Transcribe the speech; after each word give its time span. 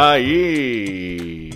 Aí! 0.00 1.48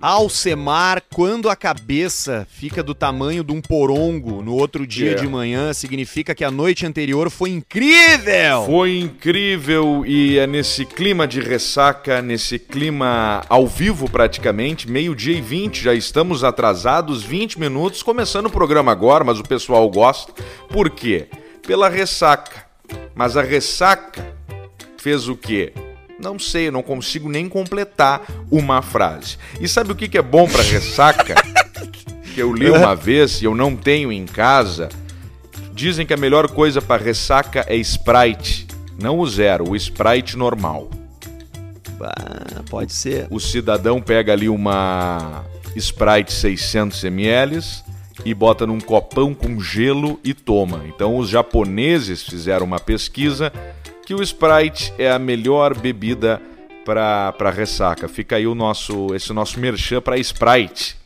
Alcemar, 0.00 1.04
quando 1.14 1.48
a 1.48 1.54
cabeça 1.54 2.44
fica 2.50 2.82
do 2.82 2.96
tamanho 2.96 3.44
de 3.44 3.52
um 3.52 3.60
porongo 3.60 4.42
no 4.42 4.54
outro 4.54 4.84
dia 4.84 5.10
Yeah. 5.10 5.22
de 5.24 5.30
manhã, 5.30 5.72
significa 5.72 6.34
que 6.34 6.42
a 6.42 6.50
noite 6.50 6.84
anterior 6.84 7.30
foi 7.30 7.50
incrível! 7.50 8.64
Foi 8.66 8.98
incrível 8.98 10.04
e 10.04 10.36
é 10.36 10.48
nesse 10.48 10.84
clima 10.84 11.28
de 11.28 11.40
ressaca, 11.40 12.20
nesse 12.20 12.58
clima 12.58 13.44
ao 13.48 13.68
vivo 13.68 14.10
praticamente, 14.10 14.90
meio-dia 14.90 15.36
e 15.36 15.40
20, 15.40 15.80
já 15.80 15.94
estamos 15.94 16.42
atrasados 16.42 17.22
20 17.22 17.60
minutos, 17.60 18.02
começando 18.02 18.46
o 18.46 18.50
programa 18.50 18.90
agora, 18.90 19.22
mas 19.22 19.38
o 19.38 19.44
pessoal 19.44 19.88
gosta. 19.88 20.32
Por 20.70 20.90
quê? 20.90 21.28
Pela 21.64 21.88
ressaca. 21.88 22.64
Mas 23.14 23.36
a 23.36 23.42
ressaca 23.42 24.34
fez 24.98 25.28
o 25.28 25.36
quê? 25.36 25.72
Não 26.20 26.38
sei, 26.38 26.68
eu 26.68 26.72
não 26.72 26.82
consigo 26.82 27.28
nem 27.28 27.48
completar 27.48 28.22
uma 28.50 28.82
frase. 28.82 29.38
E 29.58 29.66
sabe 29.66 29.90
o 29.92 29.96
que 29.96 30.06
que 30.06 30.18
é 30.18 30.22
bom 30.22 30.46
pra 30.46 30.62
ressaca? 30.62 31.34
que 32.34 32.40
eu 32.40 32.52
li 32.52 32.70
uma 32.70 32.94
vez 32.94 33.40
e 33.40 33.46
eu 33.46 33.54
não 33.54 33.74
tenho 33.74 34.12
em 34.12 34.26
casa. 34.26 34.90
Dizem 35.72 36.04
que 36.04 36.12
a 36.12 36.18
melhor 36.18 36.48
coisa 36.48 36.82
pra 36.82 36.98
ressaca 36.98 37.64
é 37.66 37.74
Sprite. 37.76 38.66
Não 39.00 39.18
o 39.18 39.26
zero, 39.26 39.70
o 39.70 39.76
Sprite 39.76 40.36
normal. 40.36 40.90
Ah, 42.02 42.62
pode 42.68 42.92
ser. 42.92 43.26
O 43.30 43.40
cidadão 43.40 44.00
pega 44.00 44.32
ali 44.32 44.48
uma 44.48 45.42
Sprite 45.74 46.32
600 46.34 47.02
ml 47.04 47.60
e 48.24 48.34
bota 48.34 48.66
num 48.66 48.78
copão 48.78 49.32
com 49.32 49.58
gelo 49.58 50.20
e 50.22 50.34
toma. 50.34 50.82
Então 50.86 51.16
os 51.16 51.30
japoneses 51.30 52.22
fizeram 52.22 52.66
uma 52.66 52.78
pesquisa 52.78 53.50
que 54.10 54.14
o 54.14 54.24
Sprite 54.24 54.92
é 54.98 55.08
a 55.08 55.20
melhor 55.20 55.72
bebida 55.72 56.42
para 56.84 57.48
ressaca. 57.48 58.08
Fica 58.08 58.34
aí 58.34 58.44
o 58.44 58.56
nosso 58.56 59.14
esse 59.14 59.32
nosso 59.32 59.60
merchan 59.60 60.00
para 60.00 60.18
Sprite. 60.18 60.96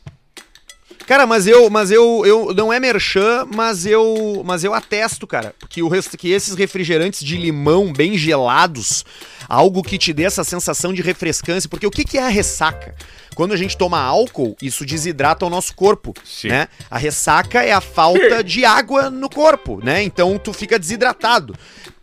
Cara, 1.07 1.27
mas 1.27 1.47
eu, 1.47 1.69
mas 1.69 1.91
eu, 1.91 2.25
eu 2.25 2.55
não 2.55 2.73
é 2.73 2.81
merchan, 2.81 3.47
mas 3.55 3.85
eu, 3.85 4.43
mas 4.47 4.65
eu 4.65 4.73
atesto, 4.73 5.27
cara, 5.27 5.55
que 5.69 5.83
o 5.83 5.91
que 6.17 6.31
esses 6.31 6.55
refrigerantes 6.55 7.23
de 7.23 7.37
limão 7.37 7.93
bem 7.93 8.17
gelados, 8.17 9.05
algo 9.47 9.83
que 9.83 9.99
te 9.99 10.15
dê 10.15 10.25
essa 10.25 10.43
sensação 10.43 10.95
de 10.95 11.03
refrescância, 11.03 11.69
porque 11.69 11.87
o 11.87 11.91
que 11.91 12.05
que 12.05 12.17
é 12.17 12.23
a 12.23 12.29
ressaca? 12.29 12.95
Quando 13.35 13.53
a 13.53 13.57
gente 13.57 13.77
toma 13.77 14.01
álcool, 14.01 14.57
isso 14.63 14.87
desidrata 14.87 15.45
o 15.45 15.51
nosso 15.51 15.75
corpo, 15.75 16.15
Sim. 16.25 16.49
né? 16.49 16.69
A 16.91 16.97
ressaca 16.97 17.63
é 17.63 17.73
a 17.73 17.81
falta 17.81 18.43
de 18.43 18.65
água 18.65 19.11
no 19.11 19.29
corpo, 19.29 19.81
né? 19.85 20.03
Então 20.03 20.39
tu 20.39 20.53
fica 20.55 20.79
desidratado. 20.79 21.55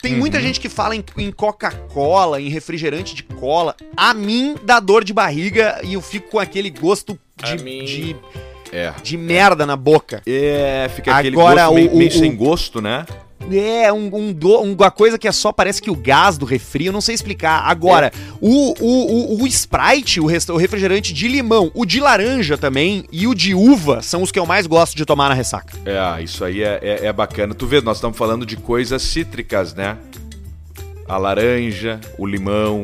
Tem 0.02 0.16
muita 0.16 0.42
gente 0.42 0.60
que 0.60 0.68
fala 0.70 0.96
em, 0.96 1.04
em 1.18 1.32
Coca-Cola, 1.32 2.42
em 2.42 2.50
refrigerante 2.50 3.14
de 3.16 3.24
cola. 3.24 3.76
A 3.96 4.14
mim 4.14 4.56
dá 4.64 4.80
dor 4.80 5.04
de 5.04 5.14
barriga 5.14 5.80
e 5.84 5.94
eu 5.94 6.02
fico 6.02 6.30
com 6.32 6.40
aquele 6.40 6.70
gosto 6.70 7.18
de, 7.44 7.64
mim- 7.64 7.86
de 7.86 8.16
É. 8.72 8.94
de 9.04 9.16
merda 9.18 9.66
na 9.66 9.76
boca. 9.76 10.22
É, 10.26 10.90
fica 10.96 11.16
aquele 11.16 11.36
Agora, 11.36 11.64
gosto 11.66 11.76
meio, 11.76 11.92
o- 11.92 11.98
meio 11.98 12.10
o- 12.10 12.14
sem 12.14 12.36
gosto, 12.36 12.82
né? 12.82 13.06
É, 13.54 13.92
um, 13.92 14.10
um 14.14 14.34
do- 14.34 14.60
uma 14.62 14.90
coisa 14.92 15.18
que 15.18 15.28
é 15.28 15.32
só, 15.32 15.52
parece 15.52 15.82
que 15.82 15.90
o 15.92 15.96
gás 15.96 16.38
do 16.38 16.46
refri, 16.46 16.86
eu 16.86 16.94
não 16.94 17.02
sei 17.02 17.16
explicar. 17.16 17.64
Agora, 17.66 18.12
o, 18.40 18.74
o, 18.80 19.36
o, 19.40 19.44
o 19.44 19.48
Sprite, 19.48 20.20
o, 20.20 20.26
resta- 20.26 20.54
o 20.54 20.58
refrigerante 20.58 21.14
de 21.14 21.28
limão, 21.28 21.72
o 21.74 21.86
de 21.86 22.00
laranja 22.00 22.58
também 22.58 23.06
e 23.12 23.28
o 23.28 23.36
de 23.36 23.54
uva 23.54 24.02
são 24.02 24.22
os 24.22 24.32
que 24.32 24.40
eu 24.40 24.46
mais 24.46 24.66
gosto 24.68 24.96
de 24.96 25.06
tomar 25.06 25.30
na 25.30 25.36
ressaca. 25.36 25.78
É, 25.86 26.22
isso 26.24 26.44
aí 26.44 26.62
é, 26.64 26.80
é, 26.82 27.06
é 27.08 27.14
bacana. 27.14 27.54
Tu 27.54 27.66
vê, 27.68 27.82
nós 27.82 27.98
estamos 27.98 28.18
falando 28.18 28.46
de 28.46 28.56
coisas 28.58 29.02
cítricas, 29.02 29.74
né? 29.74 29.98
A 31.08 31.18
laranja, 31.18 32.00
o 32.18 32.26
limão, 32.26 32.82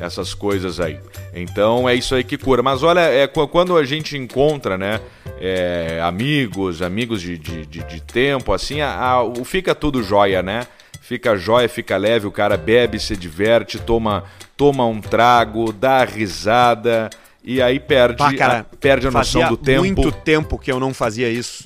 essas 0.00 0.32
coisas 0.34 0.80
aí. 0.80 0.98
Então 1.34 1.88
é 1.88 1.94
isso 1.94 2.14
aí 2.14 2.24
que 2.24 2.38
cura. 2.38 2.62
Mas 2.62 2.82
olha, 2.82 3.00
é 3.00 3.26
qu- 3.26 3.46
quando 3.48 3.76
a 3.76 3.84
gente 3.84 4.16
encontra, 4.16 4.76
né? 4.78 5.00
é, 5.42 6.00
amigos, 6.02 6.82
amigos 6.82 7.22
de, 7.22 7.38
de, 7.38 7.64
de, 7.64 7.82
de 7.84 8.00
tempo, 8.02 8.52
assim, 8.52 8.80
a- 8.82 8.90
a- 9.20 9.44
fica 9.44 9.74
tudo 9.74 10.02
jóia, 10.02 10.42
né? 10.42 10.66
Fica 11.00 11.34
jóia, 11.36 11.68
fica 11.68 11.96
leve, 11.96 12.26
o 12.26 12.30
cara 12.30 12.56
bebe, 12.58 13.00
se 13.00 13.16
diverte, 13.16 13.78
toma, 13.78 14.24
toma 14.56 14.84
um 14.86 15.00
trago, 15.00 15.72
dá 15.72 16.04
risada 16.04 17.08
e 17.42 17.60
aí 17.62 17.80
perde, 17.80 18.18
Pá, 18.18 18.34
cara, 18.34 18.58
a, 18.60 18.76
perde 18.76 19.06
a 19.08 19.10
noção 19.10 19.48
do 19.48 19.56
tempo. 19.56 19.80
muito 19.80 20.12
tempo 20.12 20.58
que 20.58 20.70
eu 20.70 20.78
não 20.78 20.92
fazia 20.92 21.28
isso. 21.30 21.64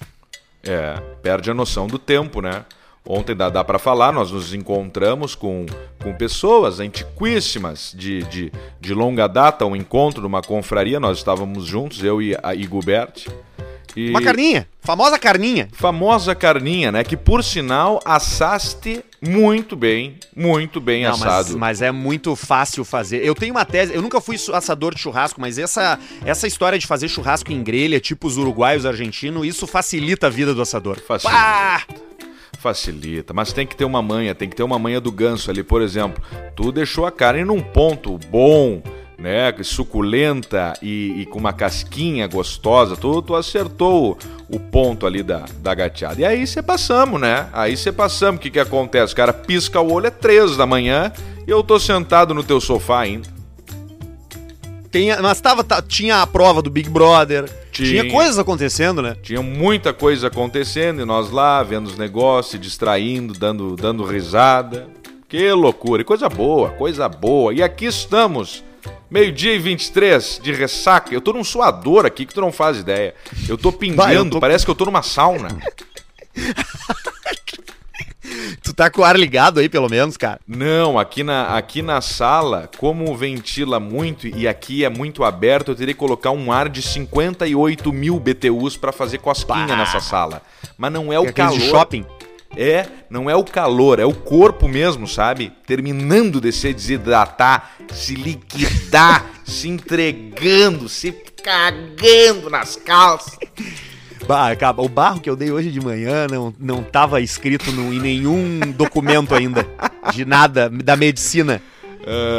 É, 0.62 0.94
perde 1.22 1.50
a 1.50 1.54
noção 1.54 1.86
do 1.86 1.98
tempo, 1.98 2.40
né? 2.40 2.64
Ontem 3.06 3.36
dá, 3.36 3.50
dá 3.50 3.62
para 3.62 3.78
falar, 3.78 4.12
nós 4.12 4.30
nos 4.30 4.54
encontramos 4.54 5.34
com, 5.34 5.66
com 6.02 6.14
pessoas 6.14 6.80
antiquíssimas 6.80 7.92
de, 7.94 8.22
de, 8.24 8.52
de 8.80 8.94
longa 8.94 9.26
data, 9.26 9.66
um 9.66 9.76
encontro 9.76 10.22
numa 10.22 10.40
confraria, 10.40 10.98
nós 10.98 11.18
estávamos 11.18 11.66
juntos, 11.66 12.02
eu 12.02 12.22
e 12.22 12.34
a 12.42 12.54
Igubert. 12.54 13.26
E 13.96 14.08
Uma 14.10 14.22
carninha, 14.22 14.66
famosa 14.80 15.18
carninha. 15.18 15.68
famosa 15.72 16.34
carninha, 16.34 16.90
né? 16.90 17.04
Que 17.04 17.16
por 17.16 17.44
sinal 17.44 18.00
assaste 18.04 19.04
muito 19.20 19.76
bem, 19.76 20.16
muito 20.34 20.80
bem 20.80 21.04
Não, 21.04 21.10
mas, 21.10 21.22
assado. 21.22 21.58
mas 21.58 21.80
é 21.82 21.92
muito 21.92 22.34
fácil 22.34 22.84
fazer. 22.84 23.24
Eu 23.24 23.34
tenho 23.36 23.52
uma 23.54 23.64
tese, 23.64 23.94
eu 23.94 24.02
nunca 24.02 24.20
fui 24.20 24.36
assador 24.52 24.94
de 24.94 25.00
churrasco, 25.00 25.40
mas 25.40 25.58
essa, 25.58 25.96
essa 26.24 26.46
história 26.48 26.76
de 26.78 26.86
fazer 26.88 27.06
churrasco 27.08 27.52
em 27.52 27.62
grelha, 27.62 28.00
tipo 28.00 28.26
os 28.26 28.36
uruguaios 28.36 28.84
argentinos, 28.84 29.46
isso 29.46 29.64
facilita 29.66 30.26
a 30.26 30.30
vida 30.30 30.52
do 30.54 30.62
assador. 30.62 30.98
Facilita. 31.06 31.38
Pá! 31.38 31.82
Facilita, 32.64 33.34
mas 33.34 33.52
tem 33.52 33.66
que 33.66 33.76
ter 33.76 33.84
uma 33.84 34.00
manha, 34.00 34.34
tem 34.34 34.48
que 34.48 34.56
ter 34.56 34.62
uma 34.62 34.78
manha 34.78 34.98
do 34.98 35.12
ganso 35.12 35.50
ali, 35.50 35.62
por 35.62 35.82
exemplo. 35.82 36.24
Tu 36.56 36.72
deixou 36.72 37.04
a 37.04 37.12
carne 37.12 37.44
num 37.44 37.60
ponto 37.60 38.18
bom, 38.30 38.82
né? 39.18 39.54
Suculenta 39.62 40.72
e, 40.80 41.12
e 41.18 41.26
com 41.26 41.38
uma 41.38 41.52
casquinha 41.52 42.26
gostosa. 42.26 42.96
Tu, 42.96 43.20
tu 43.20 43.34
acertou 43.34 44.16
o, 44.48 44.56
o 44.56 44.58
ponto 44.58 45.06
ali 45.06 45.22
da, 45.22 45.44
da 45.58 45.74
gateada. 45.74 46.18
E 46.22 46.24
aí 46.24 46.46
você 46.46 46.62
passamos, 46.62 47.20
né? 47.20 47.50
Aí 47.52 47.76
você 47.76 47.92
passamos. 47.92 48.38
O 48.38 48.42
que, 48.42 48.48
que 48.50 48.58
acontece? 48.58 49.12
O 49.12 49.16
cara 49.16 49.34
pisca 49.34 49.78
o 49.82 49.92
olho, 49.92 50.06
é 50.06 50.10
três 50.10 50.56
da 50.56 50.64
manhã 50.64 51.12
e 51.46 51.50
eu 51.50 51.62
tô 51.62 51.78
sentado 51.78 52.32
no 52.32 52.42
teu 52.42 52.62
sofá 52.62 53.00
ainda. 53.00 53.28
Tem, 54.90 55.14
mas 55.20 55.38
tava, 55.38 55.62
ta- 55.62 55.82
tinha 55.82 56.22
a 56.22 56.26
prova 56.26 56.62
do 56.62 56.70
Big 56.70 56.88
Brother, 56.88 57.44
tinha, 57.74 58.02
Tinha. 58.02 58.12
coisas 58.12 58.38
acontecendo, 58.38 59.02
né? 59.02 59.16
Tinha 59.22 59.42
muita 59.42 59.92
coisa 59.92 60.28
acontecendo 60.28 61.02
e 61.02 61.04
nós 61.04 61.30
lá 61.30 61.62
vendo 61.62 61.86
os 61.88 61.98
negócios, 61.98 62.60
distraindo, 62.60 63.34
dando, 63.34 63.74
dando 63.76 64.04
risada. 64.04 64.88
Que 65.28 65.50
loucura, 65.52 66.02
e 66.02 66.04
coisa 66.04 66.28
boa, 66.28 66.70
coisa 66.70 67.08
boa. 67.08 67.52
E 67.52 67.60
aqui 67.62 67.86
estamos, 67.86 68.62
meio-dia 69.10 69.52
e 69.54 69.58
23 69.58 70.40
de 70.42 70.52
ressaca. 70.52 71.12
Eu 71.12 71.20
tô 71.20 71.32
num 71.32 71.42
suador 71.42 72.06
aqui 72.06 72.24
que 72.24 72.32
tu 72.32 72.40
não 72.40 72.52
faz 72.52 72.78
ideia. 72.78 73.14
Eu 73.48 73.58
tô 73.58 73.72
pingando, 73.72 74.02
Vai, 74.02 74.16
eu 74.16 74.30
tô- 74.30 74.38
parece 74.38 74.64
que 74.64 74.70
eu 74.70 74.74
tô 74.76 74.84
numa 74.84 75.02
sauna. 75.02 75.48
Tu 78.62 78.72
tá 78.72 78.90
com 78.90 79.02
o 79.02 79.04
ar 79.04 79.18
ligado 79.18 79.60
aí, 79.60 79.68
pelo 79.68 79.88
menos, 79.88 80.16
cara. 80.16 80.40
Não, 80.46 80.98
aqui 80.98 81.22
na, 81.22 81.56
aqui 81.56 81.82
na 81.82 82.00
sala, 82.00 82.70
como 82.78 83.14
ventila 83.16 83.78
muito 83.78 84.26
e 84.26 84.48
aqui 84.48 84.84
é 84.84 84.88
muito 84.88 85.22
aberto, 85.24 85.70
eu 85.70 85.74
teria 85.74 85.92
que 85.94 86.00
colocar 86.00 86.30
um 86.30 86.50
ar 86.50 86.68
de 86.68 86.80
58 86.80 87.92
mil 87.92 88.18
BTUs 88.18 88.76
pra 88.76 88.92
fazer 88.92 89.18
cosquinha 89.18 89.66
Bah. 89.66 89.76
nessa 89.76 90.00
sala. 90.00 90.40
Mas 90.78 90.92
não 90.92 91.12
é 91.12 91.18
o 91.18 91.22
Aqueles 91.28 91.34
calor. 91.36 91.58
de 91.58 91.68
shopping. 91.68 92.06
É, 92.56 92.86
não 93.10 93.28
é 93.28 93.34
o 93.34 93.42
calor, 93.44 93.98
é 93.98 94.04
o 94.04 94.14
corpo 94.14 94.68
mesmo, 94.68 95.08
sabe? 95.08 95.52
Terminando 95.66 96.40
de 96.40 96.52
se 96.52 96.72
desidratar, 96.72 97.72
se 97.92 98.14
liquidar, 98.14 99.26
se 99.44 99.68
entregando, 99.68 100.88
se 100.88 101.10
cagando 101.42 102.48
nas 102.48 102.76
calças. 102.76 103.36
Bah, 104.26 104.50
o 104.78 104.88
barro 104.88 105.20
que 105.20 105.28
eu 105.28 105.36
dei 105.36 105.50
hoje 105.50 105.70
de 105.70 105.80
manhã 105.80 106.26
não, 106.30 106.54
não 106.58 106.82
tava 106.82 107.20
escrito 107.20 107.70
no- 107.72 107.92
em 107.92 108.00
nenhum 108.00 108.60
documento 108.76 109.34
ainda. 109.34 109.66
De 110.12 110.24
nada, 110.24 110.68
da 110.70 110.96
medicina. 110.96 111.60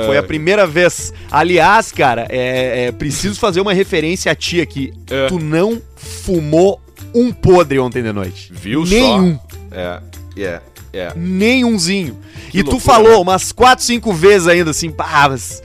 Foi 0.06 0.18
a 0.18 0.24
primeira 0.24 0.68
vez. 0.68 1.12
Aliás, 1.32 1.92
cara, 1.92 2.28
é, 2.30 2.86
é, 2.86 2.92
preciso 2.92 3.40
fazer 3.40 3.62
uma 3.62 3.74
referência 3.74 4.32
a 4.32 4.36
ti 4.36 4.62
aqui. 4.62 4.94
É. 5.10 5.28
Tu 5.28 5.40
não 5.40 5.82
fumou 5.96 6.80
um 7.14 7.32
podre 7.32 7.80
ontem 7.80 8.04
de 8.04 8.12
noite. 8.12 8.52
Viu 8.54 8.84
Nenhum. 8.86 9.40
só? 9.40 9.76
É, 9.76 10.02
é, 10.38 10.62
é. 10.94 11.14
Nenhumzinho. 11.16 12.18
Que 12.52 12.60
e 12.60 12.64
tu 12.64 12.72
loucura, 12.72 12.94
falou 12.94 13.12
né? 13.12 13.18
umas 13.18 13.52
4, 13.52 13.84
5 13.84 14.14
vezes 14.14 14.48
ainda 14.48 14.72
assim, 14.72 14.92
pá, 14.92 15.28
mas. 15.30 15.64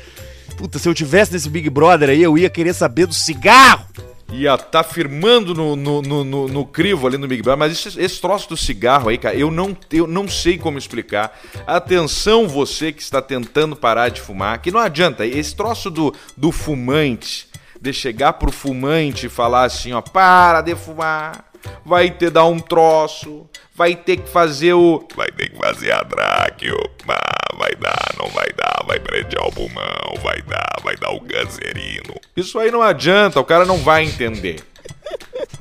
Puta, 0.56 0.78
se 0.78 0.88
eu 0.88 0.94
tivesse 0.94 1.32
nesse 1.32 1.48
Big 1.48 1.68
Brother 1.70 2.08
aí, 2.10 2.22
eu 2.22 2.36
ia 2.38 2.48
querer 2.50 2.74
saber 2.74 3.06
do 3.06 3.14
cigarro. 3.14 3.84
Ia 4.32 4.56
tá 4.56 4.82
firmando 4.84 5.54
no, 5.54 5.74
no, 5.74 6.00
no, 6.02 6.24
no- 6.24 6.48
no 6.48 6.64
crivo 6.64 7.06
ali 7.06 7.18
no 7.18 7.26
Big 7.26 7.42
Brother, 7.42 7.58
mas 7.58 7.72
esse, 7.72 8.00
esse 8.00 8.20
troço 8.20 8.48
do 8.48 8.56
cigarro 8.56 9.08
aí, 9.08 9.18
cara, 9.18 9.34
eu 9.34 9.50
não, 9.50 9.76
eu 9.92 10.06
não 10.06 10.28
sei 10.28 10.56
como 10.56 10.78
explicar. 10.78 11.36
Atenção, 11.66 12.46
você 12.48 12.92
que 12.92 13.02
está 13.02 13.20
tentando 13.20 13.74
parar 13.74 14.08
de 14.08 14.20
fumar, 14.20 14.60
que 14.60 14.70
não 14.70 14.78
adianta, 14.80 15.26
esse 15.26 15.54
troço 15.54 15.90
do, 15.90 16.14
do 16.36 16.52
fumante, 16.52 17.48
de 17.80 17.92
chegar 17.92 18.34
pro 18.34 18.52
fumante 18.52 19.26
e 19.26 19.30
falar 19.30 19.64
assim, 19.64 19.92
ó, 19.92 20.00
para 20.00 20.60
de 20.60 20.76
fumar, 20.76 21.46
vai 21.84 22.10
ter 22.10 22.30
dar 22.30 22.44
um 22.44 22.58
troço, 22.60 23.46
vai 23.74 23.96
ter 23.96 24.18
que 24.18 24.28
fazer 24.30 24.74
o. 24.74 25.06
Vai 25.16 25.30
ter 25.32 25.50
que 25.50 25.56
fazer 25.56 25.90
a 25.92 26.02
drag, 26.02 26.70
pá, 27.06 27.18
vai 27.58 27.74
dar, 27.76 28.14
não 28.18 28.28
vai 28.28 28.48
dar, 28.56 28.84
vai 28.86 29.00
prender 29.00 29.40
o 29.40 29.50
pulmão, 29.50 30.14
vai 30.22 30.42
dar, 30.42 30.76
vai 30.82 30.96
dar 30.96 31.10
o 31.10 31.20
cancerino. 31.20 32.14
Isso 32.36 32.58
aí 32.58 32.70
não 32.70 32.82
adianta, 32.82 33.40
o 33.40 33.44
cara 33.44 33.64
não 33.64 33.78
vai 33.78 34.04
entender. 34.04 34.62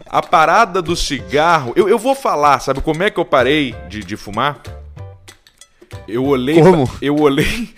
A 0.06 0.22
parada 0.22 0.82
do 0.82 0.96
cigarro, 0.96 1.74
eu, 1.76 1.88
eu 1.88 2.00
vou 2.00 2.16
falar, 2.16 2.60
sabe 2.60 2.82
como 2.82 3.04
é 3.04 3.10
que 3.10 3.20
eu 3.20 3.26
parei 3.26 3.76
de, 3.88 4.04
de 4.04 4.18
fumar? 4.18 4.62
Eu 6.08 6.26
olhei. 6.26 6.62
Como? 6.62 6.90
Eu 7.02 7.20
olhei. 7.20 7.70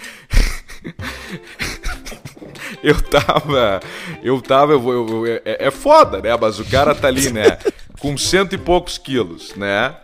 eu 2.81 3.02
tava. 3.02 3.80
Eu 4.24 4.42
tava. 4.42 4.74
Eu, 4.74 4.90
eu, 4.90 5.25
eu, 5.25 5.42
é, 5.46 5.68
é 5.68 5.72
foda, 5.72 6.22
né? 6.22 6.36
Mas 6.40 6.60
o 6.60 6.66
cara 6.66 6.96
tá 6.96 7.08
ali, 7.08 7.31
né? 7.31 7.58
Com 8.00 8.18
cento 8.18 8.54
e 8.54 8.58
poucos 8.58 8.98
quilos, 8.98 9.56
né? 9.56 9.96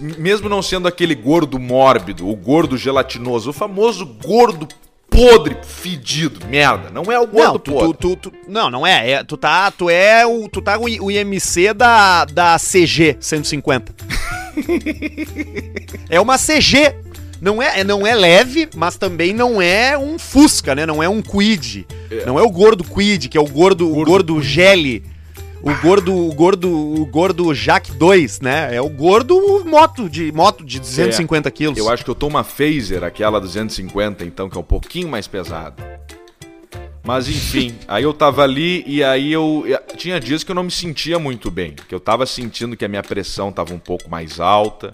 Mesmo 0.00 0.48
não 0.48 0.62
sendo 0.62 0.88
aquele 0.88 1.14
gordo 1.14 1.58
mórbido, 1.58 2.28
o 2.28 2.34
gordo 2.34 2.76
gelatinoso, 2.76 3.50
o 3.50 3.52
famoso 3.52 4.06
gordo 4.06 4.66
podre, 5.10 5.56
fedido, 5.62 6.44
merda. 6.46 6.90
Não 6.90 7.04
é 7.12 7.20
o 7.20 7.26
gordo 7.26 7.52
não, 7.52 7.58
tu, 7.58 7.72
podre. 7.72 7.96
tu, 7.98 8.16
tu, 8.16 8.32
não, 8.48 8.70
não 8.70 8.86
é. 8.86 9.10
é. 9.12 9.24
Tu 9.24 9.36
tá, 9.36 9.70
tu 9.70 9.88
é 9.88 10.26
o, 10.26 10.48
tu 10.48 10.60
tá 10.60 10.76
o, 10.78 10.84
o 10.84 11.10
IMC 11.10 11.72
da, 11.74 12.24
da 12.24 12.56
CG 12.58 13.16
150. 13.20 13.94
é 16.10 16.20
uma 16.20 16.36
CG. 16.36 16.94
Não 17.40 17.62
é, 17.62 17.80
é- 17.80 17.84
não 17.84 18.06
é 18.06 18.14
leve, 18.14 18.68
mas 18.74 18.96
também 18.96 19.34
não 19.34 19.60
é 19.60 19.98
um 19.98 20.18
Fusca, 20.18 20.74
né? 20.74 20.86
Não 20.86 21.02
é 21.02 21.08
um 21.08 21.20
Quid. 21.20 21.86
Não 22.24 22.38
é 22.38 22.42
o 22.42 22.50
gordo 22.50 22.82
Quid, 22.82 23.28
que 23.28 23.36
é 23.36 23.40
o 23.40 23.46
gordo, 23.46 23.86
o 23.86 23.94
Gordo 23.94 24.10
gordo 24.10 24.42
Gele. 24.42 25.04
O 25.66 25.74
gordo, 25.80 26.14
o 26.14 26.34
gordo, 26.34 26.70
o 26.70 27.06
gordo 27.06 27.54
Jack 27.54 27.90
2, 27.92 28.40
né? 28.40 28.76
É 28.76 28.82
o 28.82 28.88
gordo 28.90 29.64
moto 29.64 30.10
de 30.10 30.30
moto 30.30 30.62
de 30.62 30.78
250 30.78 31.50
quilos. 31.50 31.78
Eu 31.78 31.88
acho 31.88 32.04
que 32.04 32.10
eu 32.10 32.14
tô 32.14 32.26
uma 32.26 32.44
Phaser, 32.44 33.02
aquela 33.02 33.40
250, 33.40 34.26
então, 34.26 34.50
que 34.50 34.58
é 34.58 34.60
um 34.60 34.64
pouquinho 34.64 35.08
mais 35.08 35.26
pesada. 35.26 36.02
Mas 37.02 37.30
enfim, 37.30 37.74
aí 37.88 38.04
eu 38.04 38.12
tava 38.12 38.42
ali 38.42 38.84
e 38.86 39.02
aí 39.02 39.32
eu. 39.32 39.64
Tinha 39.96 40.20
dias 40.20 40.44
que 40.44 40.50
eu 40.50 40.54
não 40.54 40.64
me 40.64 40.70
sentia 40.70 41.18
muito 41.18 41.50
bem. 41.50 41.74
Que 41.88 41.94
eu 41.94 42.00
tava 42.00 42.26
sentindo 42.26 42.76
que 42.76 42.84
a 42.84 42.88
minha 42.88 43.02
pressão 43.02 43.50
tava 43.50 43.72
um 43.72 43.78
pouco 43.78 44.10
mais 44.10 44.40
alta, 44.40 44.90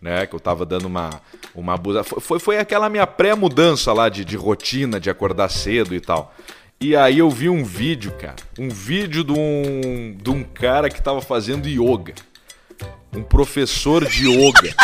né? 0.00 0.24
Que 0.24 0.34
eu 0.34 0.40
tava 0.40 0.64
dando 0.64 0.86
uma. 0.86 1.10
uma 1.54 1.74
abusa. 1.74 2.02
Foi, 2.02 2.20
foi, 2.20 2.38
foi 2.38 2.58
aquela 2.58 2.88
minha 2.88 3.06
pré-mudança 3.06 3.92
lá 3.92 4.08
de, 4.08 4.24
de 4.24 4.36
rotina, 4.36 4.98
de 4.98 5.10
acordar 5.10 5.50
cedo 5.50 5.94
e 5.94 6.00
tal. 6.00 6.34
E 6.80 6.94
aí 6.94 7.18
eu 7.18 7.30
vi 7.30 7.48
um 7.48 7.64
vídeo, 7.64 8.12
cara. 8.12 8.36
Um 8.58 8.68
vídeo 8.68 9.24
de 9.24 9.32
um, 9.32 10.16
de 10.20 10.30
um 10.30 10.42
cara 10.42 10.90
que 10.90 11.02
tava 11.02 11.20
fazendo 11.20 11.68
yoga. 11.68 12.14
Um 13.12 13.22
professor 13.22 14.04
de 14.04 14.28
yoga. 14.28 14.74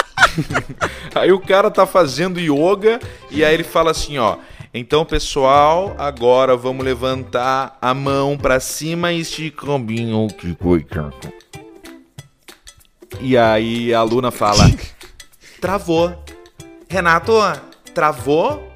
aí 1.14 1.32
o 1.32 1.40
cara 1.40 1.70
tá 1.70 1.86
fazendo 1.86 2.40
yoga 2.40 3.00
e 3.30 3.44
aí 3.44 3.52
ele 3.52 3.64
fala 3.64 3.90
assim, 3.90 4.18
ó. 4.18 4.38
Então, 4.72 5.04
pessoal, 5.04 5.96
agora 5.98 6.56
vamos 6.56 6.84
levantar 6.84 7.76
a 7.82 7.92
mão 7.92 8.38
pra 8.38 8.60
cima 8.60 9.12
e 9.12 9.20
esticar 9.20 9.78
bem 9.80 10.12
que 10.38 10.54
coisa. 10.54 11.10
E 13.20 13.36
aí 13.36 13.92
a 13.92 13.98
aluna 13.98 14.30
fala: 14.30 14.70
Travou. 15.60 16.16
Renato, 16.88 17.32
travou? 17.92 18.69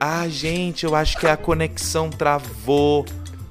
Ah, 0.00 0.28
gente, 0.28 0.84
eu 0.84 0.94
acho 0.94 1.18
que 1.18 1.26
a 1.26 1.36
conexão 1.36 2.08
travou. 2.10 3.04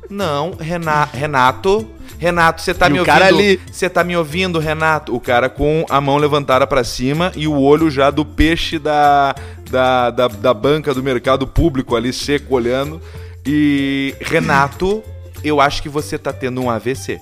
Não, 0.10 0.52
Rena 0.52 1.04
Renato. 1.06 1.88
Renato, 2.18 2.62
você 2.62 2.74
tá 2.74 2.88
E 2.88 2.92
me 2.92 2.98
o 2.98 3.02
ouvindo? 3.02 3.14
cara 3.14 3.28
ali- 3.28 3.60
Você 3.72 3.90
tá 3.90 4.04
me 4.04 4.16
ouvindo, 4.18 4.58
Renato? 4.58 5.14
O 5.14 5.20
cara 5.20 5.50
com 5.50 5.86
a 5.90 6.00
mão 6.02 6.18
levantada 6.18 6.66
pra 6.66 6.84
cima 6.84 7.32
e 7.36 7.48
o 7.48 7.60
olho 7.60 7.92
já 7.92 8.10
do 8.10 8.26
peixe 8.26 8.80
da, 8.80 9.36
da, 9.70 10.10
da, 10.10 10.28
da 10.28 10.54
banca 10.54 10.94
do 10.94 11.04
mercado 11.04 11.46
público 11.46 11.96
ali 11.96 12.12
seco 12.14 12.56
olhando. 12.56 13.00
E 13.46 14.16
Renato, 14.22 15.04
eu 15.44 15.62
acho 15.62 15.82
que 15.84 15.90
você 15.90 16.18
tá 16.18 16.34
tendo 16.34 16.62
um 16.62 16.70
AVC. 16.72 17.20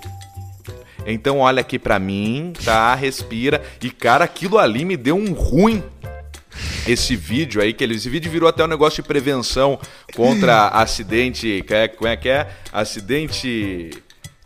Então 1.05 1.39
olha 1.39 1.59
aqui 1.61 1.77
pra 1.77 1.99
mim, 1.99 2.53
tá? 2.63 2.95
Respira. 2.95 3.61
E 3.81 3.89
cara, 3.89 4.23
aquilo 4.23 4.57
ali 4.57 4.85
me 4.85 4.95
deu 4.95 5.15
um 5.17 5.33
ruim. 5.33 5.83
Esse 6.87 7.15
vídeo 7.15 7.61
aí, 7.61 7.73
que 7.73 7.83
ele, 7.83 7.95
esse 7.95 8.09
vídeo 8.09 8.31
virou 8.31 8.47
até 8.47 8.63
um 8.63 8.67
negócio 8.67 9.01
de 9.01 9.07
prevenção 9.07 9.79
contra 10.15 10.67
acidente. 10.73 11.63
que 11.67 11.73
é- 11.73 11.87
Como 11.87 12.07
é 12.07 12.15
que 12.15 12.29
é? 12.29 12.47
Acidente 12.71 13.91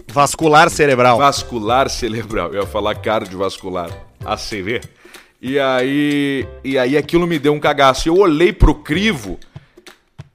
Vascular 0.08 0.70
cerebral. 0.70 1.18
vascular 1.18 1.90
cerebral. 1.90 2.54
Eu 2.54 2.62
ia 2.62 2.68
falar 2.68 2.96
cardiovascular. 2.96 3.90
ACV. 4.26 4.82
E 5.42 5.58
aí, 5.60 6.48
e 6.64 6.78
aí 6.78 6.98
aquilo 6.98 7.26
me 7.28 7.38
deu 7.40 7.54
um 7.54 7.60
cagaço. 7.60 8.10
Eu 8.10 8.18
olhei 8.18 8.52
pro 8.52 8.76
crivo 8.76 9.40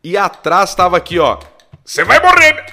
e 0.03 0.17
atrás 0.17 0.75
tava 0.75 0.97
aqui, 0.97 1.19
ó. 1.19 1.39
Você 1.85 2.05
vai 2.05 2.21
morrer! 2.21 2.65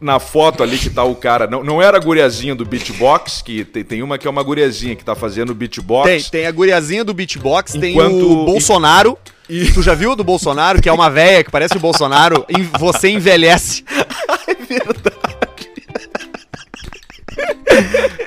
Na 0.00 0.18
foto 0.18 0.62
ali 0.62 0.76
que 0.78 0.90
tá 0.90 1.04
o 1.04 1.14
cara. 1.14 1.46
Não, 1.46 1.62
não 1.62 1.80
era 1.80 1.96
a 1.96 2.00
guriazinha 2.00 2.54
do 2.54 2.64
beatbox, 2.64 3.40
que 3.42 3.64
tem, 3.64 3.84
tem 3.84 4.02
uma 4.02 4.18
que 4.18 4.26
é 4.26 4.30
uma 4.30 4.42
guriazinha 4.42 4.96
que 4.96 5.04
tá 5.04 5.14
fazendo 5.14 5.54
beatbox. 5.54 6.08
Tem, 6.08 6.22
tem 6.22 6.46
a 6.46 6.50
guriazinha 6.50 7.04
do 7.04 7.14
beatbox, 7.14 7.72
tem 7.72 7.92
Enquanto- 7.92 8.30
o 8.42 8.44
Bolsonaro. 8.44 9.16
E- 9.48 9.70
Tu 9.72 9.82
já 9.82 9.94
viu 9.94 10.12
o 10.12 10.16
do 10.16 10.24
Bolsonaro, 10.24 10.80
que 10.80 10.88
é 10.88 10.92
uma 10.92 11.10
véia 11.10 11.44
que 11.44 11.50
parece 11.50 11.76
o 11.76 11.80
Bolsonaro? 11.80 12.44
Você 12.78 13.10
envelhece. 13.10 13.84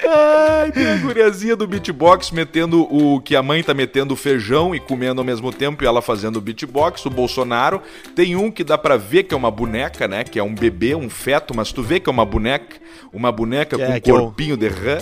Ai, 0.08 0.72
tem 0.72 0.88
a 0.88 0.96
guriazinha 0.98 1.56
do 1.56 1.68
beatbox 1.68 2.32
metendo 2.32 2.82
o 2.84 3.20
que 3.22 3.36
a 3.36 3.44
mãe 3.44 3.62
tá 3.64 3.74
metendo 3.74 4.14
o 4.14 4.18
feijão 4.18 4.74
e 4.76 4.80
comendo 4.80 5.22
ao 5.22 5.26
mesmo 5.26 5.52
tempo 5.52 5.84
e 5.84 5.88
ela 5.88 6.02
fazendo 6.02 6.38
o 6.38 6.42
beatbox, 6.42 7.06
o 7.06 7.10
Bolsonaro. 7.10 7.82
Tem 8.16 8.36
um 8.36 8.52
que 8.52 8.64
dá 8.64 8.78
pra 8.78 8.98
ver 8.98 9.24
que 9.24 9.34
é 9.34 9.38
uma 9.38 9.52
boneca, 9.52 10.08
né? 10.08 10.24
Que 10.24 10.40
é 10.40 10.44
um 10.44 10.54
bebê, 10.56 10.96
um 10.96 11.10
feto, 11.10 11.56
mas 11.56 11.72
tu 11.72 11.82
vê 11.84 12.00
que 12.00 12.10
é 12.10 12.12
uma 12.12 12.26
boneca, 12.26 12.78
uma 13.14 13.32
boneca 13.32 13.76
É, 13.82 13.86
com 13.86 14.02
que 14.02 14.10
é 14.10 14.14
o- 14.14 14.20
corpinho 14.20 14.58
de 14.58 14.68
rã, 14.68 14.98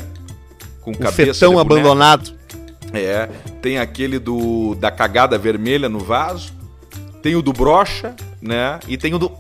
com 0.82 0.92
Um 0.92 0.96
cabeça 0.96 1.34
fetão 1.46 1.60
abandonado. 1.60 2.34
É, 2.94 3.28
tem 3.62 3.80
aquele 3.80 4.20
do 4.20 4.76
da 4.76 4.92
cagada 4.92 5.38
vermelha 5.38 5.90
no 5.90 6.00
vaso, 6.00 6.54
tem 7.24 7.36
o 7.36 7.42
do 7.42 7.52
brocha, 7.54 8.16
né? 8.42 8.80
E 8.88 8.98
tem 8.98 9.14
o 9.14 9.18
do 9.18 9.32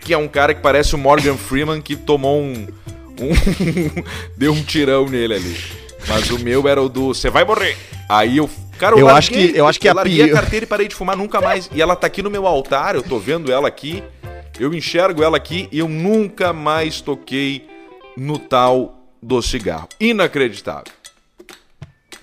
que 0.00 0.14
é 0.14 0.18
um 0.18 0.28
cara 0.28 0.54
que 0.54 0.60
parece 0.62 0.94
o 0.94 0.98
Morgan 0.98 1.36
Freeman 1.36 1.80
que 1.82 1.96
tomou 1.96 2.40
um, 2.40 2.66
um 3.20 4.02
deu 4.36 4.52
um 4.52 4.62
tirão 4.62 5.06
nele 5.06 5.34
ali. 5.34 5.56
Mas 6.08 6.30
o 6.30 6.38
meu 6.38 6.68
era 6.68 6.82
o 6.82 6.88
do 6.88 7.08
você 7.14 7.30
vai 7.30 7.44
morrer. 7.44 7.76
Aí 8.08 8.36
eu, 8.36 8.48
cara, 8.78 8.98
Eu 8.98 9.06
larguei, 9.06 9.18
acho 9.18 9.30
que- 9.52 9.58
eu 9.58 9.66
acho 9.66 9.80
que 9.80 9.88
eu 9.88 9.92
a 9.92 9.94
larguei 9.94 10.24
pi- 10.24 10.30
a 10.30 10.34
carteira 10.34 10.64
e 10.64 10.68
parei 10.68 10.88
de 10.88 10.94
fumar 10.94 11.16
nunca 11.16 11.40
mais. 11.40 11.70
E 11.72 11.80
ela 11.80 11.96
tá 11.96 12.06
aqui 12.06 12.22
no 12.22 12.30
meu 12.30 12.46
altar, 12.46 12.94
eu 12.94 13.02
tô 13.02 13.18
vendo 13.18 13.50
ela 13.50 13.66
aqui. 13.68 14.02
Eu 14.60 14.72
enxergo 14.74 15.22
ela 15.22 15.36
aqui 15.36 15.68
e 15.72 15.78
eu 15.78 15.88
nunca 15.88 16.52
mais 16.52 17.00
toquei 17.00 17.66
no 18.16 18.38
tal 18.38 19.00
do 19.22 19.40
cigarro. 19.42 19.88
Inacreditável. 19.98 20.92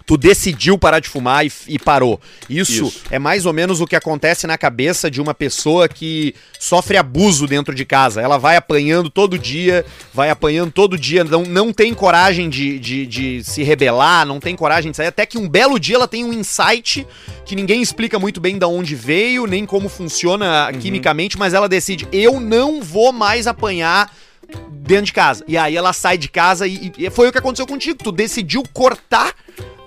Tu 0.06 0.18
decidiu 0.18 0.78
parar 0.78 1.00
de 1.00 1.08
fumar 1.08 1.46
e, 1.46 1.52
e 1.68 1.80
parou. 1.80 2.20
Isso, 2.50 2.88
Isso. 2.88 3.02
é 3.10 3.20
mais 3.20 3.46
ou 3.46 3.54
menos 3.54 3.82
o 3.82 3.88
que 3.88 3.96
acontece 3.96 4.48
na 4.48 4.58
cabeça 4.58 5.10
de 5.10 5.22
uma 5.22 5.34
pessoa 5.34 5.88
que 5.88 6.34
sofre 6.60 6.98
abuso 6.98 7.48
dentro 7.48 7.74
de 7.74 7.86
casa. 7.86 8.22
Ela 8.22 8.38
vai 8.38 8.56
apanhando 8.56 9.10
todo 9.10 9.38
dia, 9.38 9.86
vai 10.14 10.30
apanhando 10.30 10.72
todo 10.72 10.98
dia, 10.98 11.24
não, 11.24 11.44
não 11.44 11.72
tem 11.72 11.94
coragem 11.94 12.50
de, 12.50 12.80
de, 12.80 13.06
de 13.06 13.44
se 13.44 13.64
rebelar, 13.64 14.26
não 14.26 14.40
tem 14.40 14.56
coragem 14.56 14.92
de 14.92 14.98
sair. 14.98 15.08
Até 15.08 15.26
que 15.26 15.38
um 15.38 15.48
belo 15.48 15.80
dia 15.80 15.96
ela 15.96 16.08
tem 16.08 16.24
um 16.24 16.34
insight 16.34 17.06
que 17.46 17.56
ninguém 17.56 17.82
explica 17.82 18.18
muito 18.20 18.42
bem 18.42 18.58
de 18.58 18.66
onde 18.66 18.96
veio, 18.96 19.46
nem 19.46 19.66
como 19.66 19.88
funciona 19.88 20.42
Uhum. 20.42 20.80
quimicamente, 20.80 21.38
mas 21.38 21.54
ela 21.54 21.68
decide: 21.70 22.08
eu 22.12 22.40
não 22.40 22.82
vou 22.82 23.12
mais 23.12 23.48
apanhar 23.48 24.12
dentro 24.72 25.06
de 25.06 25.14
casa. 25.14 25.44
E 25.48 25.58
aí 25.58 25.76
ela 25.76 25.94
sai 25.94 26.18
de 26.18 26.28
casa 26.28 26.68
e, 26.68 26.92
e 26.98 27.10
foi 27.10 27.28
o 27.30 27.32
que 27.32 27.38
aconteceu 27.38 27.66
contigo. 27.66 28.04
Tu 28.04 28.12
decidiu 28.12 28.64
cortar 28.74 29.34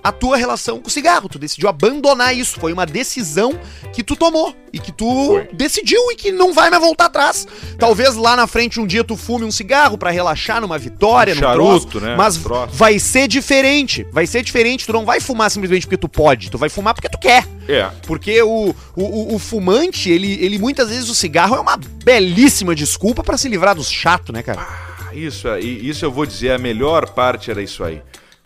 a 0.07 0.11
tua 0.11 0.37
relação 0.37 0.79
com 0.79 0.87
o 0.87 0.91
cigarro. 0.91 1.27
Tu 1.27 1.39
decidiu 1.39 1.67
abandonar 1.67 2.35
isso. 2.35 2.59
Foi 2.59 2.71
uma 2.71 2.85
decisão 2.85 3.59
que 3.93 4.03
tu 4.03 4.15
tomou 4.15 4.55
e 4.71 4.79
que 4.79 4.91
tu 4.91 5.05
Foi. 5.27 5.49
decidiu 5.53 5.99
e 6.11 6.15
que 6.15 6.31
não 6.31 6.53
vai 6.53 6.69
mais 6.69 6.81
voltar 6.81 7.05
atrás. 7.05 7.47
Talvez 7.79 8.15
lá 8.15 8.35
na 8.35 8.45
frente 8.45 8.79
um 8.79 8.85
dia 8.85 9.03
tu 9.03 9.15
fume 9.17 9.45
um 9.45 9.51
cigarro 9.51 9.97
pra 9.97 10.11
relaxar 10.11 10.61
numa 10.61 10.77
vitória, 10.77 11.33
Um 11.33 11.35
num 11.35 11.41
charuto, 11.41 11.87
troço, 11.87 12.05
né? 12.05 12.15
Mas 12.15 12.37
troço. 12.37 12.73
vai 12.73 12.99
ser 12.99 13.27
diferente. 13.27 14.05
Vai 14.11 14.27
ser 14.27 14.43
diferente. 14.43 14.85
Tu 14.85 14.93
não 14.93 15.05
vai 15.05 15.19
fumar 15.19 15.49
simplesmente 15.49 15.87
porque 15.87 15.97
tu 15.97 16.07
pode. 16.09 16.49
Tu 16.51 16.57
vai 16.57 16.69
fumar 16.69 16.93
porque 16.93 17.09
tu 17.09 17.17
quer. 17.17 17.45
É. 17.67 17.89
Porque 18.05 18.41
o, 18.43 18.75
o, 18.95 19.35
o- 19.35 19.39
fumante, 19.39 20.09
ele, 20.09 20.33
ele 20.43 20.59
muitas 20.59 20.89
vezes 20.89 21.09
o 21.09 21.15
cigarro 21.15 21.55
é 21.55 21.59
uma 21.59 21.77
belíssima 21.77 22.75
desculpa 22.75 23.23
pra 23.23 23.37
se 23.37 23.49
livrar 23.49 23.73
dos 23.75 23.89
chato, 23.89 24.31
né, 24.31 24.43
cara? 24.43 24.61
Ah, 24.61 25.15
Isso, 25.15 25.47
isso 25.57 26.05
eu 26.05 26.11
vou 26.11 26.25
dizer, 26.25 26.51
a 26.51 26.57
melhor 26.59 27.09
parte 27.09 27.49
era 27.49 27.61
isso 27.63 27.83
aí. 27.83 28.01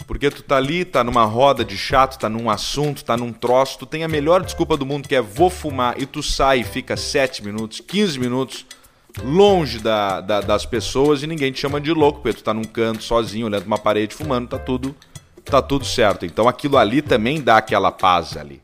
Porque 0.10 0.32
tu 0.32 0.42
tá 0.42 0.58
ali, 0.58 0.84
tá 0.84 1.04
numa 1.04 1.24
roda 1.24 1.63
de 1.63 1.78
chato, 1.78 2.18
tá 2.18 2.28
num 2.28 2.50
assunto, 2.50 3.06
tá 3.06 3.16
num 3.16 3.32
troço, 3.32 3.78
tu 3.78 3.86
tem 3.86 4.04
a 4.04 4.08
melhor 4.08 4.44
desculpa 4.44 4.75
do 4.75 4.84
mundo 4.84 5.08
que 5.08 5.13
é 5.13 5.22
vou 5.22 5.51
fumar, 5.51 6.01
e 6.01 6.06
tu 6.08 6.24
sai 6.24 6.62
e 6.62 6.63
fica 6.63 6.98
7 6.98 7.46
minutos, 7.46 7.80
15 7.80 8.18
minutos 8.18 8.66
longe 9.24 9.78
da, 9.78 10.20
da- 10.20 10.42
das 10.42 10.66
pessoas 10.66 11.22
e 11.22 11.28
ninguém 11.28 11.51
te 11.51 11.60
chama 11.60 11.80
de 11.80 11.94
louco, 11.94 12.22
porque 12.22 12.39
tu 12.39 12.44
tá 12.44 12.56
num 12.56 12.63
canto 12.63 13.04
sozinho, 13.04 13.46
olhando 13.46 13.68
uma 13.68 13.78
parede, 13.78 14.16
fumando, 14.16 14.48
tá 14.50 14.58
tudo, 14.58 14.96
tá 15.46 15.62
tudo 15.62 15.86
certo. 15.86 16.25
Então 16.25 16.48
aquilo 16.48 16.80
ali 16.80 17.04
também 17.04 17.39
dá 17.39 17.58
aquela 17.58 17.92
paz 17.92 18.36
ali. 18.36 18.60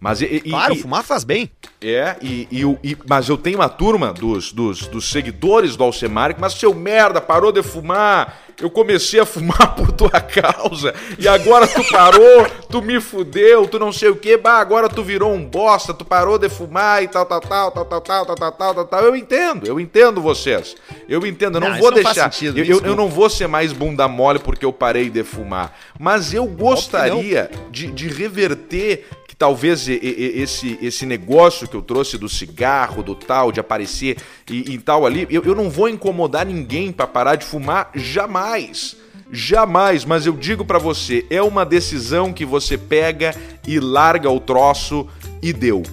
Mas, 0.00 0.22
e, 0.22 0.24
e- 0.24 0.40
Claro, 0.40 0.74
e- 0.74 0.78
fumar 0.80 1.04
faz 1.04 1.24
bem. 1.24 1.50
é, 1.82 2.16
e, 2.22 2.48
e, 2.50 2.62
e- 2.92 2.96
mas 3.06 3.28
eu 3.28 3.36
tenho 3.36 3.58
uma 3.58 3.68
turma 3.68 4.12
dos, 4.14 4.50
dos, 4.52 4.86
dos 4.86 5.10
seguidores 5.10 5.76
do 5.76 5.84
Alcemar, 5.84 6.34
que, 6.34 6.40
mas 6.40 6.54
seu 6.54 6.72
merda, 6.74 7.20
parou 7.20 7.52
de 7.52 7.62
fumar. 7.62 8.40
Eu 8.60 8.68
comecei 8.70 9.18
a 9.18 9.24
fumar 9.24 9.74
por 9.74 9.90
tua 9.92 10.10
causa. 10.20 10.94
E 11.18 11.26
agora 11.26 11.66
tu 11.66 11.82
parou, 11.90 12.46
tu 12.70 12.82
me 12.82 13.00
fudeu, 13.00 13.66
tu 13.66 13.78
não 13.78 13.90
sei 13.90 14.10
o 14.10 14.16
que, 14.16 14.36
bah, 14.36 14.58
agora 14.58 14.86
tu 14.86 15.02
virou 15.02 15.32
um 15.32 15.42
bosta, 15.42 15.94
tu 15.94 16.04
parou 16.04 16.38
de 16.38 16.48
fumar 16.50 17.02
e 17.02 17.08
tal, 17.08 17.24
tal, 17.24 17.40
tal, 17.40 17.70
tal, 17.70 17.84
tal, 17.86 18.00
tal, 18.02 18.26
tal, 18.26 18.36
tal, 18.52 18.74
tal, 18.74 18.84
tal. 18.86 19.00
Eu 19.02 19.16
entendo, 19.16 19.66
eu 19.66 19.80
entendo 19.80 20.20
vocês. 20.20 20.76
Eu 21.08 21.26
entendo, 21.26 21.56
eu 21.56 21.60
não, 21.62 21.68
Não, 21.70 21.78
vou 21.78 21.88
isso 21.88 21.96
não 21.96 22.02
deixar. 22.12 22.30
sentido, 22.32 22.58
eu, 22.58 22.64
eu, 22.66 22.80
eu 22.88 22.94
não 22.96 23.08
vou 23.08 23.30
ser 23.30 23.46
mais 23.46 23.72
bunda 23.72 24.06
mole 24.06 24.38
porque 24.38 24.64
eu 24.64 24.72
parei 24.74 25.08
de 25.08 25.24
fumar. 25.24 25.74
Mas 25.98 26.34
eu 26.34 26.44
gostaria 26.46 27.50
de, 27.70 27.86
de 27.90 28.08
reverter 28.08 29.06
talvez 29.40 29.88
esse, 29.88 30.78
esse 30.82 31.06
negócio 31.06 31.66
que 31.66 31.74
eu 31.74 31.80
trouxe 31.80 32.18
do 32.18 32.28
cigarro, 32.28 33.02
do 33.02 33.14
tal, 33.14 33.50
de 33.50 33.58
aparecer 33.58 34.18
e, 34.46 34.74
e 34.74 34.78
tal 34.78 35.06
ali, 35.06 35.26
eu, 35.30 35.42
eu 35.42 35.54
não 35.54 35.70
vou 35.70 35.88
incomodar 35.88 36.44
ninguém 36.44 36.92
pra 36.92 37.06
parar 37.06 37.36
de 37.36 37.46
fumar 37.46 37.90
jamais. 37.94 38.98
Jamais, 39.32 40.04
mas 40.04 40.26
eu 40.26 40.34
digo 40.34 40.62
pra 40.62 40.78
você, 40.78 41.24
é 41.30 41.40
uma 41.40 41.64
decisão 41.64 42.34
que 42.34 42.44
você 42.44 42.76
pega 42.76 43.34
e 43.66 43.80
larga 43.80 44.28
o 44.28 44.38
troço 44.38 45.08
e 45.40 45.54
deu. 45.54 45.84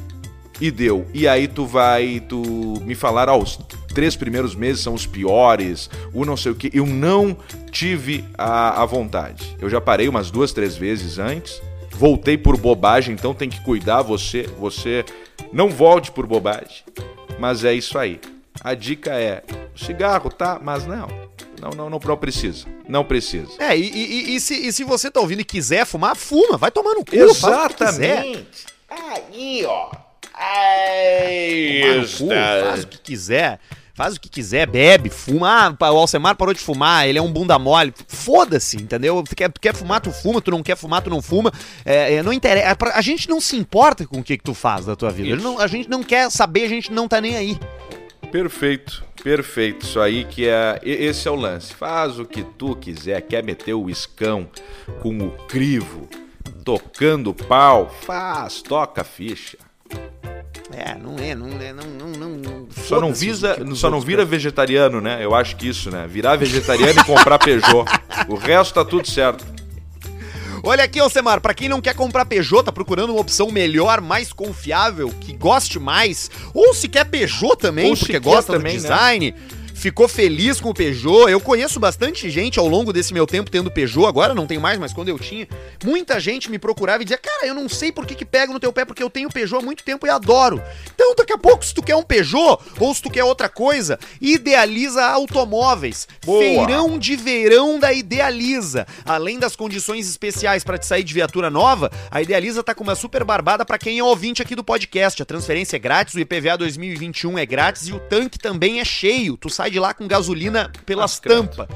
E 0.60 0.70
deu. 0.70 1.08
E 1.14 1.26
aí 1.26 1.48
tu 1.48 1.66
vai, 1.66 2.20
tu 2.20 2.44
me 2.84 2.96
falar, 2.96 3.30
ó, 3.30 3.38
os 3.38 3.58
três 3.94 4.18
primeiros 4.18 4.56
meses 4.56 4.82
são 4.82 4.94
os 4.94 5.06
piores, 5.06 5.90
o 6.14 6.26
não 6.26 6.36
sei 6.36 6.52
o 6.52 6.56
que. 6.56 6.70
Eu 6.74 6.86
não 6.86 7.38
tive 7.72 8.26
a, 8.38 8.82
a 8.82 8.86
vontade. 8.86 9.56
Eu 9.62 9.70
já 9.70 9.80
parei 9.80 10.10
umas 10.10 10.30
duas, 10.30 10.52
três 10.52 10.76
vezes 10.76 11.18
antes. 11.18 11.62
Voltei 11.98 12.38
por 12.38 12.56
bobagem, 12.58 13.16
então 13.16 13.34
tem 13.34 13.50
que 13.50 13.60
cuidar 13.62 14.02
você. 14.04 14.44
Você 14.60 15.04
não 15.52 15.68
volte 15.70 16.12
por 16.12 16.28
bobagem. 16.28 16.84
Mas 17.40 17.64
é 17.64 17.74
isso 17.74 17.98
aí. 17.98 18.20
A 18.62 18.74
dica 18.76 19.12
é: 19.20 19.42
cigarro, 19.76 20.30
tá? 20.32 20.60
Mas 20.62 20.86
não. 20.86 21.08
Não, 21.60 21.72
não, 21.72 21.90
não, 21.90 22.00
não 22.00 22.18
precisa. 22.18 22.68
Não 22.88 23.04
precisa. 23.04 23.48
É, 23.58 23.76
e, 23.76 23.82
e- 23.90 24.36
e 24.36 24.40
se, 24.40 24.54
e 24.68 24.72
se 24.72 24.84
você 24.84 25.10
tá 25.10 25.20
ouvindo 25.20 25.42
e 25.42 25.44
quiser 25.46 25.86
fumar, 25.88 26.16
fuma. 26.16 26.56
Vai 26.56 26.70
tomar 26.70 26.94
no 26.94 27.04
cu, 27.04 27.16
faz 27.34 27.66
o 27.66 27.70
que 27.70 27.86
quiser. 27.86 28.26
Exatamente. 28.26 28.66
Aí, 28.90 29.66
ó. 29.66 29.90
Cu, 32.18 32.28
faz 32.70 32.84
o 32.84 32.88
que 32.88 32.98
quiser. 33.00 33.60
Faz 33.98 34.16
o 34.16 34.20
que 34.22 34.30
quiser, 34.30 34.68
bebe, 34.68 35.10
fuma. 35.10 35.76
Ah, 35.80 35.92
o 35.92 35.98
Alcemar 35.98 36.36
parou 36.36 36.54
de 36.54 36.60
fumar, 36.60 37.08
ele 37.08 37.18
é 37.18 37.22
um 37.22 37.32
bunda 37.32 37.58
mole. 37.58 37.92
Foda-se, 38.08 38.78
entendeu? 38.78 39.24
Tu 39.28 39.36
quer, 39.36 39.52
tu 39.52 39.60
quer 39.60 39.74
fumar, 39.74 40.00
tu 40.00 40.12
fuma, 40.12 40.40
tu 40.40 40.52
não 40.52 40.62
quer 40.62 40.78
fumar, 40.78 41.02
tu 41.02 41.10
não 41.10 41.20
fuma. 41.20 41.52
É, 41.84 42.14
é, 42.14 42.22
não 42.22 42.32
interessa. 42.32 42.76
pra- 42.76 42.94
A 42.94 43.02
gente 43.02 43.28
não 43.28 43.42
se 43.42 43.56
importa 43.58 44.06
com 44.06 44.20
o 44.20 44.24
que, 44.24 44.38
que 44.38 44.44
tu 44.44 44.54
faz 44.54 44.86
da 44.86 44.96
tua 44.96 45.10
vida. 45.10 45.36
Não- 45.42 45.60
a 45.60 45.66
gente 45.66 45.90
não 45.90 46.04
quer 46.04 46.30
saber, 46.30 46.66
a 46.66 46.70
gente 46.70 46.92
não 46.94 47.08
tá 47.08 47.20
nem 47.20 47.36
aí. 47.36 47.58
Perfeito, 48.32 49.04
perfeito. 49.24 49.84
Isso 49.84 50.00
aí 50.00 50.26
que 50.26 50.48
é. 50.48 50.80
Esse 50.84 51.28
é 51.28 51.32
o 51.32 51.36
lance. 51.36 51.74
Faz 51.74 52.20
o 52.20 52.26
que 52.26 52.44
tu 52.44 52.76
quiser. 52.76 53.22
Quer 53.22 53.44
meter 53.44 53.74
o 53.74 53.90
escão 53.90 54.48
com 55.02 55.18
o 55.18 55.32
crivo, 55.48 56.08
tocando 56.64 57.34
pau? 57.34 57.90
Faz, 58.06 58.62
toca 58.62 59.02
a 59.02 59.04
ficha. 59.04 59.58
É, 60.72 60.96
não 60.96 61.18
é, 61.18 61.34
não 61.34 61.48
é, 61.62 61.74
não, 61.74 61.84
não, 61.86 62.08
não. 62.10 62.30
não 62.30 62.68
Só 62.72 63.00
não 63.00 63.14
visa, 63.14 63.58
só 63.76 63.90
não 63.90 64.02
vira 64.02 64.26
vegetariano, 64.26 65.00
né? 65.00 65.24
Eu 65.24 65.34
acho 65.34 65.56
que 65.56 65.68
isso, 65.68 65.90
né? 65.90 66.06
Virar 66.08 66.36
vegetariano 66.36 67.00
e 67.00 67.04
comprar 67.04 67.40
Peugeot. 67.40 67.86
O 68.28 68.36
resto 68.36 68.74
tá 68.74 68.84
tudo 68.84 69.08
certo. 69.08 69.46
Olha 70.64 70.84
aqui, 70.84 71.00
Alcemar, 71.00 71.40
pra 71.40 71.54
quem 71.54 71.70
não 71.70 71.80
quer 71.80 71.96
comprar 71.96 72.26
Peugeot, 72.26 72.64
tá 72.64 72.72
procurando 72.72 73.12
uma 73.12 73.22
opção 73.22 73.50
melhor, 73.52 74.02
mais 74.02 74.34
confiável, 74.34 75.10
que 75.22 75.32
goste 75.32 75.80
mais, 75.80 76.30
ou 76.54 76.74
se 76.74 76.90
quer 76.90 77.06
Peugeot 77.06 77.56
também, 77.56 77.90
Ou 77.90 77.96
se 77.96 78.02
porque 78.02 78.20
gosta 78.20 78.54
também, 78.54 78.78
do 78.78 78.84
né? 78.84 79.34
Ficou 79.88 80.08
feliz 80.08 80.60
com 80.60 80.70
o 80.70 80.74
Peugeot. 80.74 81.32
Eu 81.32 81.40
conheço 81.40 81.80
bastante 81.80 82.30
gente 82.30 82.60
ao 82.60 82.68
longo 82.68 82.92
desse 82.92 83.14
meu 83.14 83.26
tempo 83.26 83.50
tendo 83.50 83.72
Peugeot, 83.72 84.06
agora 84.06 84.36
não 84.36 84.46
tem 84.46 84.60
mais, 84.60 84.78
mas 84.78 84.92
quando 84.92 85.08
eu 85.08 85.18
tinha, 85.18 85.48
muita 85.82 86.20
gente 86.20 86.52
me 86.52 86.60
procurava 86.60 87.02
e 87.02 87.06
dizia, 87.06 87.18
cara, 87.18 87.48
eu 87.48 87.54
não 87.54 87.70
sei 87.70 87.90
por 87.90 88.06
que 88.06 88.14
que 88.14 88.26
pego 88.26 88.52
no 88.52 88.60
teu 88.60 88.74
pé, 88.74 88.84
porque 88.84 89.02
eu 89.02 89.10
tenho 89.10 89.30
Peugeot 89.30 89.62
há 89.62 89.66
muito 89.66 89.84
tempo 89.84 90.06
e 90.06 90.10
adoro. 90.10 90.62
Então, 90.94 91.16
daqui 91.16 91.32
a 91.32 91.38
pouco, 91.38 91.66
se 91.66 91.74
tu 91.74 91.82
quer 91.82 91.96
um 91.96 92.04
Peugeot, 92.04 92.62
ou 92.80 92.94
se 92.94 93.02
tu 93.02 93.10
quer 93.10 93.24
outra 93.24 93.48
coisa, 93.48 93.98
idealiza 94.20 95.06
automóveis. 95.06 96.06
Boa. 96.26 96.42
Feirão 96.42 97.00
de 97.00 97.16
verão 97.16 97.80
da 97.80 97.94
Idealiza. 97.94 98.86
Além 99.06 99.40
das 99.40 99.56
condições 99.56 100.10
especiais 100.10 100.66
para 100.66 100.78
te 100.78 100.86
sair 100.86 101.04
de 101.04 101.14
viatura 101.14 101.50
nova, 101.50 101.90
a 102.12 102.22
Idealiza 102.22 102.62
tá 102.62 102.76
com 102.76 102.84
uma 102.84 102.96
super 102.96 103.24
barbada 103.24 103.64
para 103.64 103.78
quem 103.78 104.00
é 104.00 104.04
ouvinte 104.04 104.42
aqui 104.42 104.54
do 104.54 104.66
podcast. 104.66 105.22
A 105.22 105.26
transferência 105.26 105.78
é 105.78 105.80
grátis, 105.80 106.14
o 106.14 106.20
IPVA 106.20 106.58
2021 106.58 107.40
é 107.40 107.46
grátis 107.46 107.88
e 107.88 107.94
o 107.94 108.00
tanque 108.00 108.38
também 108.38 108.82
é 108.82 108.86
cheio. 108.86 109.38
Tu 109.38 109.50
sai 109.50 109.72
de 109.72 109.77
lá 109.80 109.94
com 109.94 110.08
gasolina 110.08 110.72
pelas 110.86 111.20
tampas. 111.20 111.68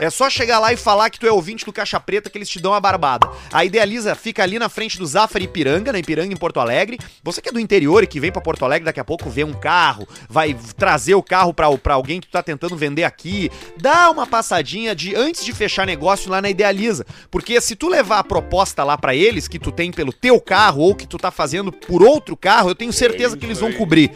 É 0.00 0.10
só 0.10 0.28
chegar 0.28 0.58
lá 0.58 0.72
e 0.72 0.76
falar 0.76 1.08
que 1.08 1.20
tu 1.20 1.26
é 1.26 1.30
ouvinte 1.30 1.64
do 1.64 1.72
Caixa 1.72 2.00
Preta 2.00 2.28
que 2.28 2.36
eles 2.36 2.48
te 2.48 2.60
dão 2.60 2.74
a 2.74 2.80
barbada. 2.80 3.28
A 3.52 3.64
Idealiza 3.64 4.14
fica 4.14 4.42
ali 4.42 4.58
na 4.58 4.68
frente 4.68 4.98
do 4.98 5.06
Zafari 5.06 5.44
Ipiranga, 5.44 5.92
na 5.92 5.98
Ipiranga 5.98 6.32
em 6.32 6.36
Porto 6.36 6.58
Alegre. 6.58 6.98
Você 7.22 7.40
que 7.40 7.48
é 7.48 7.52
do 7.52 7.60
interior 7.60 8.02
e 8.02 8.06
que 8.06 8.18
vem 8.18 8.32
pra 8.32 8.42
Porto 8.42 8.64
Alegre 8.64 8.84
daqui 8.84 8.98
a 8.98 9.04
pouco 9.04 9.30
ver 9.30 9.44
um 9.44 9.52
carro, 9.52 10.08
vai 10.28 10.56
trazer 10.76 11.14
o 11.14 11.22
carro 11.22 11.54
pra, 11.54 11.70
pra 11.78 11.94
alguém 11.94 12.20
que 12.20 12.26
tu 12.26 12.32
tá 12.32 12.42
tentando 12.42 12.76
vender 12.76 13.04
aqui, 13.04 13.50
dá 13.76 14.10
uma 14.10 14.26
passadinha 14.26 14.94
de 14.94 15.14
antes 15.14 15.44
de 15.44 15.52
fechar 15.52 15.86
negócio 15.86 16.30
lá 16.30 16.42
na 16.42 16.50
Idealiza. 16.50 17.06
Porque 17.30 17.60
se 17.60 17.76
tu 17.76 17.88
levar 17.88 18.18
a 18.18 18.24
proposta 18.24 18.82
lá 18.82 18.98
pra 18.98 19.14
eles 19.14 19.46
que 19.46 19.58
tu 19.58 19.70
tem 19.70 19.92
pelo 19.92 20.12
teu 20.12 20.40
carro 20.40 20.82
ou 20.82 20.94
que 20.94 21.06
tu 21.06 21.18
tá 21.18 21.30
fazendo 21.30 21.70
por 21.70 22.02
outro 22.02 22.36
carro, 22.36 22.70
eu 22.70 22.74
tenho 22.74 22.92
certeza 22.92 23.36
que 23.36 23.46
eles 23.46 23.60
vão 23.60 23.72
cobrir. 23.72 24.10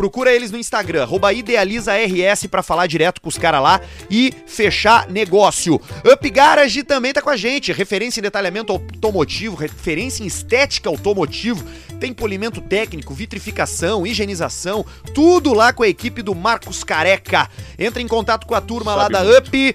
Procura 0.00 0.32
eles 0.34 0.50
no 0.50 0.56
Instagram, 0.56 1.06
idealizaRS 1.36 2.46
pra 2.46 2.62
falar 2.62 2.86
direto 2.86 3.20
com 3.20 3.28
os 3.28 3.36
caras 3.36 3.62
lá 3.62 3.82
e 4.10 4.32
fechar 4.46 5.06
negócio. 5.10 5.74
Up 6.10 6.30
Garage 6.30 6.82
também 6.84 7.12
tá 7.12 7.20
com 7.20 7.28
a 7.28 7.36
gente, 7.36 7.70
referência 7.70 8.18
em 8.18 8.22
detalhamento 8.22 8.72
automotivo, 8.72 9.56
referência 9.56 10.24
em 10.24 10.26
estética 10.26 10.88
automotivo, 10.88 11.62
tem 12.00 12.14
polimento 12.14 12.62
técnico, 12.62 13.12
vitrificação, 13.12 14.06
higienização, 14.06 14.86
tudo 15.12 15.52
lá 15.52 15.70
com 15.70 15.82
a 15.82 15.88
equipe 15.88 16.22
do 16.22 16.34
Marcos 16.34 16.82
Careca. 16.82 17.50
Entra 17.78 18.00
em 18.00 18.08
contato 18.08 18.46
com 18.46 18.54
a 18.54 18.60
turma 18.62 18.94
lá 18.94 19.02
Sabe 19.02 19.12
da 19.12 19.24
muito. 19.24 19.48
Up 19.48 19.74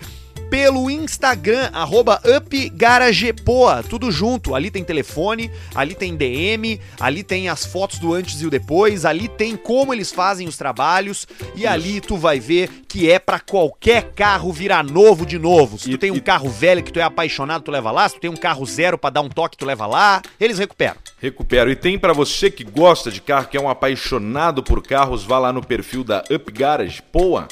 pelo 0.55 0.89
Instagram, 0.89 1.69
arroba 1.74 2.21
UpGaragePoa, 2.24 3.83
tudo 3.83 4.09
junto. 4.09 4.55
Ali 4.55 4.71
tem 4.71 4.85
telefone, 4.85 5.51
ali 5.75 5.93
tem 5.93 6.15
DM, 6.15 6.79
ali 6.97 7.24
tem 7.24 7.50
as 7.50 7.65
fotos 7.65 8.00
do 8.00 8.13
antes 8.13 8.41
e 8.41 8.45
o 8.45 8.50
depois, 8.50 9.03
ali 9.03 9.27
tem 9.27 9.57
como 9.57 9.93
eles 9.93 10.13
fazem 10.13 10.47
os 10.47 10.55
trabalhos 10.55 11.27
e 11.55 11.67
ali 11.67 12.00
tu 12.00 12.15
vai 12.15 12.39
ver 12.39 12.69
que 12.88 13.12
é 13.12 13.19
pra 13.19 13.38
qualquer 13.38 14.13
carro 14.13 14.53
virar 14.53 14.81
novo 14.81 15.25
de 15.25 15.38
novo. 15.38 15.77
Se 15.77 15.89
tu 15.89 15.95
E- 15.95 15.97
tem 15.97 16.12
um 16.12 16.15
e- 16.15 16.21
carro 16.21 16.47
velho 16.50 16.81
que 16.81 16.93
tu 16.93 17.00
é 17.01 17.03
apaixonado, 17.03 17.63
tu 17.63 17.71
leva 17.71 17.91
lá. 17.91 18.07
Se 18.07 18.15
tu 18.15 18.21
tem 18.21 18.29
um 18.29 18.38
carro 18.38 18.65
zero 18.65 18.97
pra 18.97 19.09
dar 19.09 19.19
um 19.21 19.29
toque, 19.29 19.57
tu 19.57 19.65
leva 19.65 19.85
lá. 19.85 20.21
Eles 20.39 20.57
recuperam. 20.57 20.95
Recupero. 21.21 21.69
E 21.69 21.75
tem 21.75 22.00
pra 22.00 22.13
você 22.13 22.50
que 22.50 22.63
gosta 22.63 23.12
de 23.12 23.19
carro, 23.19 23.47
que 23.47 23.57
é 23.57 23.62
um 23.62 23.69
apaixonado 23.69 24.63
por 24.63 24.81
carros, 24.81 25.21
vá 25.25 25.38
lá 25.38 25.51
no 25.51 25.62
perfil 25.62 26.01
da 26.01 26.24
Up 26.31 26.50
Garage, 26.50 27.01
Poa, 27.12 27.45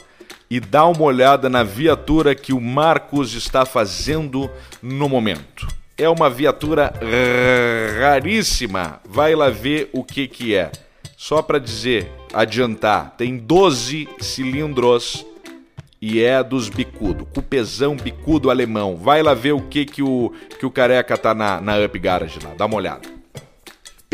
e 0.54 0.60
dá 0.60 0.86
uma 0.86 1.02
olhada 1.02 1.50
na 1.50 1.64
viatura 1.64 2.36
que 2.36 2.54
o 2.54 2.62
Marcos 2.62 3.34
está 3.34 3.66
fazendo 3.66 4.48
no 4.84 5.10
momento. 5.10 5.68
É 5.98 6.08
uma 6.08 6.30
viatura 6.30 6.94
raríssima. 8.00 9.02
Vai 9.04 9.34
lá 9.34 9.50
ver 9.50 9.90
o 9.92 10.04
que 10.04 10.28
que 10.28 10.54
é. 10.54 10.72
Só 11.18 11.42
pra 11.42 11.58
dizer, 11.58 12.12
adiantar, 12.32 13.16
tem 13.18 13.36
12 13.36 14.08
cilindros 14.20 15.26
e 16.00 16.22
é 16.22 16.44
dos 16.44 16.70
bicudo, 16.70 17.26
cupezão 17.26 17.96
bicudo 17.96 18.52
alemão. 18.52 18.96
Vai 18.96 19.24
lá 19.24 19.34
ver 19.34 19.54
o 19.54 19.62
que 19.62 19.86
que 19.86 20.04
o 20.04 20.32
que 20.60 20.68
o 20.68 20.70
careca 20.70 21.18
tá 21.18 21.34
na, 21.34 21.60
na 21.60 21.80
Up 21.80 21.98
Garage 21.98 22.38
lá, 22.44 22.54
dá 22.56 22.68
uma 22.68 22.76
olhada. 22.76 23.23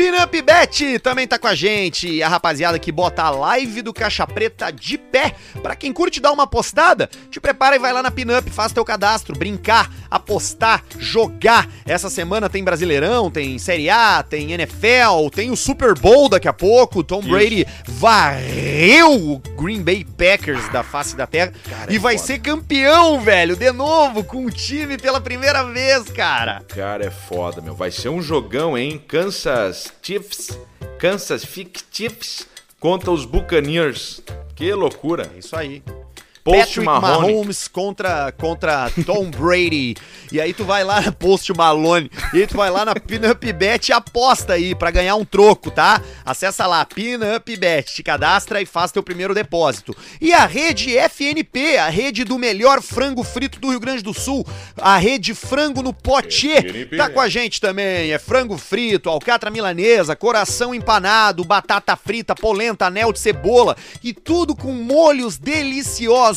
Pinup 0.00 0.40
Bet 0.40 0.98
também 1.00 1.28
tá 1.28 1.38
com 1.38 1.46
a 1.46 1.54
gente. 1.54 2.22
A 2.22 2.28
rapaziada 2.30 2.78
que 2.78 2.90
bota 2.90 3.22
a 3.22 3.28
live 3.28 3.82
do 3.82 3.92
Caixa 3.92 4.26
Preta 4.26 4.72
de 4.72 4.96
pé. 4.96 5.34
Pra 5.62 5.76
quem 5.76 5.92
curte 5.92 6.22
dar 6.22 6.32
uma 6.32 6.44
apostada, 6.44 7.06
te 7.30 7.38
prepara 7.38 7.76
e 7.76 7.78
vai 7.78 7.92
lá 7.92 8.02
na 8.02 8.10
Pinup, 8.10 8.48
faz 8.48 8.72
teu 8.72 8.82
cadastro, 8.82 9.38
brincar, 9.38 9.92
apostar, 10.10 10.82
jogar. 10.98 11.68
Essa 11.86 12.10
semana 12.10 12.48
tem 12.48 12.64
Brasileirão, 12.64 13.30
tem 13.30 13.58
Série 13.58 13.88
A, 13.88 14.22
tem 14.22 14.52
NFL, 14.52 15.28
tem 15.32 15.50
o 15.50 15.56
Super 15.56 15.94
Bowl 15.98 16.28
daqui 16.28 16.48
a 16.48 16.52
pouco. 16.52 17.04
Tom 17.04 17.20
Isso. 17.20 17.28
Brady 17.28 17.66
varreu 17.86 19.12
o 19.12 19.38
Green 19.60 19.82
Bay 19.82 20.04
Packers 20.04 20.68
da 20.70 20.82
face 20.82 21.16
da 21.16 21.26
terra 21.26 21.52
Cara, 21.68 21.92
e 21.92 21.96
é 21.96 21.98
vai 21.98 22.18
ser 22.18 22.40
campeão, 22.40 23.20
velho, 23.20 23.54
de 23.54 23.70
novo 23.72 24.24
com 24.24 24.44
o 24.44 24.50
time 24.50 24.98
pela 24.98 25.20
primeira 25.20 25.62
vez, 25.64 26.04
cara. 26.10 26.62
Cara, 26.68 27.06
é 27.06 27.10
foda, 27.10 27.60
meu. 27.60 27.74
Vai 27.74 27.90
ser 27.90 28.08
um 28.08 28.20
jogão, 28.20 28.76
hein? 28.76 29.02
Kansas 29.06 29.92
Chiefs, 30.02 30.58
Kansas 30.98 31.46
Chiefs 31.92 32.46
contra 32.78 33.10
os 33.10 33.24
Buccaneers. 33.24 34.22
Que 34.54 34.72
loucura. 34.72 35.30
É 35.34 35.38
isso 35.38 35.56
aí. 35.56 35.82
Post 36.42 36.58
Patrick 36.60 36.84
Mahone. 36.84 37.32
Mahomes 37.32 37.68
contra, 37.68 38.32
contra 38.32 38.90
Tom 39.04 39.30
Brady. 39.30 39.94
E 40.32 40.40
aí 40.40 40.54
tu 40.54 40.64
vai 40.64 40.82
lá 40.82 41.00
na 41.00 41.12
Post 41.12 41.52
Malone. 41.52 42.10
E 42.32 42.38
aí 42.38 42.46
tu 42.46 42.56
vai 42.56 42.70
lá 42.70 42.84
na 42.84 42.94
Pinup 42.94 43.52
Bet 43.52 43.88
e 43.88 43.92
aposta 43.92 44.54
aí 44.54 44.74
pra 44.74 44.90
ganhar 44.90 45.16
um 45.16 45.24
troco, 45.24 45.70
tá? 45.70 46.00
Acessa 46.24 46.66
lá, 46.66 46.84
Pinup 46.84 47.56
Bet, 47.56 47.94
te 47.94 48.02
cadastra 48.02 48.62
e 48.62 48.66
faz 48.66 48.90
teu 48.90 49.02
primeiro 49.02 49.34
depósito. 49.34 49.94
E 50.20 50.32
a 50.32 50.46
rede 50.46 50.96
FNP, 50.96 51.76
a 51.76 51.88
rede 51.88 52.24
do 52.24 52.38
melhor 52.38 52.80
frango 52.80 53.22
frito 53.22 53.60
do 53.60 53.70
Rio 53.70 53.80
Grande 53.80 54.02
do 54.02 54.14
Sul, 54.14 54.46
a 54.78 54.96
rede 54.96 55.34
Frango 55.34 55.82
no 55.82 55.94
FNP. 55.94 56.96
tá 56.96 57.10
com 57.10 57.20
a 57.20 57.28
gente 57.28 57.60
também. 57.60 58.12
É 58.12 58.18
frango 58.18 58.56
frito, 58.56 59.10
alcatra 59.10 59.50
milanesa, 59.50 60.16
coração 60.16 60.74
empanado, 60.74 61.44
batata 61.44 61.96
frita, 61.96 62.34
polenta, 62.34 62.86
anel 62.86 63.12
de 63.12 63.18
cebola 63.18 63.76
e 64.02 64.12
tudo 64.14 64.54
com 64.54 64.72
molhos 64.72 65.36
deliciosos 65.36 66.29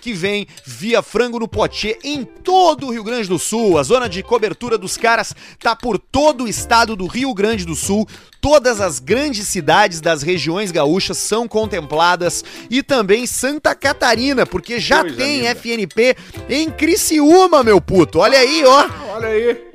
que 0.00 0.12
vem 0.12 0.46
via 0.64 1.02
frango 1.02 1.38
no 1.38 1.48
potier 1.48 1.98
em 2.02 2.24
todo 2.24 2.86
o 2.86 2.90
Rio 2.90 3.04
Grande 3.04 3.28
do 3.28 3.38
Sul. 3.38 3.78
A 3.78 3.82
zona 3.82 4.08
de 4.08 4.22
cobertura 4.22 4.78
dos 4.78 4.96
caras 4.96 5.34
tá 5.58 5.76
por 5.76 5.98
todo 5.98 6.44
o 6.44 6.48
estado 6.48 6.96
do 6.96 7.06
Rio 7.06 7.32
Grande 7.34 7.64
do 7.64 7.74
Sul. 7.74 8.08
Todas 8.40 8.80
as 8.80 8.98
grandes 8.98 9.46
cidades 9.48 10.00
das 10.00 10.22
regiões 10.22 10.70
gaúchas 10.70 11.18
são 11.18 11.48
contempladas 11.48 12.44
e 12.70 12.82
também 12.82 13.26
Santa 13.26 13.74
Catarina, 13.74 14.44
porque 14.44 14.78
já 14.78 15.00
Coisa 15.00 15.16
tem 15.16 15.38
linda. 15.38 15.50
FNP 15.50 16.16
em 16.48 16.70
Criciúma, 16.70 17.62
meu 17.62 17.80
puto. 17.80 18.18
Olha 18.18 18.38
aí, 18.38 18.64
ó. 18.64 18.88
Olha 19.14 19.28
aí. 19.28 19.74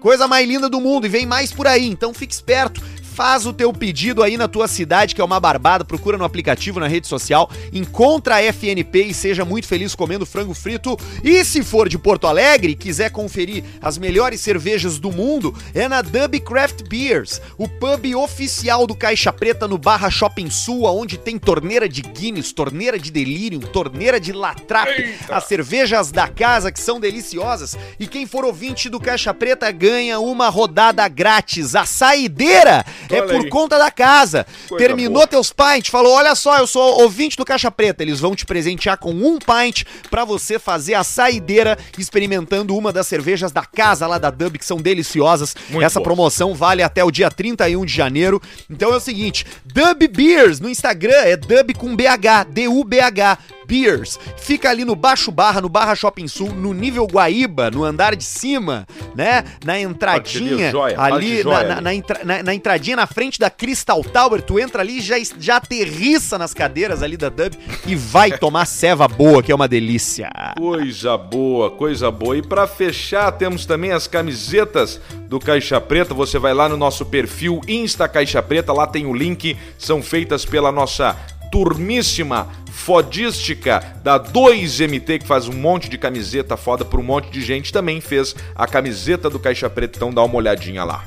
Coisa 0.00 0.26
mais 0.26 0.48
linda 0.48 0.68
do 0.68 0.80
mundo 0.80 1.06
e 1.06 1.08
vem 1.08 1.26
mais 1.26 1.52
por 1.52 1.66
aí, 1.66 1.86
então 1.86 2.12
fique 2.12 2.34
esperto. 2.34 2.82
Faz 3.14 3.44
o 3.44 3.52
teu 3.52 3.72
pedido 3.74 4.22
aí 4.22 4.38
na 4.38 4.48
tua 4.48 4.66
cidade, 4.66 5.14
que 5.14 5.20
é 5.20 5.24
uma 5.24 5.38
barbada. 5.38 5.84
Procura 5.84 6.16
no 6.16 6.24
aplicativo, 6.24 6.80
na 6.80 6.86
rede 6.86 7.06
social. 7.06 7.50
Encontra 7.70 8.36
a 8.36 8.42
FNP 8.42 9.04
e 9.04 9.14
seja 9.14 9.44
muito 9.44 9.66
feliz 9.66 9.94
comendo 9.94 10.24
frango 10.24 10.54
frito. 10.54 10.98
E 11.22 11.44
se 11.44 11.62
for 11.62 11.90
de 11.90 11.98
Porto 11.98 12.26
Alegre 12.26 12.72
e 12.72 12.76
quiser 12.76 13.10
conferir 13.10 13.64
as 13.82 13.98
melhores 13.98 14.40
cervejas 14.40 14.98
do 14.98 15.12
mundo, 15.12 15.54
é 15.74 15.86
na 15.88 16.00
Dub 16.00 16.40
Craft 16.40 16.88
Beers, 16.88 17.40
o 17.58 17.68
pub 17.68 18.14
oficial 18.16 18.86
do 18.86 18.94
Caixa 18.94 19.32
Preta 19.32 19.68
no 19.68 19.76
Barra 19.76 20.10
Shopping 20.10 20.48
Sul, 20.48 20.84
onde 20.84 21.18
tem 21.18 21.38
torneira 21.38 21.86
de 21.86 22.00
Guinness, 22.00 22.50
torneira 22.50 22.98
de 22.98 23.10
Delirium, 23.10 23.60
torneira 23.60 24.18
de 24.18 24.32
Latrap, 24.32 24.88
as 25.28 25.44
cervejas 25.44 26.10
da 26.10 26.28
casa 26.28 26.72
que 26.72 26.80
são 26.80 26.98
deliciosas. 26.98 27.76
E 28.00 28.06
quem 28.06 28.26
for 28.26 28.44
ouvinte 28.44 28.88
do 28.88 28.98
Caixa 28.98 29.34
Preta 29.34 29.70
ganha 29.70 30.18
uma 30.18 30.48
rodada 30.48 31.06
grátis. 31.08 31.74
A 31.74 31.84
saideira 31.84 32.84
é 33.12 33.20
Olha 33.20 33.26
por 33.34 33.44
aí. 33.44 33.48
conta 33.48 33.78
da 33.78 33.90
casa. 33.90 34.46
Coisa 34.68 34.84
Terminou 34.84 35.14
boa. 35.14 35.26
teus 35.26 35.52
pints, 35.52 35.88
falou: 35.90 36.12
olha 36.14 36.34
só, 36.34 36.58
eu 36.58 36.66
sou 36.66 37.00
ouvinte 37.02 37.36
do 37.36 37.44
Caixa 37.44 37.70
Preta. 37.70 38.02
Eles 38.02 38.18
vão 38.20 38.34
te 38.34 38.44
presentear 38.46 38.96
com 38.98 39.10
um 39.10 39.38
pint 39.38 39.84
pra 40.10 40.24
você 40.24 40.58
fazer 40.58 40.94
a 40.94 41.04
saideira 41.04 41.78
experimentando 41.98 42.76
uma 42.76 42.92
das 42.92 43.06
cervejas 43.06 43.52
da 43.52 43.64
casa 43.64 44.06
lá 44.06 44.18
da 44.18 44.30
Dub, 44.30 44.58
que 44.58 44.64
são 44.64 44.78
deliciosas. 44.78 45.54
Muito 45.70 45.84
Essa 45.84 45.98
boa. 46.00 46.04
promoção 46.04 46.54
vale 46.54 46.82
até 46.82 47.02
o 47.04 47.10
dia 47.10 47.30
31 47.30 47.84
de 47.84 47.92
janeiro. 47.92 48.40
Então 48.70 48.92
é 48.92 48.96
o 48.96 49.00
seguinte: 49.00 49.46
Dub 49.72 50.06
Beers 50.08 50.60
no 50.60 50.68
Instagram 50.68 51.16
é 51.24 51.36
Dub 51.36 51.74
com 51.76 51.94
BH, 51.96 52.44
D-U-B-H. 52.50 53.38
Beers. 53.64 54.18
Fica 54.36 54.68
ali 54.68 54.84
no 54.84 54.94
Baixo 54.94 55.30
Barra, 55.30 55.60
no 55.60 55.68
Barra 55.68 55.94
Shopping 55.94 56.28
Sul, 56.28 56.50
no 56.52 56.74
nível 56.74 57.06
Guaíba, 57.06 57.70
no 57.70 57.84
andar 57.84 58.14
de 58.14 58.24
cima, 58.24 58.86
né? 59.14 59.44
Na 59.64 59.80
entradinha, 59.80 60.70
joia, 60.70 61.00
ali, 61.00 61.42
na, 61.44 61.64
na- 61.76 61.80
na 61.80 61.94
entra- 61.94 62.42
na- 62.42 62.52
entradinha 62.54 62.96
na 62.96 63.06
frente 63.06 63.38
da 63.38 63.48
Crystal 63.48 64.02
Tower, 64.04 64.42
tu 64.42 64.58
entra 64.58 64.82
ali 64.82 64.98
e 64.98 65.00
já, 65.00 65.14
já 65.38 65.56
aterrissa 65.56 66.36
nas 66.36 66.52
cadeiras 66.52 67.02
ali 67.02 67.16
da 67.16 67.30
Dub 67.30 67.54
e 67.86 67.94
vai 67.94 68.32
tomar 68.36 68.66
ceva 68.66 69.08
boa, 69.08 69.42
que 69.42 69.50
é 69.50 69.54
uma 69.54 69.68
delícia. 69.68 70.28
Coisa 70.58 71.16
boa, 71.16 71.70
coisa 71.70 72.10
boa. 72.10 72.36
E 72.36 72.42
pra 72.42 72.66
fechar, 72.66 73.30
temos 73.32 73.64
também 73.64 73.92
as 73.92 74.06
camisetas 74.06 75.00
do 75.28 75.38
Caixa 75.40 75.80
Preta. 75.80 76.12
Você 76.12 76.38
vai 76.38 76.52
lá 76.52 76.68
no 76.68 76.76
nosso 76.76 77.06
perfil 77.06 77.60
Insta 77.66 78.06
Caixa 78.06 78.42
Preta, 78.42 78.70
lá 78.72 78.86
tem 78.86 79.06
o 79.06 79.14
link. 79.14 79.56
São 79.78 80.02
feitas 80.02 80.44
pela 80.44 80.72
nossa 80.72 81.16
turmíssima 81.50 82.48
fodística 82.72 83.96
da 84.02 84.18
2MT, 84.18 85.20
que 85.20 85.26
faz 85.26 85.46
um 85.46 85.52
monte 85.52 85.88
de 85.88 85.98
camiseta 85.98 86.56
foda 86.56 86.84
pra 86.84 86.98
um 86.98 87.02
monte 87.02 87.30
de 87.30 87.42
gente. 87.42 87.72
Também 87.72 88.00
fez 88.00 88.34
a 88.54 88.66
camiseta 88.66 89.28
do 89.28 89.38
Caixa 89.38 89.68
Preta, 89.68 89.98
então 89.98 90.12
dá 90.12 90.22
uma 90.22 90.36
olhadinha 90.36 90.82
lá. 90.82 91.04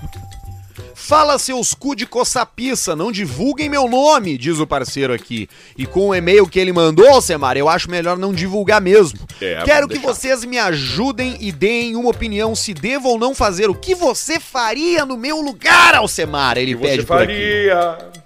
Fala 0.94 1.38
seus 1.38 1.74
cu 1.74 1.96
de 1.96 2.06
coçapiça, 2.08 2.96
não 2.96 3.12
divulguem 3.12 3.70
meu 3.70 3.88
nome, 3.88 4.38
diz 4.38 4.60
o 4.60 4.66
parceiro 4.66 5.14
aqui. 5.14 5.48
E 5.78 5.86
com 5.86 6.08
o 6.10 6.16
e-mail 6.16 6.48
que 6.48 6.60
ele 6.60 6.72
mandou, 6.72 7.08
Alcemar, 7.08 7.58
eu 7.58 7.68
acho 7.70 7.92
melhor 7.92 8.18
não 8.18 8.34
divulgar 8.34 8.82
mesmo. 8.82 9.20
É, 9.40 9.62
Quero 9.64 9.88
que 9.88 10.00
vocês 10.00 10.44
me 10.46 10.58
ajudem 10.58 11.38
e 11.40 11.52
deem 11.52 11.96
uma 11.96 12.10
opinião 12.10 12.56
se 12.56 12.74
devo 12.74 13.10
ou 13.10 13.20
não 13.20 13.36
fazer. 13.36 13.70
O 13.70 13.76
que 13.76 13.94
você 13.94 14.40
faria 14.40 15.06
no 15.06 15.18
meu 15.18 15.42
lugar, 15.42 15.94
Alcemar? 15.94 16.58
Ele 16.58 16.74
O 16.74 16.80
que 16.80 16.84
pede 16.88 17.02
você 17.02 17.06
por 17.06 17.22
aqui. 17.22 18.25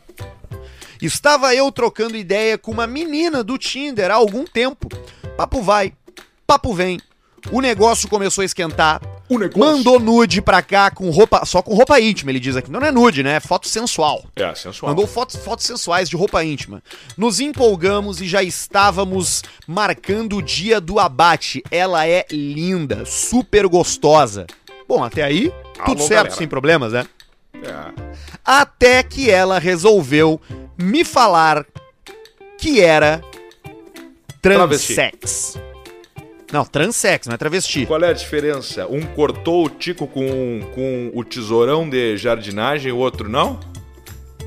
Estava 1.02 1.56
eu 1.56 1.72
trocando 1.72 2.18
ideia 2.18 2.58
com 2.58 2.72
uma 2.72 2.86
menina 2.86 3.44
do 3.44 3.58
Tinder 3.58 4.12
há 4.12 4.16
algum 4.16 4.44
tempo. 4.44 4.90
Papo 5.38 5.62
vai, 5.62 5.94
papo 6.46 6.74
vem. 6.74 7.00
O 7.52 7.62
negócio 7.62 8.10
começou 8.10 8.42
a 8.42 8.46
esquentar. 8.46 9.02
O 9.30 9.38
negócio. 9.38 9.60
Mandou 9.60 10.00
nude 10.00 10.42
pra 10.42 10.62
cá 10.62 10.92
com 10.92 11.10
roupa, 11.10 11.46
só 11.46 11.62
com 11.62 11.74
roupa 11.74 12.00
íntima, 12.00 12.32
ele 12.32 12.40
diz 12.40 12.58
aqui. 12.58 12.70
Não, 12.70 12.80
não 12.80 12.88
é 12.88 12.92
nude, 12.92 13.24
né? 13.24 13.36
É 13.36 13.40
foto 13.40 13.68
sensual. 13.68 14.26
É, 14.36 14.54
sensual. 14.56 14.90
Mandou 14.90 15.08
fotos, 15.08 15.38
fotos 15.38 15.66
sensuais 15.66 16.10
de 16.10 16.18
roupa 16.18 16.44
íntima. 16.44 16.84
Nos 17.16 17.40
empolgamos 17.40 18.20
e 18.20 18.28
já 18.28 18.44
estávamos 18.44 19.44
marcando 19.68 20.38
o 20.38 20.42
dia 20.42 20.82
do 20.82 21.00
abate. 21.00 21.64
Ela 21.72 22.08
é 22.08 22.26
linda, 22.30 23.06
super 23.06 23.68
gostosa. 23.68 24.48
Bom, 24.88 25.04
até 25.04 25.24
aí, 25.24 25.54
tudo 25.86 26.00
Alô, 26.00 26.08
certo, 26.08 26.24
galera. 26.24 26.36
sem 26.36 26.48
problemas, 26.48 26.94
né? 26.94 27.06
É. 27.64 28.14
Até 28.44 29.04
que 29.04 29.30
ela 29.30 29.60
resolveu 29.60 30.40
me 30.78 31.04
falar 31.04 31.66
que 32.58 32.82
era 32.82 33.22
Travesti. 34.42 34.96
transex. 34.96 35.60
Não, 36.52 36.66
transex, 36.66 37.28
não 37.28 37.36
é 37.36 37.38
travesti. 37.38 37.86
Qual 37.86 38.04
é 38.04 38.10
a 38.10 38.14
diferença? 38.14 38.88
Um 38.88 39.02
cortou 39.02 39.66
o 39.66 39.70
tico 39.70 40.08
com, 40.08 40.62
com 40.74 41.12
o 41.14 41.24
tesourão 41.24 41.88
de 41.88 42.18
jardinagem, 42.18 42.92
o 42.92 42.98
outro 42.98 43.30
não? 43.30 43.60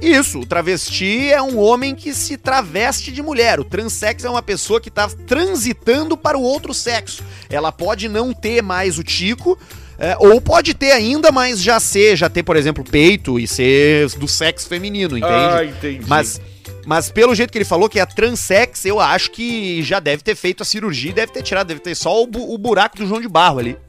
Isso, 0.00 0.40
o 0.40 0.46
travesti 0.46 1.30
é 1.30 1.40
um 1.40 1.60
homem 1.60 1.94
que 1.94 2.12
se 2.12 2.36
traveste 2.36 3.12
de 3.12 3.22
mulher. 3.22 3.60
O 3.60 3.64
transex 3.64 4.24
é 4.24 4.30
uma 4.30 4.42
pessoa 4.42 4.80
que 4.80 4.90
tá 4.90 5.08
transitando 5.28 6.16
para 6.16 6.36
o 6.36 6.42
outro 6.42 6.74
sexo. 6.74 7.22
Ela 7.48 7.70
pode 7.70 8.08
não 8.08 8.32
ter 8.32 8.62
mais 8.62 8.98
o 8.98 9.04
tico, 9.04 9.56
é, 10.02 10.16
ou 10.18 10.40
pode 10.40 10.74
ter 10.74 10.90
ainda, 10.90 11.30
mas 11.30 11.62
já 11.62 11.78
ser, 11.78 12.16
já 12.16 12.28
ter, 12.28 12.42
por 12.42 12.56
exemplo, 12.56 12.82
peito 12.82 13.38
e 13.38 13.46
ser 13.46 14.08
do 14.18 14.26
sexo 14.26 14.68
feminino, 14.68 15.16
entende? 15.16 15.32
Ah, 15.32 15.64
entendi. 15.64 16.04
Mas, 16.08 16.40
mas 16.84 17.08
pelo 17.10 17.34
jeito 17.34 17.52
que 17.52 17.58
ele 17.58 17.64
falou 17.64 17.88
que 17.88 18.00
é 18.00 18.04
transex, 18.04 18.84
eu 18.84 18.98
acho 18.98 19.30
que 19.30 19.80
já 19.82 20.00
deve 20.00 20.22
ter 20.22 20.34
feito 20.34 20.62
a 20.62 20.66
cirurgia 20.66 21.10
e 21.10 21.14
deve 21.14 21.32
ter 21.32 21.42
tirado, 21.42 21.68
deve 21.68 21.80
ter 21.80 21.94
só 21.94 22.20
o, 22.22 22.26
bu- 22.26 22.52
o 22.52 22.58
buraco 22.58 22.96
do 22.96 23.06
João 23.06 23.20
de 23.20 23.28
Barro 23.28 23.60
ali. 23.60 23.76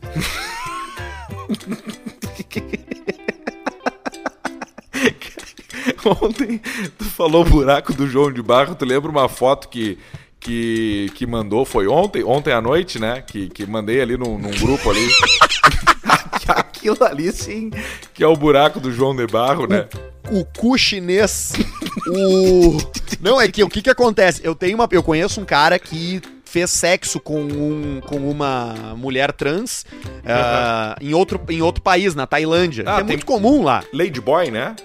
Ontem 6.22 6.62
tu 6.98 7.06
falou 7.06 7.44
buraco 7.44 7.94
do 7.94 8.08
João 8.08 8.32
de 8.32 8.42
Barro, 8.42 8.76
tu 8.76 8.86
lembra 8.86 9.10
uma 9.10 9.28
foto 9.30 9.68
que, 9.70 9.98
que, 10.44 11.10
que 11.16 11.26
mandou, 11.26 11.66
foi 11.66 11.88
ontem, 11.88 12.24
ontem 12.24 12.54
à 12.54 12.62
noite, 12.62 13.00
né? 13.00 13.24
Que, 13.26 13.50
que 13.50 13.66
mandei 13.66 14.02
ali 14.02 14.18
num, 14.18 14.38
num 14.38 14.52
grupo 14.52 14.90
ali. 14.90 15.08
Aquilo 16.48 17.04
ali 17.06 17.32
sim, 17.32 17.72
que 18.14 18.22
é 18.22 18.28
o 18.28 18.36
buraco 18.36 18.80
do 18.80 18.92
João 18.92 19.16
de 19.16 19.26
Barro, 19.26 19.66
né? 19.66 19.88
o 20.32 20.44
cu 20.44 20.78
chinês, 20.78 21.54
o... 22.08 22.78
Não, 23.22 23.40
é 23.40 23.48
que 23.48 23.64
o 23.64 23.70
que 23.70 23.82
que 23.82 23.90
acontece? 23.90 24.42
Eu 24.44 24.54
tenho 24.54 24.76
uma... 24.76 24.88
Eu 24.92 25.04
conheço 25.04 25.40
um 25.40 25.46
cara 25.46 25.80
que 25.80 26.22
fez 26.44 26.70
sexo 26.70 27.20
com, 27.20 27.42
um, 27.42 28.02
com 28.06 28.18
uma 28.18 28.96
mulher 28.98 29.32
trans 29.32 29.86
ah, 30.26 30.96
em, 31.02 31.14
outro, 31.14 31.40
em 31.50 31.62
outro 31.62 31.82
país, 31.82 32.14
na 32.16 32.28
Tailândia. 32.28 32.84
Ah, 32.86 32.96
é 32.96 32.98
tem- 32.98 33.08
muito 33.08 33.26
comum 33.26 33.64
lá. 33.64 33.84
Lady 33.94 34.20
Boy, 34.20 34.52
né? 34.52 34.76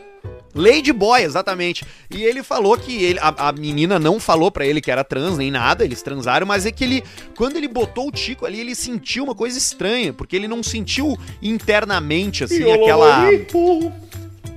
Lady 0.55 0.93
Boy, 0.93 1.23
exatamente. 1.23 1.85
E 2.11 2.25
ele 2.25 2.43
falou 2.43 2.77
que 2.77 3.03
ele, 3.03 3.19
a, 3.21 3.49
a 3.49 3.53
menina 3.53 3.99
não 3.99 4.19
falou 4.19 4.51
pra 4.51 4.67
ele 4.67 4.81
que 4.81 4.91
era 4.91 5.05
trans 5.05 5.37
nem 5.37 5.51
nada, 5.51 5.85
eles 5.85 6.03
transaram, 6.03 6.47
mas 6.47 6.67
é 6.67 6.73
que 6.73 6.85
ele, 6.85 7.05
quando 7.37 7.57
ele 7.57 7.69
botou 7.69 8.09
o 8.09 8.13
Tico 8.13 8.47
ali, 8.47 8.61
ele 8.61 8.75
sentiu 8.75 9.25
uma 9.25 9.35
coisa 9.35 9.59
estranha, 9.59 10.13
porque 10.13 10.35
ele 10.35 10.49
não 10.49 10.63
sentiu 10.63 11.19
internamente, 11.43 12.45
assim, 12.45 12.71
aquela 12.71 13.29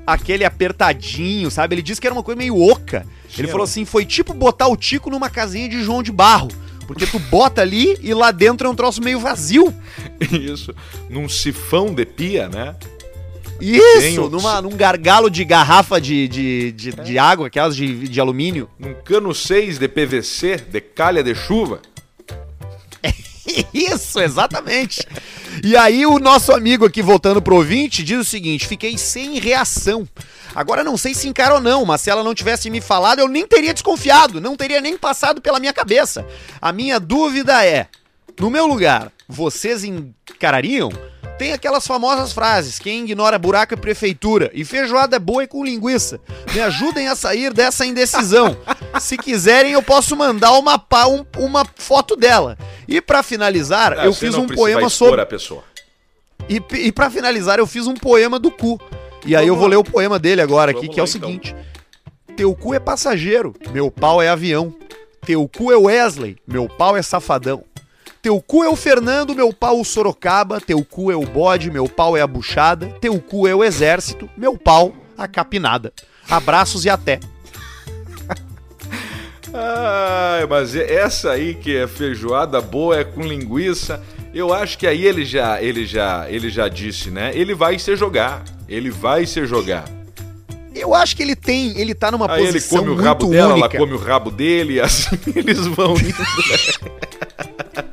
aquele 0.06 0.44
apertadinho, 0.44 1.52
sabe? 1.52 1.76
Ele 1.76 1.82
disse 1.82 2.02
que 2.02 2.08
era 2.08 2.14
uma 2.14 2.24
coisa 2.24 2.38
meio 2.38 2.60
oca. 2.60 3.06
Ele 3.38 3.48
Sim, 3.48 3.52
falou 3.52 3.64
assim: 3.64 3.86
foi 3.86 4.06
tipo 4.06 4.34
botar 4.34 4.68
o 4.68 4.76
Tico 4.76 5.10
numa 5.10 5.30
casinha 5.30 5.70
de 5.70 5.82
João 5.84 6.04
de 6.04 6.12
Barro. 6.12 6.50
Porque 6.88 7.06
tu 7.06 7.20
bota 7.20 7.62
ali 7.62 7.98
e 8.02 8.14
lá 8.14 8.32
dentro 8.32 8.68
é 8.68 8.70
um 8.70 8.76
troço 8.76 9.02
meio 9.02 9.20
vazio. 9.20 9.74
Isso. 10.30 10.76
Num 11.10 11.30
sifão 11.30 11.94
de 11.94 12.06
pia, 12.06 12.50
né? 12.50 12.76
Isso, 13.62 14.30
numa, 14.30 14.62
num 14.62 14.76
gargalo 14.76 15.30
de 15.30 15.46
garrafa 15.46 16.02
de, 16.02 16.28
de, 16.28 16.72
de, 16.72 16.92
de 16.92 17.20
água, 17.20 17.48
aquelas 17.48 17.76
de, 17.76 18.08
de 18.08 18.20
alumínio. 18.20 18.70
Num 18.80 18.94
cano 18.94 19.34
6 19.34 19.78
de 19.78 19.88
PVC, 19.88 20.58
de 20.58 20.82
calha 20.82 21.24
de 21.24 21.36
chuva. 21.36 21.82
Isso, 23.74 24.20
exatamente. 24.20 25.06
E 25.64 25.76
aí 25.76 26.06
o 26.06 26.18
nosso 26.18 26.52
amigo 26.52 26.86
aqui, 26.86 27.02
voltando 27.02 27.42
pro 27.42 27.56
ouvinte, 27.56 28.04
diz 28.04 28.20
o 28.20 28.24
seguinte, 28.24 28.68
fiquei 28.68 28.98
sem 28.98 29.40
reação. 29.40 30.08
Agora 30.56 30.84
não 30.84 30.98
sei 30.98 31.14
se 31.14 31.28
encara 31.28 31.56
ou 31.56 31.62
não, 31.62 31.86
mas 31.86 32.02
se 32.02 32.10
ela 32.10 32.24
não 32.24 32.34
tivesse 32.34 32.70
me 32.70 32.82
falado, 32.82 33.20
eu 33.20 33.28
nem 33.28 33.46
teria 33.48 33.74
desconfiado, 33.74 34.42
não 34.42 34.56
teria 34.56 34.82
nem 34.82 34.98
passado 34.98 35.42
pela 35.42 35.60
minha 35.60 35.74
cabeça. 35.74 36.26
A 36.62 36.72
minha 36.72 37.00
dúvida 37.00 37.66
é, 37.66 37.88
no 38.40 38.50
meu 38.50 38.66
lugar, 38.66 39.12
vocês 39.28 39.84
encarariam? 39.84 40.92
Tem 41.42 41.54
aquelas 41.54 41.88
famosas 41.88 42.32
frases: 42.32 42.78
quem 42.78 43.04
ignora 43.04 43.40
buraco 43.40 43.74
é 43.74 43.78
prefeitura 43.78 44.52
e 44.54 44.64
feijoada 44.64 45.16
é 45.16 45.20
boa 45.20 45.44
e 45.44 45.48
com 45.48 45.66
linguiça. 45.66 46.20
Me 46.54 46.62
ajudem 46.62 47.08
a 47.08 47.16
sair 47.16 47.52
dessa 47.52 47.84
indecisão. 47.84 48.56
Se 49.02 49.18
quiserem, 49.18 49.72
eu 49.72 49.82
posso 49.82 50.16
mandar 50.16 50.52
uma, 50.52 50.76
um- 51.08 51.26
uma 51.44 51.66
foto 51.78 52.16
dela. 52.16 52.56
E 52.88 53.02
pra 53.02 53.24
finalizar, 53.24 53.98
Ah, 53.98 54.06
eu 54.06 54.14
fiz 54.14 54.36
um 54.36 54.46
poema 54.46 54.88
sobre. 54.88 55.20
a 55.20 55.26
pessoa. 55.26 55.64
E, 56.48 56.62
e 56.76 56.92
para 56.92 57.10
finalizar, 57.10 57.58
eu 57.58 57.66
fiz 57.66 57.88
um 57.88 57.96
poema 57.96 58.38
do 58.38 58.52
cu. 58.52 58.80
E 59.26 59.36
aí 59.36 59.48
eu 59.48 59.56
vou 59.56 59.64
lá. 59.64 59.70
ler 59.72 59.78
o 59.78 59.84
poema 59.84 60.20
dele 60.20 60.44
agora 60.44 60.70
aqui, 60.70 60.82
Vamos 60.82 60.94
que 60.94 61.00
é 61.00 61.04
o 61.04 61.08
lá, 61.08 61.12
então. 61.16 61.28
seguinte: 61.28 61.56
Teu 62.36 62.54
cu 62.54 62.76
é 62.76 62.80
passageiro, 62.80 63.56
meu 63.74 63.90
pau 63.90 64.22
é 64.22 64.30
avião. 64.30 64.72
Teu 65.26 65.48
cu 65.48 65.72
é 65.72 65.76
Wesley, 65.76 66.38
meu 66.48 66.70
pau 66.70 66.96
é 66.96 67.02
safadão. 67.02 67.64
Teu 68.22 68.40
cu 68.40 68.64
é 68.64 68.70
o 68.70 68.76
Fernando, 68.76 69.34
meu 69.34 69.52
pau 69.52 69.82
o 69.82 69.86
Sorocaba. 69.86 70.62
Teu 70.62 70.86
cu 70.86 71.12
é 71.12 71.16
o 71.16 71.26
bode, 71.26 71.72
meu 71.72 71.90
pau 71.90 72.16
é 72.16 72.22
a 72.22 72.28
buchada. 72.28 72.86
Teu 73.02 73.20
cu 73.20 73.48
é 73.48 73.56
o 73.56 73.64
exército, 73.64 74.30
meu 74.38 74.56
pau 74.58 74.94
a 75.18 75.28
capinada. 75.28 75.92
Abraços 76.30 76.86
e 76.86 76.90
até. 76.90 77.20
Ai, 79.52 80.46
mas 80.48 80.76
essa 80.76 81.32
aí 81.32 81.56
que 81.56 81.76
é 81.76 81.88
feijoada 81.88 82.62
boa 82.62 83.00
é 83.00 83.04
com 83.04 83.22
linguiça. 83.22 84.04
Eu 84.32 84.54
acho 84.54 84.78
que 84.78 84.86
aí 84.86 85.04
ele 85.04 85.26
já, 85.26 85.60
ele 85.60 85.86
já, 85.86 86.30
ele 86.30 86.50
já 86.50 86.68
disse, 86.68 87.10
né? 87.10 87.32
Ele 87.34 87.56
vai 87.56 87.80
se 87.80 87.96
jogar. 87.96 88.44
Ele 88.70 88.92
vai 88.92 89.26
se 89.26 89.48
jogar. 89.48 89.86
Eu 90.76 90.94
acho 90.94 91.18
que 91.18 91.24
ele 91.24 91.36
tem, 91.36 91.78
ele 91.78 91.94
tá 91.96 92.12
numa 92.12 92.32
Aí 92.32 92.44
ele 92.44 92.54
posição 92.54 92.80
come 92.80 92.92
o 92.92 92.96
rabo 92.96 93.26
dela, 93.28 93.56
única. 93.56 93.76
ela 93.78 93.86
come 93.86 93.94
o 93.94 93.98
rabo 93.98 94.32
dele, 94.32 94.76
e 94.76 94.80
assim 94.82 95.20
eles 95.36 95.66
vão 95.68 95.96
indo. 95.98 96.16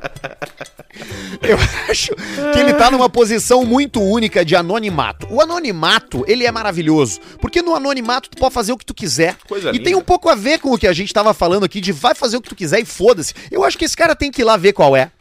Eu 1.49 1.57
acho 1.89 2.15
que 2.53 2.59
ele 2.59 2.73
tá 2.73 2.91
numa 2.91 3.09
posição 3.09 3.65
muito 3.65 4.01
única 4.01 4.45
de 4.45 4.55
anonimato. 4.55 5.27
O 5.31 5.41
anonimato, 5.41 6.23
ele 6.27 6.45
é 6.45 6.51
maravilhoso. 6.51 7.19
Porque 7.41 7.61
no 7.61 7.75
anonimato 7.75 8.29
tu 8.29 8.37
pode 8.37 8.53
fazer 8.53 8.71
o 8.71 8.77
que 8.77 8.85
tu 8.85 8.93
quiser. 8.93 9.35
Coisa 9.47 9.69
e 9.69 9.73
linda. 9.73 9.83
tem 9.83 9.95
um 9.95 10.01
pouco 10.01 10.29
a 10.29 10.35
ver 10.35 10.59
com 10.59 10.71
o 10.73 10.77
que 10.77 10.87
a 10.87 10.93
gente 10.93 11.13
tava 11.13 11.33
falando 11.33 11.63
aqui 11.65 11.81
de 11.81 11.91
vai 11.91 12.13
fazer 12.13 12.37
o 12.37 12.41
que 12.41 12.49
tu 12.49 12.55
quiser 12.55 12.79
e 12.79 12.85
foda-se. 12.85 13.33
Eu 13.51 13.63
acho 13.63 13.77
que 13.77 13.85
esse 13.85 13.97
cara 13.97 14.15
tem 14.15 14.31
que 14.31 14.41
ir 14.41 14.45
lá 14.45 14.57
ver 14.57 14.73
qual 14.73 14.95
é. 14.95 15.11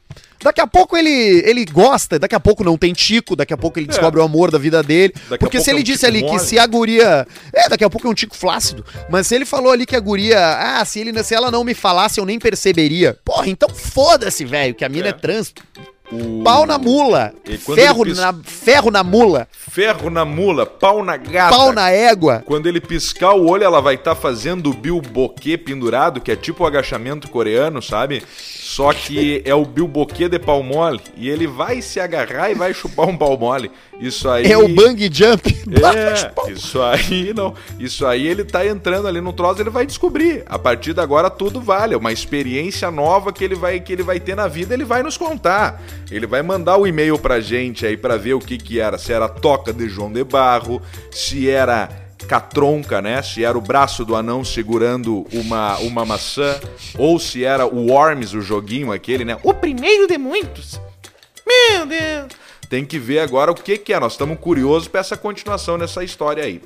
Daqui 0.40 0.60
a 0.60 0.68
pouco 0.68 0.96
ele, 0.96 1.42
ele 1.44 1.64
gosta, 1.64 2.16
daqui 2.16 2.34
a 2.34 2.38
pouco 2.38 2.62
não 2.62 2.78
tem 2.78 2.92
tico, 2.92 3.34
daqui 3.34 3.52
a 3.52 3.56
pouco 3.56 3.76
ele 3.76 3.88
descobre 3.88 4.20
o 4.20 4.22
amor 4.22 4.52
da 4.52 4.58
vida 4.58 4.82
dele. 4.84 5.12
Daqui 5.28 5.38
porque 5.40 5.60
se 5.60 5.68
é 5.68 5.72
ele 5.72 5.80
um 5.80 5.84
disse 5.84 6.06
ali 6.06 6.20
que 6.22 6.28
mole. 6.28 6.38
se 6.38 6.56
a 6.58 6.64
guria. 6.64 7.26
É, 7.52 7.68
daqui 7.68 7.82
a 7.82 7.90
pouco 7.90 8.06
é 8.06 8.10
um 8.10 8.14
tico 8.14 8.36
flácido. 8.36 8.84
Mas 9.10 9.26
se 9.26 9.34
ele 9.34 9.44
falou 9.44 9.72
ali 9.72 9.84
que 9.84 9.96
a 9.96 10.00
guria. 10.00 10.38
Ah, 10.38 10.84
se, 10.84 11.00
ele, 11.00 11.24
se 11.24 11.34
ela 11.34 11.50
não 11.50 11.64
me 11.64 11.74
falasse, 11.74 12.20
eu 12.20 12.24
nem 12.24 12.38
perceberia. 12.38 13.18
Porra, 13.24 13.48
então 13.48 13.68
foda-se, 13.68 14.44
velho, 14.44 14.76
que 14.76 14.84
a 14.84 14.88
mina 14.88 15.08
é, 15.08 15.10
É. 15.10 15.12
trans. 15.12 15.52
O- 16.10 16.42
Pau 16.42 16.64
na 16.64 16.78
mula. 16.78 17.34
Ferro 17.74 18.02
pis- 18.04 18.16
na, 18.18 18.32
ferro 18.42 18.90
na 18.90 19.04
mula. 19.04 19.46
Ferro 19.52 20.08
na 20.08 20.24
mula, 20.24 20.64
pau 20.64 21.04
na 21.04 21.16
gata. 21.16 21.54
Pau 21.54 21.72
na 21.72 21.90
égua. 21.90 22.42
Quando 22.46 22.66
ele 22.66 22.80
piscar 22.80 23.34
o 23.34 23.46
olho, 23.46 23.64
ela 23.64 23.80
vai 23.82 23.94
estar 23.96 24.14
fazendo 24.14 24.70
o 24.70 24.74
bilboquê 24.74 25.58
pendurado, 25.58 26.20
que 26.20 26.32
é 26.32 26.36
tipo 26.36 26.64
o 26.64 26.66
agachamento 26.66 27.28
coreano, 27.28 27.82
sabe? 27.82 28.22
Só 28.38 28.92
que 28.92 29.42
é 29.44 29.54
o 29.54 29.64
bilboquê 29.66 30.28
de 30.28 30.38
pau 30.38 30.62
mole. 30.62 31.00
E 31.16 31.28
ele 31.28 31.46
vai 31.46 31.82
se 31.82 32.00
agarrar 32.00 32.50
e 32.50 32.54
vai 32.54 32.72
chupar 32.72 33.06
um 33.06 33.16
pau 33.16 33.36
mole. 33.36 33.70
Isso 34.00 34.28
aí. 34.28 34.50
É 34.50 34.56
o 34.56 34.68
bang 34.68 35.10
jump. 35.12 35.58
É, 35.68 36.52
isso 36.52 36.80
aí 36.80 37.32
não. 37.34 37.54
Isso 37.78 38.06
aí 38.06 38.26
ele 38.26 38.44
tá 38.44 38.66
entrando 38.66 39.08
ali 39.08 39.20
no 39.20 39.32
troço, 39.32 39.60
ele 39.60 39.70
vai 39.70 39.84
descobrir. 39.84 40.44
A 40.46 40.58
partir 40.58 40.94
de 40.94 41.00
agora 41.00 41.28
tudo 41.28 41.60
vale, 41.60 41.94
é 41.94 41.96
uma 41.96 42.12
experiência 42.12 42.90
nova 42.90 43.32
que 43.32 43.44
ele 43.44 43.54
vai 43.54 43.80
que 43.80 43.92
ele 43.92 44.02
vai 44.02 44.20
ter 44.20 44.36
na 44.36 44.46
vida, 44.46 44.72
ele 44.72 44.84
vai 44.84 45.02
nos 45.02 45.16
contar. 45.16 45.82
Ele 46.10 46.26
vai 46.26 46.42
mandar 46.42 46.76
o 46.76 46.86
e-mail 46.86 47.18
pra 47.18 47.40
gente 47.40 47.84
aí 47.84 47.96
pra 47.96 48.16
ver 48.16 48.34
o 48.34 48.38
que 48.38 48.56
que 48.56 48.80
era, 48.80 48.98
se 48.98 49.12
era 49.12 49.28
toca 49.28 49.72
de 49.72 49.88
João 49.88 50.12
de 50.12 50.22
Barro, 50.24 50.80
se 51.10 51.48
era 51.48 51.88
catronca, 52.26 53.00
né? 53.00 53.22
Se 53.22 53.44
era 53.44 53.56
o 53.56 53.60
braço 53.60 54.04
do 54.04 54.14
anão 54.14 54.44
segurando 54.44 55.26
uma, 55.32 55.78
uma 55.78 56.04
maçã, 56.04 56.58
ou 56.96 57.18
se 57.18 57.44
era 57.44 57.66
o 57.66 57.90
Worms, 57.90 58.34
o 58.34 58.40
joguinho 58.40 58.92
aquele, 58.92 59.24
né? 59.24 59.38
O 59.42 59.54
primeiro 59.54 60.06
de 60.06 60.18
muitos. 60.18 60.80
Meu 61.46 61.86
Deus. 61.86 62.47
Tem 62.68 62.84
que 62.84 62.98
ver 62.98 63.20
agora 63.20 63.50
o 63.50 63.54
que 63.54 63.78
que 63.78 63.92
é. 63.94 63.98
Nós 64.00 64.12
estamos 64.12 64.38
curiosos 64.38 64.88
pra 64.88 65.00
essa 65.00 65.16
continuação 65.16 65.78
nessa 65.78 66.04
história 66.04 66.44
aí. 66.44 66.60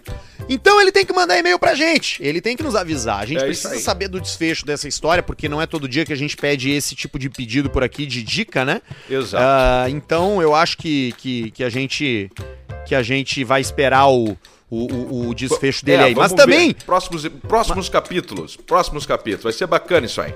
Então 0.49 0.81
ele 0.81 0.91
tem 0.91 1.07
que 1.07 1.13
mandar 1.13 1.39
e-mail 1.39 1.59
pra 1.59 1.75
gente. 1.77 2.21
Ele 2.23 2.41
tem 2.41 2.57
que 2.57 2.63
nos 2.63 2.75
avisar. 2.75 3.21
A 3.21 3.27
gente 3.27 3.41
É 3.41 3.45
precisa 3.47 3.79
saber 3.79 4.09
do 4.09 4.21
desfecho 4.21 4.67
dessa 4.67 4.89
história, 4.89 5.23
porque 5.23 5.49
não 5.49 5.63
é 5.63 5.67
todo 5.67 5.89
dia 5.89 6.05
que 6.05 6.13
a 6.13 6.17
gente 6.17 6.37
pede 6.37 6.71
esse 6.71 6.97
tipo 6.97 7.19
de 7.19 7.31
pedido 7.31 7.71
por 7.71 7.85
aqui 7.85 8.05
de 8.05 8.21
dica, 8.23 8.65
né? 8.65 8.83
Exato. 9.09 9.45
Ah, 9.47 9.87
então 9.89 10.43
eu 10.43 10.55
acho 10.55 10.77
que, 10.77 11.13
que, 11.19 11.51
que 11.53 11.63
a 11.63 11.69
gente 11.71 12.31
que 12.85 12.95
a 12.97 13.03
gente 13.03 13.45
vai 13.45 13.61
esperar 13.61 14.09
o, 14.09 14.37
o, 14.69 15.29
o- 15.29 15.35
desfecho 15.35 15.85
dele 15.85 16.03
É, 16.03 16.07
aí. 16.07 16.15
Mas 16.17 16.33
também, 16.33 16.69
ver. 16.73 16.85
Próximos, 16.85 17.29
próximos 17.47 17.89
capítulos. 17.89 18.57
Próximos 18.57 19.07
capítulos. 19.07 19.45
Vai 19.45 19.53
ser 19.53 19.67
bacana 19.69 20.07
isso 20.07 20.21
aí. 20.21 20.35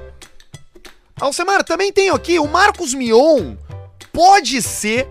Alcemar, 1.21 1.65
também 1.65 1.93
tem 1.93 2.11
aqui 2.11 2.39
o 2.39 2.47
Marcos 2.47 2.95
Mion 2.95 3.57
pode 4.13 4.63
ser 4.63 5.09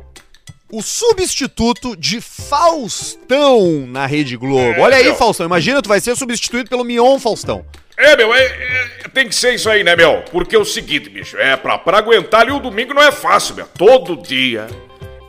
o 0.72 0.82
substituto 0.82 1.96
de 1.96 2.20
Faustão 2.22 3.86
na 3.88 4.06
Rede 4.06 4.36
Globo. 4.36 4.62
É, 4.78 4.80
Olha 4.80 4.98
aí, 4.98 5.04
meu. 5.06 5.16
Faustão. 5.16 5.46
Imagina, 5.46 5.82
tu 5.82 5.90
vai 5.90 6.00
ser 6.00 6.16
substituído 6.16 6.70
pelo 6.70 6.84
Mion 6.84 7.20
Faustão. 7.20 7.66
É, 7.98 8.16
meu, 8.18 8.34
é, 8.34 8.44
é- 8.44 9.08
tem 9.14 9.30
que 9.30 9.36
ser 9.36 9.54
isso 9.54 9.70
aí, 9.70 9.84
né, 9.84 9.96
meu? 9.96 10.22
Porque 10.32 10.56
é 10.56 10.60
o 10.60 10.66
seguinte, 10.66 11.10
bicho, 11.10 11.38
é 11.38 11.56
pra, 11.56 11.78
pra 11.78 12.00
aguentar 12.00 12.42
ali 12.42 12.52
o 12.52 12.60
domingo 12.60 12.94
não 12.94 13.02
é 13.02 13.12
fácil, 13.12 13.56
meu. 13.56 13.68
Todo 13.78 14.18
dia. 14.18 14.68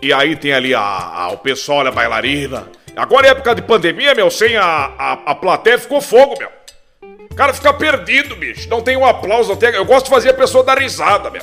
E 0.02 0.12
aí 0.12 0.34
tem 0.34 0.52
ali 0.52 0.74
a, 0.74 0.80
a- 0.80 1.28
o 1.32 1.38
pessoal, 1.38 1.86
a 1.86 1.92
bailarina. 1.92 2.66
Agora 2.96 3.28
é 3.28 3.30
época 3.30 3.54
de 3.54 3.62
pandemia, 3.62 4.14
meu, 4.14 4.30
sem 4.30 4.56
a, 4.56 4.64
a, 4.64 5.12
a 5.26 5.34
plateia 5.34 5.78
ficou 5.78 6.00
fogo, 6.00 6.34
meu. 6.38 6.48
O 7.30 7.34
cara 7.36 7.52
fica 7.52 7.72
perdido, 7.72 8.34
bicho. 8.34 8.68
Não 8.68 8.80
tem 8.80 8.96
um 8.96 9.04
aplauso, 9.04 9.54
tem... 9.56 9.68
Eu 9.70 9.84
gosto 9.84 10.06
de 10.06 10.10
fazer 10.10 10.30
a 10.30 10.34
pessoa 10.34 10.64
dar 10.64 10.78
risada, 10.78 11.30
meu. 11.30 11.42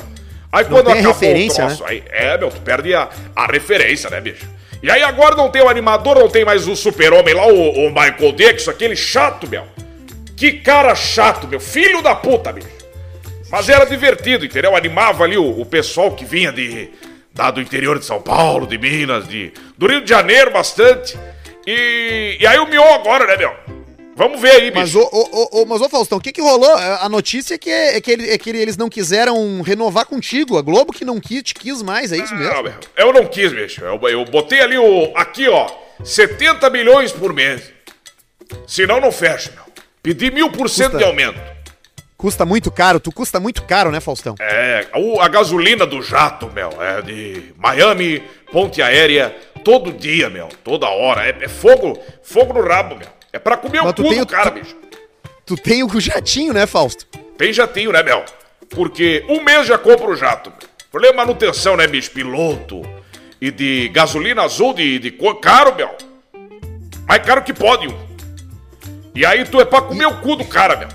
Aí 0.54 0.64
quando 0.66 0.86
tem 0.86 1.00
acabou 1.00 1.12
referência, 1.12 1.64
o 1.64 1.66
troço, 1.66 1.84
aí, 1.84 2.02
é, 2.10 2.38
meu, 2.38 2.48
tu 2.48 2.60
perde 2.60 2.94
a, 2.94 3.08
a 3.34 3.46
referência, 3.46 4.08
né, 4.08 4.20
bicho? 4.20 4.48
E 4.80 4.90
aí 4.90 5.02
agora 5.02 5.34
não 5.34 5.50
tem 5.50 5.62
o 5.62 5.68
animador, 5.68 6.18
não 6.18 6.28
tem 6.28 6.44
mais 6.44 6.68
o 6.68 6.76
super-homem 6.76 7.34
lá, 7.34 7.46
o, 7.46 7.86
o 7.86 7.88
Michael 7.88 8.32
Dixon, 8.32 8.70
aquele 8.70 8.94
chato, 8.94 9.48
meu. 9.48 9.64
Que 10.36 10.52
cara 10.52 10.94
chato, 10.94 11.48
meu. 11.48 11.58
Filho 11.58 12.02
da 12.02 12.14
puta, 12.14 12.52
bicho. 12.52 12.68
Mas 13.50 13.68
era 13.68 13.84
divertido, 13.84 14.44
entendeu? 14.44 14.76
Animava 14.76 15.24
ali 15.24 15.36
o, 15.36 15.60
o 15.60 15.66
pessoal 15.66 16.12
que 16.12 16.24
vinha 16.24 16.52
de 16.52 16.90
da, 17.32 17.50
do 17.50 17.60
interior 17.60 17.98
de 17.98 18.04
São 18.04 18.22
Paulo, 18.22 18.66
de 18.66 18.78
Minas, 18.78 19.26
de, 19.26 19.52
do 19.76 19.88
Rio 19.88 20.02
de 20.02 20.08
Janeiro 20.08 20.52
bastante. 20.52 21.18
E, 21.66 22.36
e 22.40 22.46
aí 22.46 22.58
o 22.58 22.66
Mion 22.66 22.94
agora, 22.94 23.26
né, 23.26 23.36
meu? 23.36 23.52
Vamos 24.16 24.40
ver 24.40 24.50
aí, 24.52 24.70
Mas, 24.72 24.84
bicho. 24.92 25.00
ô, 25.00 25.08
ô, 25.12 25.28
ô, 25.58 25.62
ô, 25.62 25.66
mas, 25.66 25.80
ô 25.80 25.88
Faustão, 25.88 26.18
o 26.18 26.20
que 26.20 26.30
que 26.32 26.40
rolou? 26.40 26.72
A 26.76 27.08
notícia 27.08 27.54
é 27.54 27.58
que, 27.58 27.68
é, 27.70 28.00
que, 28.00 28.10
ele- 28.12 28.30
é 28.30 28.38
que 28.38 28.50
eles 28.50 28.76
não 28.76 28.88
quiseram 28.88 29.60
renovar 29.62 30.06
contigo. 30.06 30.56
A 30.56 30.62
Globo 30.62 30.92
que 30.92 31.04
não 31.04 31.18
quis, 31.20 31.42
te 31.42 31.54
quis 31.54 31.82
mais, 31.82 32.12
é 32.12 32.16
isso 32.18 32.32
Não, 32.34 32.40
mesmo? 32.40 32.62
meu, 32.62 32.74
eu 32.96 33.12
não 33.12 33.26
quis, 33.26 33.52
bicho. 33.52 33.82
Eu, 33.84 34.00
eu 34.08 34.24
botei 34.24 34.60
ali 34.60 34.78
o. 34.78 35.12
Aqui, 35.16 35.48
ó. 35.48 35.68
70 36.04 36.70
milhões 36.70 37.10
por 37.12 37.32
mês. 37.32 37.72
Senão 38.66 39.00
não 39.00 39.10
fecha, 39.10 39.50
meu. 39.52 39.64
Pedi 40.02 40.30
mil 40.30 40.50
por 40.50 40.68
cento 40.68 40.96
de 40.98 41.04
aumento. 41.04 41.40
Custa 42.16 42.44
muito 42.44 42.70
caro, 42.70 43.00
tu 43.00 43.10
custa 43.12 43.38
muito 43.40 43.62
caro, 43.64 43.90
né, 43.90 44.00
Faustão? 44.00 44.34
É, 44.40 44.86
o- 44.94 45.20
a 45.20 45.28
gasolina 45.28 45.84
do 45.86 46.00
jato, 46.00 46.50
meu, 46.54 46.70
é 46.82 47.02
de 47.02 47.52
Miami, 47.58 48.22
ponte 48.52 48.80
aérea, 48.80 49.34
todo 49.64 49.92
dia, 49.92 50.30
meu, 50.30 50.48
toda 50.62 50.88
hora. 50.88 51.26
É, 51.26 51.36
é 51.44 51.48
fogo, 51.48 51.98
fogo 52.22 52.52
no 52.54 52.66
rabo, 52.66 52.96
meu. 52.96 53.08
É 53.34 53.38
pra 53.40 53.56
comer 53.56 53.82
Mas 53.82 53.90
o 53.90 53.94
cu 53.96 54.08
tem 54.08 54.20
do 54.20 54.26
cara, 54.28 54.52
tu- 54.52 54.54
bicho. 54.60 54.76
Tu 55.44 55.56
tem 55.56 55.82
o 55.82 56.00
jatinho, 56.00 56.52
né, 56.54 56.68
Fausto? 56.68 57.04
Tem 57.36 57.52
jatinho, 57.52 57.90
né, 57.90 58.00
meu? 58.00 58.24
Porque 58.70 59.24
um 59.28 59.42
mês 59.42 59.66
já 59.66 59.76
compra 59.76 60.06
o 60.08 60.14
jato. 60.14 60.52
Problema 60.88 61.14
é 61.14 61.16
manutenção, 61.16 61.76
né, 61.76 61.88
bicho? 61.88 62.12
Piloto. 62.12 62.82
E 63.40 63.50
de 63.50 63.88
gasolina 63.88 64.42
azul 64.42 64.72
de, 64.72 65.00
de 65.00 65.10
cor. 65.10 65.40
Caro, 65.40 65.74
meu. 65.74 65.90
Mais 67.08 67.26
caro 67.26 67.42
que 67.42 67.52
pode. 67.52 67.92
E 69.16 69.26
aí 69.26 69.44
tu 69.44 69.60
é 69.60 69.64
pra 69.64 69.82
comer 69.82 70.06
o 70.06 70.20
cu 70.20 70.36
do 70.36 70.44
cara, 70.44 70.76
meu. 70.76 70.88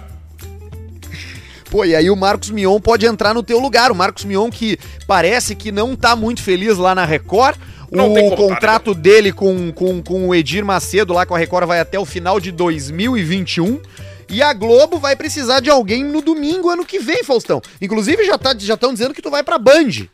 Pô, 1.69 1.83
e 1.83 1.93
aí 1.93 2.09
o 2.09 2.15
Marcos 2.15 2.49
Mion 2.49 2.79
pode 2.79 3.05
entrar 3.05 3.33
no 3.33 3.43
teu 3.43 3.59
lugar. 3.59 3.91
O 3.91 3.95
Marcos 3.95 4.23
Mion 4.23 4.49
que 4.49 4.79
parece 5.05 5.55
que 5.55 5.73
não 5.73 5.93
tá 5.93 6.15
muito 6.15 6.41
feliz 6.41 6.77
lá 6.77 6.95
na 6.95 7.03
Record. 7.03 7.57
Não 7.91 8.13
o 8.13 8.35
contrato 8.35 8.93
dele 8.93 9.31
com, 9.31 9.71
com, 9.71 10.01
com 10.01 10.27
o 10.27 10.35
Edir 10.35 10.63
Macedo 10.65 11.13
lá 11.13 11.25
com 11.25 11.35
a 11.35 11.37
Record 11.37 11.67
vai 11.67 11.79
até 11.79 11.97
o 11.99 12.05
final 12.05 12.39
de 12.39 12.51
2021. 12.51 13.81
E 14.29 14.43
a 14.43 14.53
Globo 14.53 14.99
vai 14.99 15.15
precisar 15.15 15.59
de 15.59 15.69
alguém 15.71 16.03
no 16.03 16.21
domingo 16.21 16.69
ano 16.69 16.85
que 16.85 16.99
vem, 16.99 17.23
Faustão. 17.23 17.61
Inclusive 17.81 18.23
já 18.25 18.37
tá, 18.37 18.53
já 18.57 18.75
estão 18.75 18.93
dizendo 18.93 19.13
que 19.13 19.21
tu 19.23 19.31
vai 19.31 19.41
pra 19.43 19.57
Band. 19.57 20.07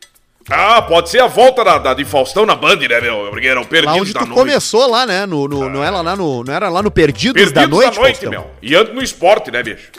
Ah, 0.49 0.81
pode 0.83 1.09
ser 1.09 1.19
a 1.21 1.27
volta 1.27 1.63
da, 1.65 1.77
da- 1.79 1.93
de 1.95 2.05
Faustão 2.05 2.45
na 2.45 2.55
Band, 2.55 2.75
né, 2.77 3.01
meu? 3.01 3.27
Porque 3.31 3.47
eram 3.47 3.63
Lá 3.63 3.67
perdidos 3.67 3.99
onde 4.01 4.13
da 4.13 4.19
tu 4.21 4.25
noite. 4.27 4.39
começou 4.39 4.87
lá, 4.89 5.05
né? 5.05 5.25
No, 5.25 5.47
no, 5.47 5.67
não, 5.69 5.83
era 5.83 6.01
lá 6.01 6.15
no, 6.15 6.43
não 6.43 6.53
era 6.53 6.69
lá 6.69 6.81
no 6.83 6.91
Perdidos, 6.91 7.33
Perdidos 7.33 7.53
da 7.53 7.67
Noite, 7.67 7.95
Faustão? 7.95 8.29
meu. 8.29 8.47
E 8.61 8.75
antes 8.75 8.93
no 8.93 9.01
esporte, 9.01 9.49
né, 9.51 9.63
bicho? 9.63 9.89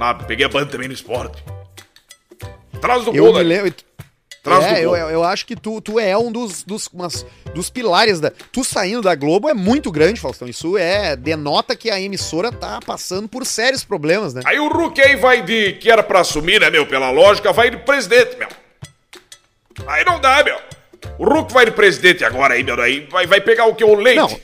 Ah, 0.00 0.14
peguei 0.14 0.46
a 0.46 0.48
Band 0.48 0.66
também 0.66 0.88
no 0.88 0.94
esporte. 0.94 1.44
Traz 2.80 3.04
do 3.04 3.14
Eu 3.14 3.24
gol, 3.24 3.32
me 3.34 3.38
né? 3.40 3.44
lembro... 3.44 3.74
Traz 4.46 4.64
é, 4.64 4.84
eu, 4.84 4.94
eu 4.94 5.24
acho 5.24 5.44
que 5.44 5.56
tu, 5.56 5.80
tu 5.80 5.98
é 5.98 6.16
um 6.16 6.30
dos, 6.30 6.62
dos, 6.62 6.86
umas- 6.92 7.26
dos 7.54 7.68
pilares 7.68 8.20
da. 8.20 8.30
Tu 8.30 8.62
saindo 8.64 9.02
da 9.02 9.14
Globo 9.14 9.48
é 9.48 9.54
muito 9.54 9.90
grande, 9.90 10.20
Faustão. 10.20 10.46
Isso 10.48 10.78
é. 10.78 11.16
denota 11.16 11.74
que 11.74 11.90
a 11.90 12.00
emissora 12.00 12.52
tá 12.52 12.78
passando 12.86 13.28
por 13.28 13.44
sérios 13.44 13.82
problemas, 13.84 14.32
né? 14.34 14.42
Aí 14.44 14.58
o 14.58 14.68
Hulk 14.68 15.00
aí 15.00 15.16
vai 15.16 15.42
de. 15.42 15.72
que 15.74 15.90
era 15.90 16.02
pra 16.02 16.20
assumir, 16.20 16.60
né, 16.60 16.70
meu? 16.70 16.86
Pela 16.86 17.10
lógica, 17.10 17.52
vai 17.52 17.70
de 17.70 17.78
presidente, 17.78 18.36
meu. 18.36 18.48
Aí 19.86 20.04
não 20.04 20.20
dá, 20.20 20.42
meu. 20.42 20.56
O 21.18 21.24
Hulk 21.24 21.52
vai 21.52 21.64
de 21.66 21.72
presidente 21.72 22.24
agora 22.24 22.54
aí, 22.54 22.62
meu. 22.62 22.80
Aí 22.80 23.06
vai, 23.10 23.26
vai 23.26 23.40
pegar 23.40 23.66
o 23.66 23.74
que? 23.74 23.84
O 23.84 23.94
leite. 23.94 24.16
Não. 24.18 24.40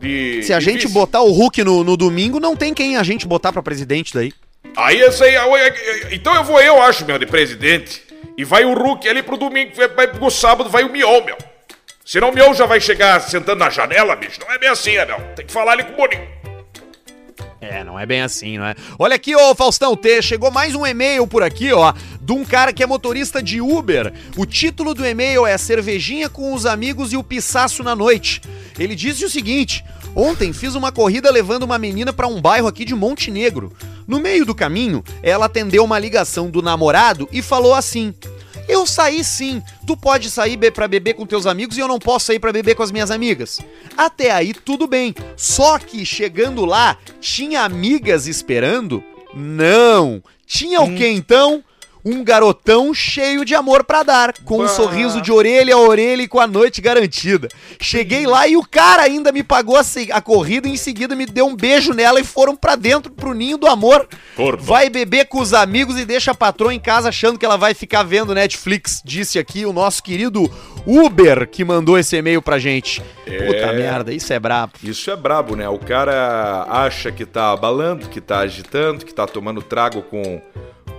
De, 0.00 0.42
Se 0.42 0.52
a 0.52 0.58
gente 0.60 0.82
vice. 0.82 0.92
botar 0.92 1.20
o 1.22 1.30
Hulk 1.30 1.62
no, 1.62 1.84
no 1.84 1.96
domingo, 1.96 2.40
não 2.40 2.56
tem 2.56 2.74
quem 2.74 2.96
a 2.96 3.02
gente 3.02 3.26
botar 3.26 3.52
pra 3.52 3.62
presidente 3.62 4.12
daí. 4.12 4.32
Aí 4.76 5.00
esse 5.00 5.22
aí. 5.22 5.36
Então 6.10 6.34
eu 6.34 6.42
vou, 6.42 6.60
eu 6.60 6.82
acho, 6.82 7.04
meu, 7.04 7.18
de 7.18 7.26
presidente. 7.26 8.02
E 8.36 8.44
vai 8.44 8.64
o 8.64 8.74
Hulk 8.74 9.08
ali 9.08 9.22
pro 9.22 9.36
domingo, 9.36 9.72
vai, 9.94 10.08
pro 10.08 10.30
sábado, 10.30 10.68
vai 10.68 10.82
o 10.82 10.90
Mion, 10.90 11.24
meu. 11.24 11.38
Senão 12.04 12.30
o 12.30 12.34
Mion 12.34 12.52
já 12.52 12.66
vai 12.66 12.80
chegar 12.80 13.20
sentando 13.20 13.60
na 13.60 13.70
janela, 13.70 14.16
bicho. 14.16 14.40
Não 14.40 14.52
é 14.52 14.58
bem 14.58 14.68
assim, 14.68 14.96
né, 14.96 15.04
meu? 15.04 15.20
Tem 15.34 15.46
que 15.46 15.52
falar 15.52 15.72
ali 15.72 15.84
com 15.84 15.92
o 15.92 15.96
Boninho. 15.96 16.34
É, 17.60 17.82
não 17.82 17.98
é 17.98 18.04
bem 18.04 18.20
assim, 18.20 18.58
não 18.58 18.66
é? 18.66 18.74
Olha 18.98 19.16
aqui, 19.16 19.34
ô 19.34 19.54
Faustão 19.54 19.96
T, 19.96 20.20
chegou 20.20 20.50
mais 20.50 20.74
um 20.74 20.86
e-mail 20.86 21.26
por 21.26 21.42
aqui, 21.42 21.72
ó, 21.72 21.94
de 22.20 22.32
um 22.32 22.44
cara 22.44 22.72
que 22.72 22.82
é 22.82 22.86
motorista 22.86 23.42
de 23.42 23.60
Uber. 23.60 24.12
O 24.36 24.44
título 24.44 24.92
do 24.92 25.06
e-mail 25.06 25.46
é 25.46 25.56
Cervejinha 25.56 26.28
com 26.28 26.52
os 26.52 26.66
amigos 26.66 27.12
e 27.12 27.16
o 27.16 27.24
pisaço 27.24 27.82
na 27.82 27.96
noite. 27.96 28.42
Ele 28.78 28.94
disse 28.94 29.24
o 29.24 29.30
seguinte: 29.30 29.82
Ontem 30.16 30.52
fiz 30.52 30.74
uma 30.74 30.92
corrida 30.92 31.30
levando 31.30 31.64
uma 31.64 31.78
menina 31.78 32.12
pra 32.12 32.26
um 32.26 32.40
bairro 32.40 32.68
aqui 32.68 32.84
de 32.84 32.94
Montenegro. 32.94 33.72
No 34.06 34.20
meio 34.20 34.44
do 34.44 34.54
caminho, 34.54 35.02
ela 35.22 35.46
atendeu 35.46 35.84
uma 35.84 35.98
ligação 35.98 36.50
do 36.50 36.62
namorado 36.62 37.28
e 37.32 37.42
falou 37.42 37.74
assim: 37.74 38.14
eu 38.68 38.86
saí 38.86 39.22
sim. 39.22 39.62
Tu 39.86 39.96
pode 39.96 40.30
sair 40.30 40.56
be 40.56 40.70
pra 40.70 40.88
beber 40.88 41.14
com 41.14 41.26
teus 41.26 41.46
amigos 41.46 41.76
e 41.76 41.80
eu 41.80 41.88
não 41.88 41.98
posso 41.98 42.26
sair 42.26 42.38
pra 42.38 42.52
beber 42.52 42.74
com 42.74 42.82
as 42.82 42.90
minhas 42.90 43.10
amigas. 43.10 43.60
Até 43.96 44.30
aí 44.30 44.54
tudo 44.54 44.86
bem. 44.86 45.14
Só 45.36 45.78
que 45.78 46.04
chegando 46.04 46.64
lá, 46.64 46.96
tinha 47.20 47.62
amigas 47.62 48.26
esperando? 48.26 49.02
Não. 49.34 50.22
Tinha 50.46 50.80
o 50.82 50.94
que 50.94 51.06
então? 51.06 51.62
Um 52.04 52.22
garotão 52.22 52.92
cheio 52.92 53.44
de 53.44 53.54
amor 53.54 53.84
pra 53.84 54.02
dar, 54.02 54.34
com 54.44 54.56
um 54.56 54.62
Bah. 54.62 54.68
sorriso 54.68 55.22
de 55.22 55.32
orelha 55.32 55.74
a 55.74 55.78
orelha 55.78 56.22
e 56.22 56.28
com 56.28 56.38
a 56.38 56.46
noite 56.46 56.80
garantida. 56.80 57.48
Cheguei 57.80 58.26
lá 58.26 58.46
e 58.46 58.56
o 58.56 58.62
cara 58.62 59.02
ainda 59.02 59.32
me 59.32 59.42
pagou 59.42 59.76
a, 59.76 59.82
a 60.12 60.20
corrida 60.20 60.68
e 60.68 60.72
em 60.72 60.76
seguida 60.76 61.16
me 61.16 61.24
deu 61.24 61.46
um 61.46 61.56
beijo 61.56 61.94
nela 61.94 62.20
e 62.20 62.24
foram 62.24 62.54
pra 62.54 62.76
dentro 62.76 63.10
pro 63.10 63.32
ninho 63.32 63.56
do 63.56 63.66
amor. 63.66 64.06
Corno. 64.36 64.62
Vai 64.62 64.90
beber 64.90 65.26
com 65.28 65.40
os 65.40 65.54
amigos 65.54 65.98
e 65.98 66.04
deixa 66.04 66.32
a 66.32 66.34
patroa 66.34 66.74
em 66.74 66.80
casa 66.80 67.08
achando 67.08 67.38
que 67.38 67.46
ela 67.46 67.56
vai 67.56 67.72
ficar 67.74 68.02
vendo 68.02 68.34
Netflix, 68.34 69.00
disse 69.04 69.38
aqui 69.38 69.64
o 69.64 69.72
nosso 69.72 70.02
querido 70.02 70.50
Uber 70.86 71.48
que 71.48 71.64
mandou 71.64 71.98
esse 71.98 72.16
e-mail 72.16 72.42
pra 72.42 72.58
gente. 72.58 73.00
Puta 73.24 73.72
merda, 73.72 74.12
isso 74.12 74.32
é 74.32 74.38
brabo. 74.38 74.72
Isso 74.82 75.10
é 75.10 75.16
brabo, 75.16 75.56
né? 75.56 75.68
O 75.68 75.78
cara 75.78 76.66
acha 76.68 77.10
que 77.10 77.24
tá 77.24 77.52
abalando, 77.52 78.08
que 78.08 78.20
tá 78.20 78.40
agitando, 78.40 79.04
que 79.04 79.14
tá 79.14 79.26
tomando 79.26 79.62
trago 79.62 80.02
com, 80.02 80.42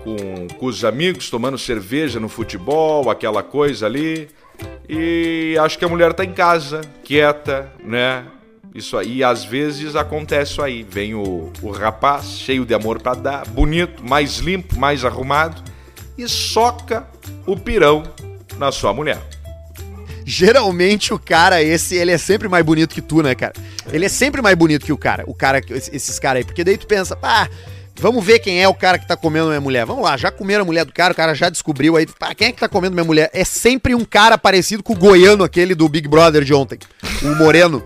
com, 0.06 0.48
com 0.60 0.66
os 0.68 0.86
amigos, 0.86 1.32
tomando 1.32 1.58
cerveja 1.58 2.20
no 2.20 2.30
futebol, 2.30 3.10
aquela 3.10 3.42
coisa 3.42 3.88
ali. 3.88 4.30
E 4.88 5.58
acho 5.60 5.80
que 5.80 5.84
a 5.84 5.90
mulher 5.90 6.14
tá 6.14 6.24
em 6.24 6.32
casa, 6.32 6.82
quieta, 7.04 7.74
né? 7.84 8.24
Isso 8.74 8.98
aí, 8.98 9.24
às 9.24 9.44
vezes 9.44 9.96
acontece 9.96 10.52
isso 10.52 10.62
aí. 10.62 10.84
Vem 10.84 11.16
o, 11.16 11.52
o 11.62 11.72
rapaz, 11.72 12.38
cheio 12.40 12.66
de 12.66 12.74
amor 12.74 13.02
pra 13.02 13.16
dar, 13.16 13.48
bonito, 13.48 14.08
mais 14.08 14.38
limpo, 14.38 14.78
mais 14.78 15.04
arrumado, 15.04 15.64
e 16.18 16.28
soca 16.28 17.08
o 17.46 17.58
pirão 17.58 18.04
na 18.58 18.72
sua 18.72 18.94
mulher. 18.94 19.20
Geralmente 20.28 21.14
o 21.14 21.20
cara 21.20 21.62
esse, 21.62 21.96
ele 21.96 22.12
é 22.12 22.18
sempre 22.18 22.48
mais 22.48 22.66
bonito 22.66 22.94
que 22.94 23.02
tu, 23.02 23.22
né, 23.22 23.36
cara? 23.36 23.54
Ele 23.92 24.06
é 24.06 24.10
sempre 24.10 24.42
mais 24.42 24.56
bonito 24.56 24.86
que 24.86 24.92
o 24.92 24.98
cara, 24.98 25.24
o 25.28 25.34
cara, 25.34 25.62
esses 25.70 26.20
caras 26.20 26.40
aí. 26.40 26.44
Porque 26.44 26.64
daí 26.64 26.78
tu 26.78 26.88
pensa, 26.88 27.16
pá, 27.16 27.48
vamos 28.00 28.24
ver 28.24 28.40
quem 28.40 28.62
é 28.62 28.68
o 28.68 28.74
cara 28.74 28.98
que 29.00 29.08
tá 29.08 29.16
comendo 29.18 29.48
minha 29.48 29.62
mulher. 29.62 29.86
Vamos 29.86 30.04
lá, 30.04 30.16
já 30.18 30.32
comeram 30.32 30.64
a 30.64 30.66
mulher 30.66 30.86
do 30.86 30.94
cara, 30.94 31.14
o 31.14 31.16
cara 31.16 31.34
já 31.34 31.50
descobriu 31.50 31.96
aí, 31.96 32.06
pá, 32.06 32.34
quem 32.36 32.48
é 32.48 32.52
que 32.52 32.60
tá 32.60 32.68
comendo 32.70 32.94
minha 32.94 33.06
mulher? 33.06 33.30
É 33.34 33.44
sempre 33.44 33.96
um 33.96 34.06
cara 34.06 34.38
parecido 34.38 34.84
com 34.84 34.94
o 34.94 34.98
goiano 34.98 35.44
aquele 35.44 35.74
do 35.76 35.88
Big 35.90 36.08
Brother 36.08 36.44
de 36.44 36.54
ontem, 36.54 36.80
o 37.24 37.36
moreno. 37.36 37.84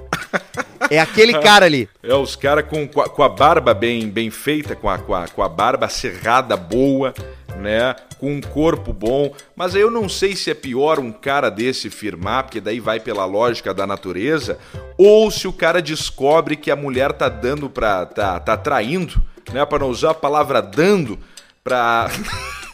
É 0.89 1.00
aquele 1.00 1.34
cara 1.39 1.65
ali. 1.65 1.89
É, 2.02 2.13
os 2.13 2.36
caras 2.36 2.65
com, 2.67 2.88
com, 2.88 3.24
a- 3.24 3.30
barba 3.30 3.74
bem, 3.74 4.08
bem 4.10 4.30
feita, 4.30 4.76
com 4.76 4.89
a, 4.89 4.98
com, 4.98 5.13
a, 5.13 5.28
com 5.28 5.43
a 5.43 5.50
barba 5.50 5.88
cerrada 5.89 6.56
boa, 6.56 7.13
né? 7.58 7.95
Com 8.19 8.34
um 8.36 8.41
corpo 8.41 8.93
bom. 8.93 9.34
Mas 9.56 9.76
eu 9.76 9.89
não 9.91 10.08
sei 10.08 10.36
se 10.36 10.50
é 10.50 10.54
pior 10.54 11.00
um 11.00 11.12
cara 11.12 11.50
desse 11.50 11.89
firmar, 11.89 12.43
porque 12.43 12.62
daí 12.62 12.80
vai 12.80 13.00
pela 13.00 13.26
lógica 13.26 13.74
da 13.74 13.86
natureza, 13.86 14.58
ou 14.98 15.30
se 15.32 15.48
o 15.48 15.54
cara 15.54 15.82
descobre 15.82 16.56
que 16.56 16.72
a 16.72 16.76
mulher 16.76 17.12
tá 17.13 17.28
dando 17.30 17.69
pra. 17.69 18.06
tá, 18.06 18.39
tá 18.39 18.56
traindo, 18.58 19.22
né? 19.54 19.66
Pra 19.66 19.80
não 19.80 19.90
usar 19.90 20.12
a 20.12 20.16
palavra 20.16 20.62
dando, 20.62 21.18
pra. 21.64 22.10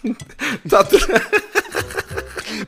tá. 0.70 0.86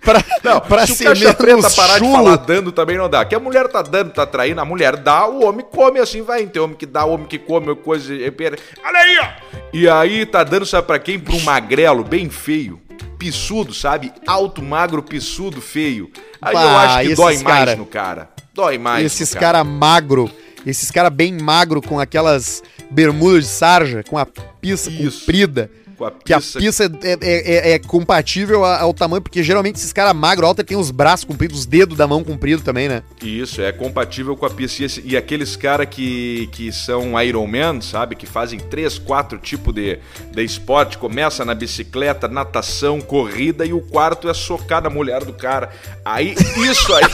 Pra, 0.01 0.23
Não, 0.43 0.59
pra 0.59 0.85
se 0.85 0.91
o 0.91 0.95
ser 0.95 1.03
caixa 1.05 1.33
preta 1.33 1.55
menos 1.57 1.75
parar 1.75 1.93
de 1.93 1.99
chulo. 1.99 2.11
falar 2.11 2.35
dando 2.37 2.71
também 2.71 2.97
não 2.97 3.09
dá. 3.09 3.23
Que 3.25 3.35
a 3.35 3.39
mulher 3.39 3.67
tá 3.69 3.81
dando, 3.81 4.11
tá 4.11 4.25
traindo, 4.25 4.59
a 4.59 4.65
mulher 4.65 4.97
dá, 4.97 5.27
o 5.27 5.45
homem 5.45 5.65
come 5.69 5.99
assim, 5.99 6.21
vai. 6.21 6.45
Tem 6.45 6.61
homem 6.61 6.75
que 6.75 6.85
dá, 6.85 7.05
homem 7.05 7.25
que 7.27 7.37
come, 7.37 7.73
coisa. 7.75 8.13
Olha 8.13 8.99
aí, 8.99 9.17
ó. 9.19 9.57
E 9.73 9.87
aí 9.89 10.25
tá 10.25 10.43
dando, 10.43 10.65
sabe 10.65 10.87
pra 10.87 10.99
quem? 10.99 11.19
Pra 11.19 11.33
um 11.35 11.39
magrelo 11.41 12.03
bem 12.03 12.29
feio. 12.29 12.81
Pissudo, 13.17 13.73
sabe? 13.73 14.11
Alto, 14.27 14.61
magro, 14.61 15.01
pissudo, 15.01 15.61
feio. 15.61 16.11
Aí 16.41 16.53
eu 16.55 16.59
Bah, 16.61 16.81
acho 16.83 17.07
que 17.09 17.15
dói 17.15 17.33
mais 17.39 17.45
cara- 17.59 17.75
no 17.75 17.85
cara. 17.85 18.29
Dói 18.53 18.77
mais. 18.77 19.05
esses 19.05 19.33
no 19.33 19.39
cara 19.39 19.63
magro, 19.63 20.29
esses 20.65 20.91
cara 20.91 21.09
bem 21.09 21.33
magro 21.39 21.81
com 21.81 21.99
aquelas 21.99 22.61
bermudas 22.89 23.43
de 23.45 23.49
sarja, 23.49 24.03
com 24.03 24.17
a 24.17 24.25
pista 24.25 24.89
Isso. 24.89 25.19
comprida. 25.21 25.69
Com 25.97 26.05
a 26.05 26.11
Que 26.11 26.31
a 26.31 26.37
pista- 26.39 26.59
é, 27.01 27.13
é- 27.13 27.17
é- 27.21 27.71
é 27.71 27.79
compatível 27.79 28.63
ao 28.63 28.93
tamanho, 28.93 29.19
porque 29.19 29.41
geralmente 29.41 29.77
esses 29.77 29.91
caras 29.91 30.13
magro 30.15 30.45
alto 30.45 30.63
tem 30.63 30.77
os 30.77 30.91
braços 30.91 31.25
compridos, 31.25 31.61
os 31.61 31.65
dedos 31.65 31.97
da 31.97 32.05
mão 32.05 32.23
comprido 32.23 32.61
também, 32.61 32.87
né? 32.87 33.01
Isso, 33.19 33.63
é 33.63 33.71
compatível 33.71 34.37
com 34.37 34.45
a 34.45 34.49
pista. 34.51 34.83
E 34.83 34.85
esse- 34.85 35.01
E 35.03 35.17
aqueles 35.17 35.55
caras 35.55 35.87
que, 35.89 36.49
que 36.51 36.71
são 36.71 37.19
Ironman, 37.19 37.81
sabe? 37.81 38.15
Que 38.15 38.27
fazem 38.27 38.59
três, 38.59 38.99
quatro 38.99 39.39
tipos 39.39 39.73
de, 39.73 39.97
de 40.31 40.43
esporte. 40.43 40.99
Começa 40.99 41.43
na 41.43 41.55
bicicleta, 41.55 42.27
natação, 42.27 43.01
corrida 43.01 43.65
e 43.65 43.73
o 43.73 43.81
quarto 43.81 44.29
é 44.29 44.35
socar 44.35 44.83
na 44.83 44.91
mulher 44.91 45.23
do 45.25 45.33
cara. 45.33 45.71
Aí, 46.05 46.35
isso 46.57 46.93
aí, 46.93 47.05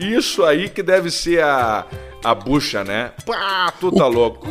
isso 0.16 0.44
aí 0.44 0.68
que 0.68 0.82
deve 0.82 1.12
ser 1.12 1.44
a, 1.44 1.86
a 2.24 2.34
bucha, 2.34 2.82
né? 2.82 3.12
Pá, 3.24 3.72
tu 3.78 3.92
tá 3.92 4.08
louco. 4.08 4.48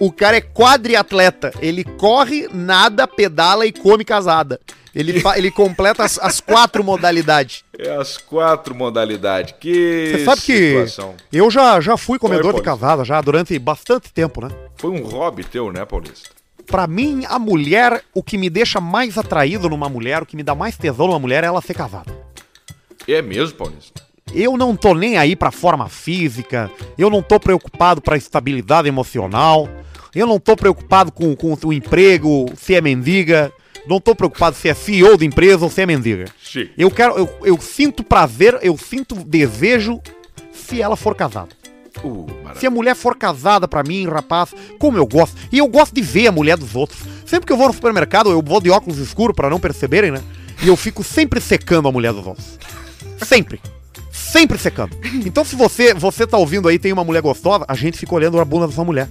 O 0.00 0.10
cara 0.10 0.36
é 0.36 0.40
quadriatleta. 0.40 1.52
Ele 1.60 1.84
corre, 1.84 2.48
nada, 2.52 3.06
pedala 3.06 3.66
e 3.66 3.72
come 3.72 4.04
casada. 4.04 4.60
Ele, 4.94 5.22
ele 5.36 5.50
completa 5.50 6.04
as, 6.04 6.18
as 6.18 6.40
quatro 6.40 6.84
modalidades. 6.84 7.64
É 7.78 7.94
as 7.96 8.18
quatro 8.18 8.74
modalidades. 8.74 9.54
Que 9.58 10.12
Você 10.12 10.24
sabe 10.24 10.40
que 10.42 10.68
situação. 10.84 11.14
eu 11.32 11.50
já, 11.50 11.80
já 11.80 11.96
fui 11.96 12.18
comedor 12.18 12.54
Oi, 12.54 12.60
de 12.60 12.62
casada 12.62 13.04
já 13.04 13.20
durante 13.20 13.58
bastante 13.58 14.12
tempo, 14.12 14.42
né? 14.42 14.50
Foi 14.76 14.90
um 14.90 15.02
hobby 15.02 15.44
teu, 15.44 15.72
né, 15.72 15.84
Paulista? 15.86 16.28
Pra 16.66 16.86
mim, 16.86 17.24
a 17.28 17.38
mulher, 17.38 18.02
o 18.14 18.22
que 18.22 18.36
me 18.36 18.50
deixa 18.50 18.80
mais 18.80 19.16
atraído 19.16 19.68
numa 19.68 19.88
mulher, 19.88 20.22
o 20.22 20.26
que 20.26 20.36
me 20.36 20.42
dá 20.42 20.54
mais 20.54 20.76
tesão 20.76 21.06
numa 21.06 21.18
mulher 21.18 21.42
é 21.42 21.46
ela 21.46 21.62
ser 21.62 21.74
casada. 21.74 22.12
É 23.08 23.20
mesmo, 23.22 23.56
Paulista? 23.56 24.02
Eu 24.34 24.56
não 24.56 24.74
tô 24.74 24.94
nem 24.94 25.16
aí 25.16 25.36
pra 25.36 25.50
forma 25.50 25.88
física, 25.88 26.70
eu 26.96 27.10
não 27.10 27.22
tô 27.22 27.38
preocupado 27.38 28.00
pra 28.00 28.16
estabilidade 28.16 28.88
emocional, 28.88 29.68
eu 30.14 30.26
não 30.26 30.38
tô 30.38 30.56
preocupado 30.56 31.12
com, 31.12 31.34
com 31.36 31.56
o 31.64 31.72
emprego, 31.72 32.46
se 32.56 32.74
é 32.74 32.80
mendiga, 32.80 33.52
não 33.86 34.00
tô 34.00 34.14
preocupado 34.14 34.56
se 34.56 34.68
é 34.68 34.74
CEO 34.74 35.16
de 35.16 35.26
empresa 35.26 35.64
ou 35.64 35.70
se 35.70 35.82
é 35.82 35.86
mendiga. 35.86 36.26
Sim. 36.42 36.68
Eu 36.78 36.90
quero, 36.90 37.16
eu, 37.18 37.28
eu 37.44 37.60
sinto 37.60 38.02
prazer, 38.02 38.58
eu 38.62 38.76
sinto 38.76 39.14
desejo 39.16 40.00
se 40.52 40.80
ela 40.80 40.96
for 40.96 41.14
casada. 41.14 41.50
Uh, 42.02 42.26
Se 42.54 42.66
a 42.66 42.70
mulher 42.70 42.94
for 42.96 43.16
casada 43.16 43.68
pra 43.68 43.82
mim, 43.82 44.06
rapaz, 44.06 44.54
como 44.78 44.96
eu 44.96 45.06
gosto. 45.06 45.36
E 45.52 45.58
eu 45.58 45.68
gosto 45.68 45.94
de 45.94 46.00
ver 46.00 46.28
a 46.28 46.32
mulher 46.32 46.56
dos 46.56 46.74
outros. 46.74 47.00
Sempre 47.26 47.46
que 47.46 47.52
eu 47.52 47.56
vou 47.56 47.68
no 47.68 47.74
supermercado, 47.74 48.30
eu 48.30 48.42
vou 48.42 48.60
de 48.60 48.70
óculos 48.70 48.98
escuros 48.98 49.36
pra 49.36 49.50
não 49.50 49.60
perceberem, 49.60 50.10
né? 50.10 50.22
E 50.62 50.68
eu 50.68 50.76
fico 50.76 51.04
sempre 51.04 51.40
secando 51.40 51.88
a 51.88 51.92
mulher 51.92 52.12
dos 52.12 52.26
outros. 52.26 52.58
Sempre. 53.26 53.60
Sempre 54.32 54.58
secando. 54.58 54.96
Então 55.24 55.44
se 55.44 55.54
você, 55.54 55.94
você 55.94 56.26
tá 56.26 56.36
ouvindo 56.36 56.68
aí, 56.68 56.78
tem 56.78 56.92
uma 56.92 57.04
mulher 57.04 57.22
gostosa, 57.22 57.64
a 57.68 57.74
gente 57.74 57.98
fica 57.98 58.14
olhando 58.14 58.40
a 58.40 58.44
bunda 58.44 58.66
da 58.66 58.72
sua 58.72 58.84
mulher. 58.84 59.08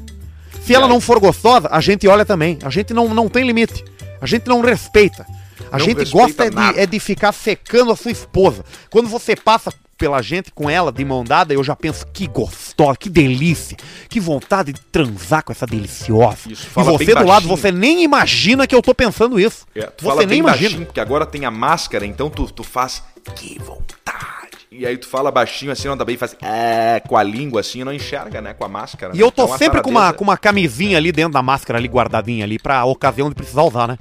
Se 0.63 0.73
ela 0.73 0.87
não 0.87 0.99
for 0.99 1.19
gostosa, 1.19 1.67
a 1.71 1.79
gente 1.79 2.07
olha 2.07 2.25
também. 2.25 2.59
A 2.63 2.69
gente 2.69 2.93
não, 2.93 3.13
não 3.13 3.27
tem 3.29 3.45
limite. 3.45 3.83
A 4.19 4.25
gente 4.25 4.47
não 4.47 4.61
respeita. 4.61 5.25
A 5.71 5.77
Não 5.77 5.85
gente 5.85 6.05
gosta 6.11 6.45
é 6.45 6.49
de, 6.49 6.79
é 6.79 6.85
de 6.85 6.99
ficar 6.99 7.31
secando 7.31 7.91
a 7.91 7.95
sua 7.95 8.11
esposa. 8.11 8.63
Quando 8.89 9.07
você 9.07 9.35
passa 9.35 9.73
pela 9.97 10.21
gente 10.21 10.51
com 10.51 10.69
ela 10.69 10.91
de 10.91 11.05
mão 11.05 11.23
dada, 11.23 11.53
eu 11.53 11.63
já 11.63 11.75
penso 11.75 12.05
que 12.07 12.27
gostosa, 12.27 12.97
que 12.97 13.09
delícia, 13.09 13.77
que 14.09 14.19
vontade 14.19 14.73
de 14.73 14.81
transar 14.81 15.43
com 15.43 15.51
essa 15.51 15.65
deliciosa. 15.65 16.51
Isso, 16.51 16.65
e 16.65 16.69
fala 16.69 16.91
você 16.91 17.05
bem 17.05 17.15
do 17.15 17.25
lado, 17.25 17.47
você 17.47 17.71
nem 17.71 18.03
imagina 18.03 18.65
que 18.65 18.73
eu 18.75 18.81
tô 18.81 18.93
pensando 18.95 19.39
isso. 19.39 19.65
É, 19.75 19.83
tu 19.85 20.03
você 20.03 20.25
nem 20.25 20.39
imagina. 20.39 20.69
baixinho, 20.69 20.85
porque 20.87 20.99
agora 20.99 21.25
tem 21.25 21.45
a 21.45 21.51
máscara, 21.51 22.05
então 22.05 22.29
tu, 22.29 22.51
tu 22.51 22.63
faz 22.63 23.03
que 23.35 23.59
vontade. 23.59 24.40
E 24.71 24.85
aí 24.85 24.97
tu 24.97 25.05
fala 25.05 25.29
baixinho 25.29 25.71
assim, 25.71 25.89
não 25.89 25.97
também 25.97 26.15
faz 26.15 26.33
é, 26.41 27.01
com 27.01 27.17
a 27.17 27.23
língua 27.23 27.59
assim, 27.59 27.83
não 27.83 27.91
enxerga, 27.93 28.39
né, 28.39 28.53
com 28.53 28.63
a 28.63 28.69
máscara. 28.69 29.13
E 29.13 29.17
né? 29.17 29.23
eu 29.23 29.29
tô 29.29 29.43
Então, 29.43 29.53
a 29.53 29.57
sempre 29.57 29.81
com 29.81 29.89
uma, 29.89 30.13
com 30.13 30.23
uma 30.23 30.37
camisinha 30.37 30.97
ali 30.97 31.11
dentro 31.11 31.33
da 31.33 31.41
máscara 31.41 31.77
ali 31.77 31.89
guardadinha 31.89 32.45
ali 32.45 32.57
pra 32.57 32.85
ocasião 32.85 33.27
de 33.27 33.35
precisar 33.35 33.63
usar, 33.63 33.87
né? 33.87 33.97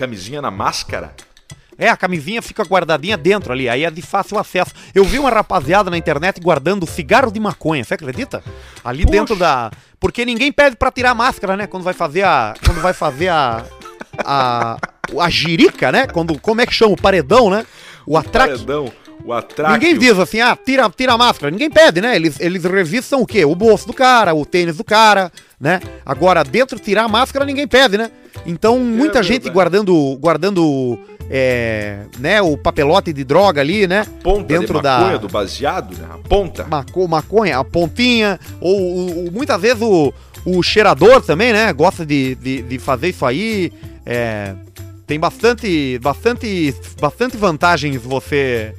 camisinha 0.00 0.40
na 0.40 0.50
máscara. 0.50 1.14
É, 1.76 1.88
a 1.88 1.96
camisinha 1.96 2.40
fica 2.40 2.62
guardadinha 2.62 3.16
dentro 3.16 3.52
ali, 3.52 3.68
aí 3.68 3.84
é 3.84 3.90
de 3.90 4.02
fácil 4.02 4.38
acesso. 4.38 4.72
Eu 4.94 5.04
vi 5.04 5.18
uma 5.18 5.30
rapaziada 5.30 5.90
na 5.90 5.96
internet 5.96 6.40
guardando 6.40 6.86
cigarro 6.86 7.30
de 7.30 7.38
maconha, 7.38 7.84
você 7.84 7.94
acredita? 7.94 8.42
Ali 8.82 9.04
dentro 9.04 9.36
da. 9.36 9.70
Porque 9.98 10.24
ninguém 10.24 10.50
pede 10.50 10.76
pra 10.76 10.90
tirar 10.90 11.10
a 11.10 11.14
máscara, 11.14 11.56
né? 11.56 11.66
Quando 11.66 11.82
vai 11.82 11.94
fazer 11.94 12.22
a. 12.22 12.54
Quando 12.64 12.80
vai 12.80 12.92
fazer 12.92 13.28
a. 13.28 13.64
A, 14.24 14.76
a 15.18 15.30
girica, 15.30 15.92
né? 15.92 16.06
Quando, 16.06 16.38
como 16.38 16.60
é 16.60 16.66
que 16.66 16.74
chama? 16.74 16.92
O 16.92 17.00
paredão, 17.00 17.48
né? 17.48 17.64
O 18.06 18.18
atraque. 18.18 18.52
Paredão, 18.52 18.92
o. 19.32 19.72
Ninguém 19.72 19.98
diz 19.98 20.18
assim, 20.18 20.40
ah, 20.40 20.56
tira, 20.56 20.88
tira 20.90 21.12
a 21.14 21.18
máscara. 21.18 21.50
Ninguém 21.50 21.70
pede, 21.70 22.00
né? 22.00 22.14
Eles, 22.16 22.38
eles 22.40 22.64
revistam 22.64 23.20
o 23.22 23.26
quê? 23.26 23.44
O 23.44 23.54
bolso 23.54 23.86
do 23.86 23.92
cara, 23.92 24.34
o 24.34 24.44
tênis 24.44 24.76
do 24.76 24.84
cara, 24.84 25.30
né? 25.60 25.80
Agora, 26.04 26.42
dentro, 26.44 26.78
tirar 26.78 27.04
a 27.04 27.08
máscara, 27.08 27.44
ninguém 27.44 27.66
pede, 27.68 27.96
né? 27.98 28.10
Então, 28.46 28.78
muita 28.78 29.22
gente 29.22 29.44
verdade. 29.44 29.54
guardando, 29.54 30.16
guardando 30.20 30.98
é, 31.28 32.00
né, 32.18 32.40
o 32.42 32.56
papelote 32.56 33.12
de 33.12 33.22
droga 33.24 33.60
ali, 33.60 33.86
né? 33.86 34.06
ponta 34.22 34.44
dentro 34.44 34.78
de 34.78 34.82
maconha, 34.82 35.12
da 35.12 35.16
do 35.18 35.28
baseado, 35.28 35.96
né? 35.96 36.06
A 36.12 36.18
ponta. 36.28 36.64
maco, 36.68 37.06
maconha, 37.08 37.58
a 37.58 37.64
pontinha, 37.64 38.38
ou, 38.60 38.80
o- 38.80 39.28
o- 39.28 39.32
muitas 39.32 39.60
vezes 39.60 39.82
o, 39.82 40.12
o 40.44 40.62
cheirador 40.62 41.20
também, 41.22 41.52
né? 41.52 41.72
Gosta 41.72 42.04
de, 42.06 42.34
de, 42.36 42.62
de 42.62 42.78
fazer 42.78 43.08
isso 43.10 43.24
aí. 43.26 43.72
é, 44.06 44.54
tem 45.06 45.18
bastante, 45.18 45.98
bastante, 45.98 46.72
bastante 47.00 47.36
vantagens 47.36 48.00
você 48.00 48.72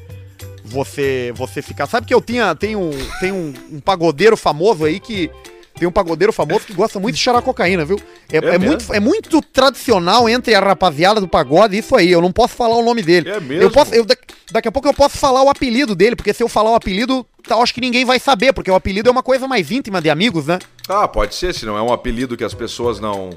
você 0.72 1.32
você 1.36 1.62
ficar. 1.62 1.86
Sabe 1.88 2.08
que 2.08 2.14
eu 2.14 2.22
tinha 2.22 2.56
tem 2.56 2.76
um 2.76 2.90
tem 3.20 3.32
um, 3.32 3.54
um 3.72 3.80
pagodeiro 3.80 4.36
famoso 4.38 4.86
aí 4.86 5.00
que 5.00 5.30
tem 5.78 5.88
um 5.88 5.92
pagodeiro 5.92 6.32
famoso 6.34 6.66
que 6.66 6.74
gosta 6.74 7.00
muito 7.00 7.16
de 7.16 7.22
cheirar 7.22 7.42
cocaína, 7.42 7.84
viu? 7.86 8.00
É, 8.32 8.38
é 8.38 8.42
mesmo? 8.42 8.66
muito, 8.68 8.94
é 8.94 9.00
muito 9.00 9.42
tradicional 9.42 10.30
entre 10.30 10.54
a 10.54 10.60
rapaziada 10.60 11.20
do 11.20 11.28
pagode 11.28 11.78
isso 11.78 11.96
aí. 11.96 12.12
Eu 12.12 12.22
não 12.22 12.32
posso 12.32 12.56
falar 12.56 12.76
o 12.76 12.84
nome 12.84 13.02
dele. 13.02 13.30
É 13.30 13.40
mesmo? 13.40 13.64
Eu 13.64 13.72
posso, 13.72 13.94
eu, 13.96 14.06
da- 14.06 14.16
daqui 14.52 14.68
a 14.68 14.72
pouco 14.72 14.88
eu 14.88 14.94
posso 14.94 15.18
falar 15.18 15.42
o 15.42 15.50
apelido 15.50 15.96
dele, 15.96 16.16
porque 16.16 16.34
se 16.34 16.44
eu 16.44 16.50
falar 16.50 16.72
o 16.72 16.76
apelido, 16.76 17.26
tá, 17.48 17.56
acho 17.56 17.74
que 17.74 17.82
ninguém 17.82 18.06
vai 18.06 18.20
saber, 18.20 18.54
porque 18.54 18.70
o 18.70 18.76
apelido 18.76 19.08
é 19.10 19.12
uma 19.12 19.24
coisa 19.24 19.48
mais 19.48 19.72
íntima 19.72 20.02
de 20.02 20.10
amigos, 20.10 20.46
né? 20.46 20.60
Ah, 20.88 21.08
pode 21.08 21.34
ser, 21.36 21.54
se 21.54 21.66
não 21.66 21.78
é 21.78 21.82
um 21.82 21.92
apelido 21.92 22.36
que 22.38 22.44
as 22.44 22.54
pessoas 22.54 23.00
não, 23.00 23.32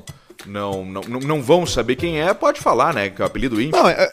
não, 0.44 0.84
não, 0.84 1.00
não, 1.02 1.42
vão 1.42 1.64
saber 1.64 1.96
quem 1.96 2.20
é, 2.20 2.34
pode 2.34 2.60
falar, 2.60 2.92
né? 2.92 3.08
Que 3.10 3.22
é 3.22 3.24
o 3.24 3.26
apelido 3.26 3.60
íntimo. 3.60 3.80
Não, 3.80 3.88
é, 3.88 3.92
é- 3.92 4.10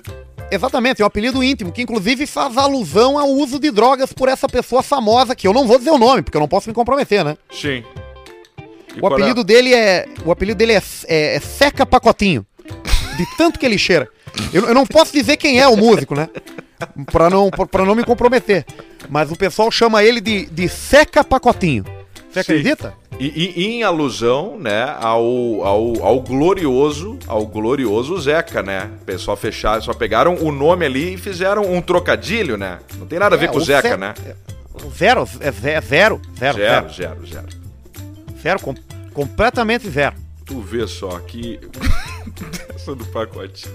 exatamente, 0.51 1.01
é 1.01 1.05
um 1.05 1.07
apelido 1.07 1.43
íntimo, 1.43 1.71
que 1.71 1.81
inclusive 1.81 2.25
faz 2.27 2.57
alusão 2.57 3.17
ao 3.17 3.29
uso 3.29 3.59
de 3.59 3.71
drogas 3.71 4.11
por 4.13 4.27
essa 4.29 4.47
pessoa 4.47 4.83
famosa, 4.83 5.35
que 5.35 5.47
eu 5.47 5.53
não 5.53 5.65
vou 5.67 5.77
dizer 5.77 5.91
o 5.91 5.97
nome, 5.97 6.21
porque 6.21 6.37
eu 6.37 6.41
não 6.41 6.47
posso 6.47 6.69
me 6.69 6.73
comprometer, 6.75 7.23
né? 7.23 7.37
Sim. 7.51 7.83
E 8.95 8.99
O 9.01 9.07
é? 9.07 9.13
apelido 9.13 9.43
dele 9.43 9.73
é. 9.73 10.05
O 10.25 10.31
apelido 10.31 10.57
dele 10.57 10.73
é, 10.73 10.83
é- 11.07 11.35
é 11.35 11.39
Seca 11.39 11.85
Pacotinho. 11.85 12.45
De 13.17 13.25
tanto 13.37 13.57
que 13.59 13.65
ele 13.65 13.77
cheira. 13.77 14.07
Eu, 14.53 14.67
eu 14.67 14.73
não 14.73 14.85
posso 14.85 15.11
dizer 15.13 15.37
quem 15.37 15.59
é 15.59 15.67
o 15.67 15.75
músico, 15.77 16.15
né? 16.15 16.29
Pra 17.11 17.29
não, 17.29 17.49
pra 17.51 17.85
não 17.85 17.93
me 17.95 18.03
comprometer. 18.03 18.65
Mas 19.09 19.31
o 19.31 19.35
pessoal 19.35 19.69
chama 19.71 20.03
ele 20.03 20.19
de, 20.21 20.45
de 20.47 20.67
Seca 20.69 21.23
Pacotinho. 21.23 21.83
Você 22.29 22.43
Sim. 22.43 22.51
acredita? 22.53 22.93
E, 23.23 23.53
e- 23.55 23.65
em 23.75 23.83
alusão, 23.83 24.57
né, 24.59 24.95
ao, 24.99 25.63
ao, 25.63 26.03
ao 26.03 26.19
glorioso, 26.21 27.19
ao 27.27 27.45
glorioso 27.45 28.19
Zeca, 28.19 28.63
né? 28.63 28.89
Pessoal 29.05 29.37
fechar, 29.37 29.79
só 29.81 29.93
pegaram 29.93 30.35
o 30.35 30.51
nome 30.51 30.85
ali 30.85 31.13
e 31.13 31.17
fizeram 31.17 31.71
um 31.71 31.81
trocadilho, 31.81 32.57
né? 32.57 32.79
Não 32.97 33.05
tem 33.05 33.19
nada 33.19 33.35
a 33.35 33.37
ver 33.39 33.45
É, 33.45 33.47
com 33.49 33.57
o 33.59 33.61
Zeca, 33.61 33.89
Ze- 33.89 33.97
né? 33.97 34.13
Zero, 34.97 35.27
é 35.39 35.51
ze- 35.51 35.81
zero, 35.81 35.81
zero, 35.85 36.21
Zero, 36.37 36.57
zero, 36.57 36.89
zero, 36.93 37.27
zero. 37.27 37.47
zero, 38.41 38.59
com- 38.59 38.73
completamente 39.13 39.87
zero. 39.89 40.15
Tu 40.45 40.59
vê 40.59 40.87
só 40.87 41.19
que. 41.19 41.59
Essa 42.75 42.95
do 42.95 43.05
pacote. 43.05 43.67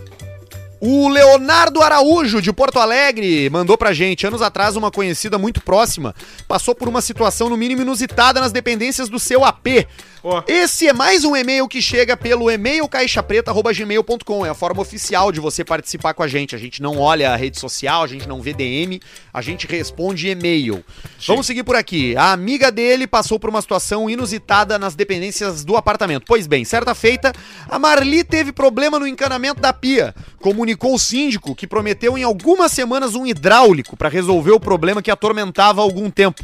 O 0.81 1.09
Leonardo 1.09 1.83
Araújo, 1.83 2.43
de 2.43 2.53
Porto 2.53 2.79
Alegre, 2.79 3.49
mandou 3.49 3.79
pra 3.79 3.95
gente. 3.95 4.27
Anos 4.27 4.43
atrás, 4.43 4.77
uma 4.77 4.91
conhecida 4.91 5.39
muito 5.39 5.63
próxima 5.63 6.15
passou 6.47 6.75
por 6.75 6.87
uma 6.87 7.01
situação, 7.01 7.49
no 7.49 7.57
mínimo, 7.57 7.83
inusitada 7.83 8.41
nas 8.41 8.53
dependências 8.53 9.09
do 9.09 9.19
seu 9.19 9.43
AP. 9.45 9.87
Ó. 10.29 10.43
Esse 10.49 10.89
é 10.89 10.93
mais 10.93 11.25
um 11.25 11.37
e-mail 11.37 11.69
que 11.69 11.81
chega 11.81 12.17
pelo 12.17 12.51
e-mail 12.51 12.89
caixapreta.gmail.com. 12.89 14.45
É 14.45 14.49
a 14.49 14.55
forma 14.55 14.83
oficial 14.83 15.31
de 15.31 15.39
você 15.39 15.65
participar 15.65 16.15
com 16.15 16.23
a 16.25 16.27
gente. 16.27 16.53
A 16.53 16.59
gente 16.59 16.83
não 16.83 16.99
olha 16.99 17.31
a 17.31 17.37
rede 17.37 17.61
social, 17.61 18.03
a 18.03 18.09
gente 18.09 18.27
não 18.27 18.43
vê 18.43 18.53
DM, 18.53 19.01
a 19.33 19.41
gente 19.41 19.69
responde 19.69 20.29
e-mail. 20.29 20.85
Vamos 21.29 21.47
seguir 21.47 21.63
por 21.63 21.77
aqui. 21.77 22.17
A 22.17 22.33
amiga 22.33 22.73
dele 22.73 23.07
passou 23.07 23.39
por 23.39 23.49
uma 23.49 23.63
situação 23.63 24.11
inusitada 24.11 24.81
nas 24.81 24.97
dependências 24.97 25.65
do 25.65 25.77
apartamento. 25.77 26.25
Pois 26.27 26.49
bem, 26.49 26.65
certa 26.65 26.93
feita, 26.93 27.33
a 27.69 27.79
Marli 27.79 28.25
teve 28.25 28.51
problema 28.51 28.99
no 28.99 29.07
encanamento 29.07 29.61
da 29.61 29.73
pia. 29.73 30.13
Comunicou 30.41 30.93
o 30.93 30.99
síndico 30.99 31.55
que 31.55 31.69
prometeu 31.69 32.19
em 32.19 32.25
algumas 32.25 32.73
semanas 32.73 33.15
um 33.15 33.25
hidráulico 33.29 33.97
para 33.97 34.09
resolver 34.09 34.51
o 34.51 34.59
problema 34.59 35.01
que 35.01 35.11
atormentava 35.13 35.81
há 35.81 35.85
algum 35.85 36.11
tempo. 36.11 36.43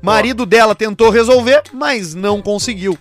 Marido 0.00 0.46
dela 0.46 0.74
tentou 0.74 1.10
resolver, 1.10 1.64
mas 1.74 2.14
não 2.14 2.40
conseguiu. 2.40 2.98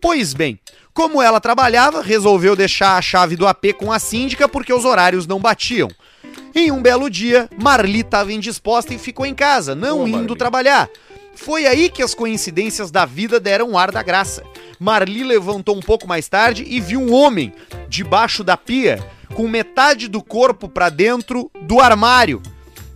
Pois 0.00 0.32
bem, 0.32 0.58
como 0.94 1.22
ela 1.22 1.40
trabalhava, 1.40 2.02
resolveu 2.02 2.56
deixar 2.56 2.96
a 2.96 3.02
chave 3.02 3.36
do 3.36 3.46
AP 3.46 3.72
com 3.76 3.92
a 3.92 3.98
síndica 3.98 4.48
porque 4.48 4.72
os 4.72 4.84
horários 4.84 5.26
não 5.26 5.38
batiam. 5.38 5.88
Em 6.54 6.70
um 6.70 6.82
belo 6.82 7.08
dia, 7.08 7.48
Marli 7.60 8.00
estava 8.00 8.32
indisposta 8.32 8.94
e 8.94 8.98
ficou 8.98 9.24
em 9.24 9.34
casa, 9.34 9.74
não 9.74 9.98
Boa, 9.98 10.08
indo 10.08 10.18
Marli. 10.18 10.36
trabalhar. 10.36 10.88
Foi 11.34 11.66
aí 11.66 11.88
que 11.88 12.02
as 12.02 12.14
coincidências 12.14 12.90
da 12.90 13.04
vida 13.04 13.38
deram 13.38 13.78
ar 13.78 13.92
da 13.92 14.02
graça. 14.02 14.42
Marli 14.78 15.22
levantou 15.22 15.76
um 15.76 15.80
pouco 15.80 16.06
mais 16.06 16.28
tarde 16.28 16.64
e 16.66 16.80
viu 16.80 17.00
um 17.00 17.12
homem 17.12 17.52
debaixo 17.88 18.42
da 18.42 18.56
pia, 18.56 18.98
com 19.34 19.46
metade 19.46 20.08
do 20.08 20.20
corpo 20.20 20.68
para 20.68 20.88
dentro 20.88 21.48
do 21.62 21.80
armário. 21.80 22.42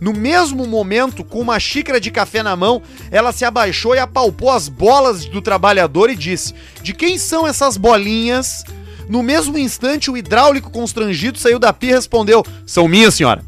No 0.03 0.11
mesmo 0.11 0.67
momento, 0.67 1.23
com 1.23 1.39
uma 1.39 1.57
xícara 1.57 1.97
de 1.97 2.11
café 2.11 2.43
na 2.43 2.57
mão, 2.57 2.81
ela 3.09 3.31
se 3.31 3.45
abaixou 3.45 3.95
e 3.95 3.99
apalpou 3.99 4.51
as 4.51 4.67
bolas 4.67 5.23
do 5.23 5.41
trabalhador 5.41 6.09
e 6.09 6.15
disse: 6.17 6.53
De 6.81 6.93
quem 6.93 7.17
são 7.17 7.47
essas 7.47 7.77
bolinhas? 7.77 8.65
No 9.07 9.23
mesmo 9.23 9.57
instante, 9.57 10.11
o 10.11 10.17
hidráulico 10.17 10.69
constrangido 10.69 11.39
saiu 11.39 11.57
da 11.57 11.71
pia 11.71 11.91
e 11.91 11.93
respondeu: 11.93 12.43
São 12.65 12.85
minhas, 12.85 13.13
senhora. 13.13 13.45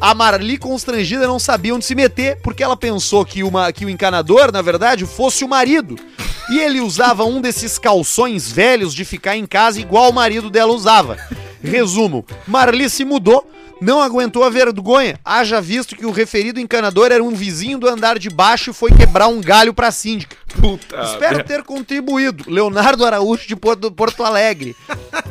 A 0.00 0.14
Marli, 0.14 0.56
constrangida, 0.56 1.26
não 1.26 1.40
sabia 1.40 1.74
onde 1.74 1.84
se 1.84 1.96
meter, 1.96 2.38
porque 2.42 2.62
ela 2.62 2.76
pensou 2.76 3.24
que, 3.24 3.42
uma, 3.42 3.72
que 3.72 3.84
o 3.84 3.90
encanador, 3.90 4.52
na 4.52 4.62
verdade, 4.62 5.04
fosse 5.04 5.44
o 5.44 5.48
marido. 5.48 5.96
E 6.48 6.60
ele 6.60 6.80
usava 6.80 7.24
um 7.24 7.40
desses 7.40 7.76
calções 7.76 8.52
velhos 8.52 8.94
de 8.94 9.04
ficar 9.04 9.36
em 9.36 9.44
casa, 9.44 9.80
igual 9.80 10.10
o 10.10 10.14
marido 10.14 10.48
dela 10.48 10.72
usava. 10.72 11.16
Resumo: 11.60 12.24
Marli 12.46 12.88
se 12.88 13.04
mudou, 13.04 13.50
não 13.80 14.02
aguentou 14.02 14.44
a 14.44 14.50
vergonha, 14.50 15.18
haja 15.24 15.60
visto 15.60 15.96
que 15.96 16.06
o 16.06 16.10
referido 16.10 16.60
encanador 16.60 17.12
era 17.12 17.22
um 17.22 17.30
vizinho 17.30 17.78
do 17.78 17.88
andar 17.88 18.18
de 18.18 18.28
baixo 18.28 18.70
e 18.70 18.74
foi 18.74 18.90
quebrar 18.90 19.28
um 19.28 19.40
galho 19.40 19.72
pra 19.72 19.90
síndica. 19.90 20.36
Puta. 20.60 21.02
Espero 21.02 21.44
ter 21.44 21.62
contribuído. 21.62 22.50
Leonardo 22.50 23.04
Araújo 23.04 23.46
de 23.46 23.54
Porto, 23.54 23.90
Porto 23.92 24.24
Alegre. 24.24 24.74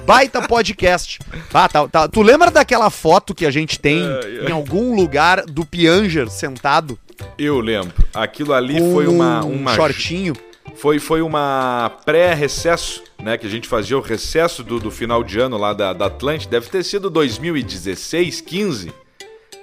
Baita 0.06 0.42
podcast. 0.48 1.20
Ah, 1.54 1.68
tá, 1.68 1.88
tá. 1.88 2.08
Tu 2.08 2.22
lembra 2.22 2.50
daquela 2.50 2.90
foto 2.90 3.36
que 3.36 3.46
a 3.46 3.52
gente 3.52 3.80
tem 3.80 4.04
em 4.48 4.52
algum 4.52 4.96
lugar 4.96 5.44
do 5.46 5.66
Pianger 5.66 6.30
sentado? 6.30 6.98
Eu 7.38 7.60
lembro. 7.60 7.94
Aquilo 8.14 8.54
ali 8.54 8.80
com 8.80 8.94
foi 8.94 9.08
uma. 9.08 9.44
um 9.44 9.54
uma 9.54 9.76
shortinho. 9.76 10.36
Foi, 10.80 11.00
foi 11.00 11.22
uma 11.22 11.92
pré-recesso, 12.06 13.04
né? 13.22 13.38
Que 13.38 13.48
a 13.48 13.50
gente 13.50 13.68
fazia 13.68 13.98
o 13.98 14.02
recesso 14.02 14.64
do, 14.64 14.80
do 14.80 14.92
final 14.92 15.24
de 15.24 15.40
ano 15.40 15.58
lá 15.58 15.74
da, 15.74 15.92
da 15.92 16.06
Atlântida. 16.06 16.52
Deve 16.52 16.70
ter 16.70 16.84
sido 16.84 17.10
2016, 17.10 18.42
15. 18.42 18.94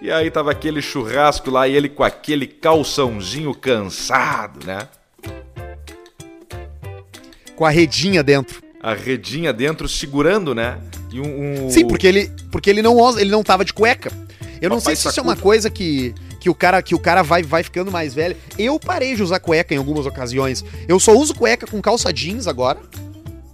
E 0.02 0.10
aí 0.10 0.30
tava 0.30 0.50
aquele 0.50 0.82
churrasco 0.82 1.50
lá 1.50 1.68
e 1.68 1.74
ele 1.74 1.88
com 1.88 2.02
aquele 2.02 2.46
calçãozinho 2.46 3.54
cansado, 3.54 4.66
né? 4.66 4.88
Com 7.54 7.64
a 7.64 7.70
redinha 7.70 8.22
dentro. 8.22 8.62
A 8.82 8.92
redinha 8.92 9.52
dentro 9.52 9.88
segurando, 9.88 10.54
né? 10.54 10.78
E 11.12 11.20
um. 11.20 11.66
um- 11.66 11.70
Sim, 11.70 11.86
porque 11.86 12.06
ele, 12.06 12.30
porque 12.50 12.68
ele 12.68 12.82
não 12.82 13.18
ele 13.18 13.30
não 13.30 13.42
tava 13.44 13.64
de 13.64 13.72
cueca. 13.72 14.10
Eu 14.60 14.68
não 14.68 14.78
Papai 14.78 14.96
sei 14.96 15.02
se 15.02 15.08
isso 15.08 15.20
é 15.20 15.22
uma 15.22 15.36
coisa 15.36 15.70
que, 15.70 16.12
que 16.44 16.50
o 16.50 16.54
cara, 16.54 16.82
que 16.82 16.94
o 16.94 16.98
cara 16.98 17.22
vai, 17.22 17.42
vai 17.42 17.62
ficando 17.62 17.90
mais 17.90 18.12
velho. 18.12 18.36
Eu 18.58 18.78
parei 18.78 19.16
de 19.16 19.22
usar 19.22 19.40
cueca 19.40 19.72
em 19.72 19.78
algumas 19.78 20.04
ocasiões. 20.04 20.62
Eu 20.86 21.00
só 21.00 21.12
uso 21.16 21.34
cueca 21.34 21.66
com 21.66 21.80
calça 21.80 22.12
jeans 22.12 22.46
agora 22.46 22.78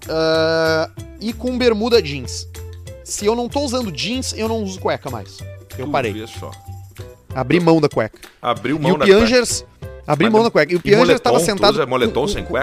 ah, 0.08 0.90
e 1.20 1.32
com 1.32 1.56
bermuda 1.56 2.02
jeans. 2.02 2.48
Se 3.04 3.24
eu 3.24 3.36
não 3.36 3.48
tô 3.48 3.60
usando 3.60 3.92
jeans, 3.92 4.34
eu 4.36 4.48
não 4.48 4.60
uso 4.64 4.80
cueca 4.80 5.08
mais. 5.08 5.38
Eu 5.78 5.86
Tu 5.86 5.90
parei. 5.92 6.26
só. 6.26 6.50
Abri 7.32 7.60
mão 7.60 7.80
da 7.80 7.88
cueca. 7.88 8.18
Abriu 8.42 8.74
E 8.74 8.80
mão 8.80 8.94
o 8.94 8.98
da 8.98 9.04
cueca. 9.06 9.18
Piangers. 9.20 9.64
Abri 10.04 10.24
Mas 10.24 10.32
mão 10.32 10.42
no- 10.42 10.48
da 10.48 10.50
cueca. 10.50 10.72
E 10.72 10.74
o 10.74 10.78
E 10.78 10.82
Piangers 10.82 11.06
moletom, 11.06 11.22
tava 11.22 11.38
tu 11.38 11.44
sentado. 11.46 11.74
usa 11.74 11.86
moletom 11.86 12.22
com- 12.22 12.26
sem 12.28 12.42
com- 12.44 12.54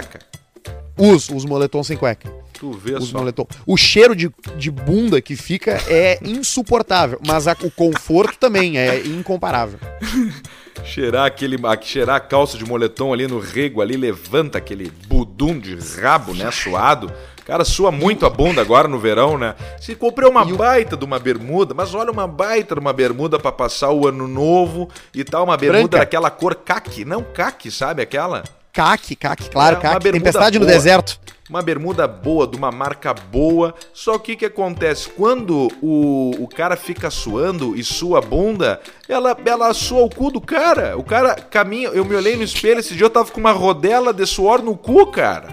Uso, 0.98 1.36
uso 1.36 1.48
moletom 1.48 1.84
sem 1.84 1.96
cueca. 1.98 2.32
Tu 2.60 2.72
vê 2.72 2.96
Uso 2.96 3.12
só. 3.12 3.20
moletom. 3.20 3.46
O 3.68 3.78
cheiro 3.78 4.16
de, 4.16 4.32
de 4.58 4.72
bunda 4.72 5.22
que 5.22 5.36
fica 5.36 5.80
é 5.88 6.18
insuportável. 6.24 7.20
Mas 7.26 7.48
a- 7.48 7.56
o 7.62 7.70
conforto 7.70 8.38
também 8.40 8.80
é 8.80 9.00
incomparável. 9.06 9.80
Cheirar 10.86 11.26
aquele, 11.26 11.58
a- 11.66 11.80
cheirar 11.82 12.16
a 12.16 12.20
calça 12.20 12.58
de 12.58 12.66
moletom 12.66 13.12
ali 13.14 13.28
no 13.28 13.40
rego 13.40 13.82
ali, 13.82 13.98
levanta 13.98 14.58
aquele 14.58 14.92
budum 15.08 15.60
de 15.60 15.76
rabo, 16.00 16.34
né, 16.34 16.50
suado. 16.52 17.12
Cara, 17.46 17.64
sua 17.66 17.92
muito 17.92 18.26
a 18.26 18.30
bunda 18.30 18.62
agora 18.62 18.88
no 18.88 19.00
verão, 19.00 19.38
né? 19.38 19.56
Se 19.82 19.96
comprei 19.96 20.30
uma 20.30 20.44
o- 20.44 20.56
baita 20.56 20.96
de 20.98 21.04
uma 21.04 21.18
bermuda, 21.18 21.74
mas 21.74 21.94
olha 21.96 22.12
uma 22.12 22.28
baita 22.28 22.76
de 22.76 22.82
uma 22.82 22.94
bermuda 22.94 23.40
pra 23.40 23.52
passar 23.52 23.92
o 23.92 24.08
ano 24.08 24.28
novo 24.28 24.90
e 25.14 25.24
tal, 25.24 25.46
uma 25.46 25.58
bermuda 25.58 25.88
Branca. 25.88 25.98
daquela 26.00 26.30
cor 26.30 26.56
caque, 26.56 27.04
não 27.06 27.24
caque, 27.24 27.72
sabe 27.72 28.02
aquela? 28.02 28.44
Caque, 28.78 29.16
caque, 29.16 29.50
claro, 29.50 29.80
É, 29.82 30.00
Tempestade 30.12 30.60
no 30.60 30.66
boa. 30.66 30.72
deserto. 30.78 31.20
Uma 31.50 31.64
bermuda 31.64 32.08
boa, 32.08 32.46
de 32.46 32.56
uma 32.56 32.72
marca 32.72 33.12
boa. 33.12 33.74
Só 33.92 34.20
que 34.20 34.34
o 34.34 34.38
que 34.38 34.46
acontece? 34.46 35.10
Quando 35.10 35.68
o, 35.82 36.36
o 36.44 36.48
cara 36.48 36.76
fica 36.76 37.10
suando 37.10 37.76
e 37.76 37.84
sua 37.84 38.22
bunda, 38.22 38.80
ela, 39.10 39.36
ela 39.44 39.74
sua 39.74 40.04
o 40.04 40.10
cu 40.10 40.30
do 40.30 40.40
cara. 40.40 40.96
O 40.96 41.04
cara 41.04 41.34
caminha. 41.34 41.88
Eu 41.88 42.06
me 42.06 42.14
olhei 42.16 42.36
no 42.36 42.44
espelho 42.44 42.80
esse 42.80 42.94
dia, 42.94 43.06
eu 43.06 43.10
tava 43.10 43.32
com 43.32 43.40
uma 43.40 43.52
rodela 43.52 44.14
de 44.14 44.28
suor 44.28 44.62
no 44.62 44.78
cu, 44.78 45.08
cara. 45.08 45.48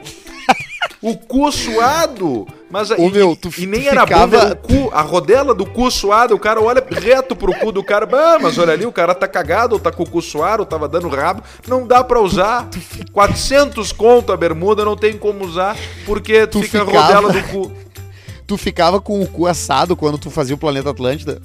O 1.00 1.16
cu 1.16 1.50
suado. 1.50 2.46
Mas 2.74 2.90
Ô, 2.90 2.96
e, 2.96 3.10
meu, 3.12 3.36
tu- 3.36 3.52
e 3.56 3.66
nem 3.66 3.82
tu 3.82 3.88
era 3.88 4.02
a 4.02 4.04
ficava- 4.04 4.36
bunda, 4.46 4.60
o 4.64 4.66
cu, 4.88 4.90
a 4.92 5.00
rodela 5.00 5.54
do 5.54 5.64
cu 5.64 5.88
suado. 5.92 6.34
O 6.34 6.38
cara 6.40 6.60
olha 6.60 6.84
reto 6.90 7.36
pro 7.36 7.54
cu 7.54 7.70
do 7.70 7.84
cara. 7.84 8.04
Bah, 8.04 8.36
mas 8.42 8.58
olha 8.58 8.72
ali, 8.72 8.84
o 8.84 8.90
cara 8.90 9.14
tá 9.14 9.28
cagado, 9.28 9.74
ou 9.74 9.78
tá 9.78 9.92
com 9.92 10.02
o 10.02 10.10
cu 10.10 10.20
suado, 10.20 10.62
ou 10.64 10.66
tava 10.66 10.88
dando 10.88 11.08
rabo. 11.08 11.40
Não 11.68 11.86
dá 11.86 12.02
pra 12.02 12.20
usar. 12.20 12.68
400 13.12 13.92
conto 13.92 14.32
a 14.32 14.36
bermuda, 14.36 14.84
não 14.84 14.96
tem 14.96 15.16
como 15.16 15.44
usar, 15.44 15.76
porque 16.04 16.48
Tu 16.48 16.62
fica 16.62 16.82
a 16.82 16.84
ficava- 16.84 17.06
rodela 17.14 17.32
do 17.32 17.42
cu. 17.48 17.72
Tu 18.44 18.56
ficava 18.58 19.00
com 19.00 19.22
o 19.22 19.26
cu 19.28 19.46
assado 19.46 19.94
quando 19.96 20.18
tu 20.18 20.28
fazia 20.28 20.56
o 20.56 20.58
Planeta 20.58 20.90
Atlântida? 20.90 21.40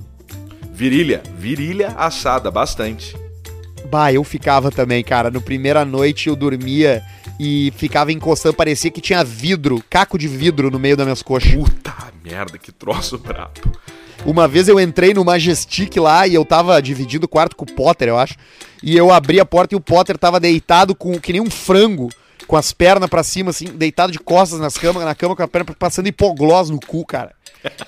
Virilha, 0.73 1.21
virilha 1.37 1.93
assada, 1.95 2.49
bastante. 2.49 3.15
Bah, 3.85 4.11
eu 4.13 4.23
ficava 4.23 4.71
também, 4.71 5.03
cara. 5.03 5.31
No 5.31 5.41
primeira 5.41 5.83
noite 5.85 6.29
eu 6.29 6.35
dormia 6.35 7.01
e 7.39 7.71
ficava 7.77 8.11
encostando, 8.11 8.55
parecia 8.55 8.91
que 8.91 9.01
tinha 9.01 9.23
vidro, 9.23 9.83
caco 9.89 10.17
de 10.17 10.27
vidro 10.27 10.69
no 10.69 10.77
meio 10.77 10.97
das 10.97 11.05
minhas 11.05 11.21
coxas. 11.21 11.53
Puta 11.53 11.93
merda, 12.23 12.57
que 12.57 12.71
troço 12.71 13.17
brabo. 13.17 13.61
Uma 14.25 14.47
vez 14.47 14.67
eu 14.67 14.79
entrei 14.79 15.13
no 15.13 15.23
Majestic 15.23 15.95
lá 15.97 16.27
e 16.27 16.35
eu 16.35 16.43
tava 16.43 16.81
dividindo 16.81 17.25
o 17.25 17.29
quarto 17.29 17.55
com 17.55 17.63
o 17.63 17.73
Potter, 17.73 18.09
eu 18.09 18.17
acho. 18.17 18.35
E 18.83 18.95
eu 18.95 19.11
abri 19.11 19.39
a 19.39 19.45
porta 19.45 19.73
e 19.73 19.77
o 19.77 19.81
Potter 19.81 20.17
tava 20.17 20.39
deitado 20.39 20.93
com 20.93 21.19
que 21.19 21.31
nem 21.31 21.41
um 21.41 21.49
frango, 21.49 22.09
com 22.47 22.55
as 22.55 22.71
pernas 22.73 23.09
pra 23.09 23.23
cima, 23.23 23.51
assim, 23.51 23.65
deitado 23.65 24.11
de 24.11 24.19
costas 24.19 24.59
nas 24.59 24.77
cama, 24.77 25.03
na 25.03 25.15
cama 25.15 25.35
com 25.35 25.43
a 25.43 25.47
perna 25.47 25.73
passando 25.77 26.07
hipoglós 26.07 26.69
no 26.69 26.79
cu, 26.79 27.05
cara. 27.05 27.33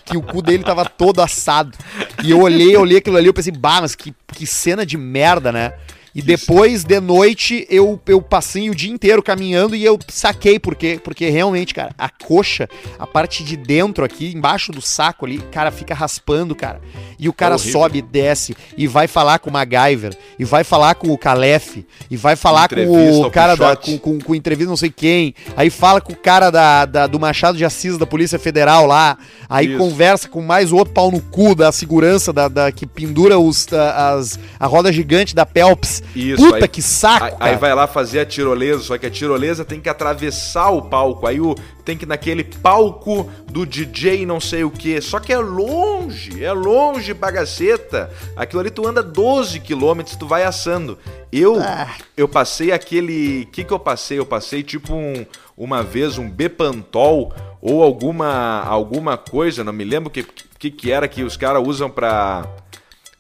Que 0.06 0.18
o 0.18 0.22
cu 0.22 0.41
dele 0.41 0.64
tava 0.64 0.86
todo 0.86 1.22
assado. 1.22 1.78
E 2.24 2.32
eu 2.32 2.41
olhei, 2.41 2.76
olhei 2.76 2.97
aquilo 2.97 3.18
ali, 3.18 3.28
eu 3.28 3.34
pensei, 3.34 3.54
bah, 3.54 3.82
mas 3.82 3.95
que, 3.95 4.14
que 4.34 4.45
cena 4.45 4.86
de 4.86 4.97
merda, 4.97 5.52
né? 5.52 5.74
E 6.14 6.22
depois, 6.22 6.84
de 6.84 6.99
noite, 6.99 7.66
eu, 7.70 7.99
eu 8.06 8.22
passei 8.22 8.70
o 8.70 8.76
dia 8.76 8.91
inteiro 8.91 9.24
caminhando 9.24 9.76
e 9.76 9.84
eu 9.84 9.97
saquei 10.10 10.60
por 10.60 10.76
quê. 10.76 10.99
Porque 11.02 11.30
realmente, 11.30 11.74
cara, 11.74 11.95
a 11.97 12.10
coxa, 12.10 12.68
a 12.99 13.08
parte 13.08 13.43
de 13.43 13.56
dentro 13.56 14.04
aqui, 14.04 14.34
embaixo 14.34 14.74
do 14.74 14.82
saco 14.82 15.26
ali, 15.26 15.39
cara, 15.52 15.72
fica 15.72 15.95
raspando, 15.95 16.54
cara. 16.54 16.82
E 17.22 17.30
o 17.30 17.34
cara 17.34 17.53
horrível. 17.55 17.72
sobe 17.72 17.99
e 17.99 18.01
desce 18.01 18.55
e 18.76 18.88
vai 18.88 19.07
falar 19.07 19.38
com 19.38 19.49
o 19.49 19.53
MacGyver, 19.53 20.17
e 20.39 20.43
vai 20.43 20.63
falar 20.63 20.95
com 20.95 21.09
o 21.11 21.17
Calef, 21.17 21.86
e 22.09 22.17
vai 22.17 22.36
falar 22.36 22.67
com 22.67 23.22
o 23.28 23.30
cara 23.30 23.55
da, 23.55 23.76
com, 23.76 23.97
com, 23.99 24.19
com 24.19 24.34
entrevista 24.36 24.67
não 24.69 24.76
sei 24.76 24.89
quem, 24.89 25.36
aí 25.55 25.69
fala 25.69 26.01
com 26.01 26.13
o 26.13 26.15
cara 26.15 26.49
da, 26.49 26.86
da- 26.86 27.05
do 27.07 27.19
Machado 27.19 27.57
de 27.57 27.63
Assis 27.63 27.95
da 27.97 28.07
Polícia 28.07 28.39
Federal 28.39 28.88
lá, 28.88 29.17
aí 29.47 29.67
Isso. 29.67 29.78
conversa 29.78 30.28
com 30.28 30.41
mais 30.41 30.72
outro 30.72 30.93
pau 30.93 31.11
no 31.11 31.22
cu 31.22 31.53
da 31.53 31.72
segurança 31.72 32.34
da, 32.34 32.47
da- 32.47 32.72
que 32.72 32.88
pendura 32.88 33.38
os, 33.38 33.72
a, 33.72 34.13
as, 34.15 34.39
a 34.59 34.65
roda 34.65 34.91
gigante 34.91 35.36
da 35.36 35.45
Pelps. 35.45 36.01
Isso, 36.15 36.43
Puta 36.43 36.65
aí- 36.65 36.67
que 36.67 36.82
saco, 36.82 37.38
Aí, 37.39 37.51
aí 37.51 37.55
vai 37.55 37.76
lá 37.76 37.86
fazer 37.86 38.22
a 38.22 38.26
tirolesa, 38.26 38.82
só 38.82 38.97
que 38.97 39.05
a 39.05 39.11
tirolesa 39.11 39.63
tem 39.63 39.80
que 39.80 39.88
atravessar 39.89 40.69
o 40.72 40.82
palco. 40.82 41.28
Aí 41.28 41.39
o, 41.39 41.53
tem 41.84 41.98
que 41.98 42.06
ir 42.06 42.08
naquele 42.08 42.44
palco 42.44 43.30
do 43.48 43.66
DJ 43.66 44.26
não 44.26 44.40
sei 44.40 44.64
o 44.64 44.72
que. 44.72 45.00
Só 45.02 45.20
que 45.20 45.32
é 45.34 45.38
longe, 45.38 46.44
é 46.44 46.52
longe, 46.52 47.14
bagaceta. 47.14 48.10
Aquilo 48.36 48.62
ali 48.62 48.70
tu 48.70 48.88
anda 48.88 49.02
12 49.04 49.60
quilômetros, 49.60 50.16
tu 50.16 50.28
vai 50.28 50.44
assando. 50.44 50.98
Eu, 51.32 51.60
Ah. 51.62 51.94
eu 52.16 52.28
passei 52.28 52.72
aquele. 52.72 53.44
O 53.44 53.48
que, 53.48 53.64
que 53.64 53.72
eu 53.74 53.80
passei? 53.80 54.20
Eu 54.20 54.26
passei 54.26 54.64
tipo 54.64 54.94
um, 54.94 55.26
uma 55.58 55.84
vez 55.84 56.18
um 56.18 56.30
Bepantol 56.30 57.34
ou 57.62 57.84
alguma, 57.84 58.64
alguma 58.66 59.18
coisa, 59.18 59.64
não 59.64 59.72
me 59.74 59.84
lembro 59.84 60.10
o 60.10 60.12
que, 60.12 60.24
que, 60.58 60.72
que 60.72 60.92
era 60.92 61.08
que 61.08 61.24
os 61.24 61.38
caras 61.38 61.62
usam 61.66 61.90
pra 61.90 62.44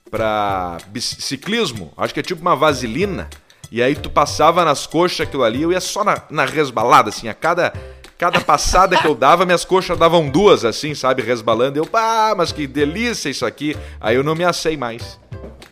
pra 0.09 0.77
ciclismo, 0.99 1.93
acho 1.95 2.13
que 2.13 2.19
é 2.19 2.23
tipo 2.23 2.41
uma 2.41 2.55
vaselina. 2.55 3.29
E 3.71 3.81
aí 3.81 3.95
tu 3.95 4.09
passava 4.09 4.65
nas 4.65 4.85
coxas 4.85 5.21
aquilo 5.21 5.43
ali, 5.43 5.61
eu 5.61 5.71
ia 5.71 5.79
só 5.79 6.03
na, 6.03 6.21
na 6.29 6.43
resbalada, 6.43 7.07
assim, 7.07 7.29
a 7.29 7.33
cada, 7.33 7.71
cada 8.21 8.39
passada 8.39 8.95
que 8.95 9.07
eu 9.07 9.15
dava, 9.15 9.47
minhas 9.47 9.65
coxas 9.65 9.97
davam 9.97 10.29
duas, 10.29 10.63
assim, 10.63 10.93
sabe, 10.93 11.23
resbalando. 11.23 11.79
Eu, 11.79 11.87
pá, 11.87 12.35
mas 12.37 12.51
que 12.51 12.67
delícia 12.67 13.29
isso 13.31 13.43
aqui. 13.47 13.75
Aí 13.99 14.15
eu 14.15 14.23
não 14.23 14.35
me 14.35 14.43
assei 14.43 14.77
mais. 14.77 15.19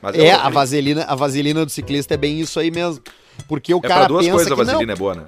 Mas 0.02 0.16
É, 0.16 0.32
a 0.32 0.34
horrível. 0.38 0.52
vaselina, 0.54 1.06
a 1.08 1.14
vaselina 1.14 1.64
do 1.64 1.70
ciclista 1.72 2.16
é 2.16 2.18
bem 2.18 2.40
isso 2.40 2.60
aí 2.60 2.72
mesmo. 2.72 3.04
Porque 3.48 3.72
o 3.72 3.78
É 3.78 3.82
cara 3.82 4.00
pra 4.00 4.08
duas 4.08 4.26
pensa 4.26 4.36
coisas 4.36 4.52
a 4.52 4.56
vaselina 4.56 4.86
não, 4.88 4.94
é 4.94 4.96
boa, 4.96 5.14
né? 5.14 5.26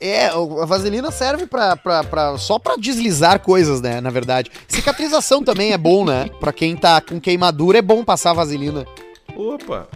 É, 0.00 0.28
a 0.28 0.64
vaselina 0.64 1.10
serve 1.10 1.44
pra, 1.46 1.76
pra, 1.76 2.02
pra- 2.02 2.38
só 2.38 2.58
pra 2.58 2.76
deslizar 2.76 3.38
coisas, 3.40 3.82
né? 3.82 4.00
Na 4.00 4.08
verdade. 4.08 4.50
Cicatrização 4.66 5.44
também 5.44 5.72
é 5.72 5.78
bom, 5.78 6.06
né? 6.06 6.30
Pra 6.40 6.54
quem 6.54 6.74
tá 6.74 7.02
com 7.02 7.20
queimadura 7.20 7.78
é 7.78 7.82
bom 7.82 8.02
passar 8.02 8.32
vaselina. 8.32 8.86
Opa, 9.36 9.86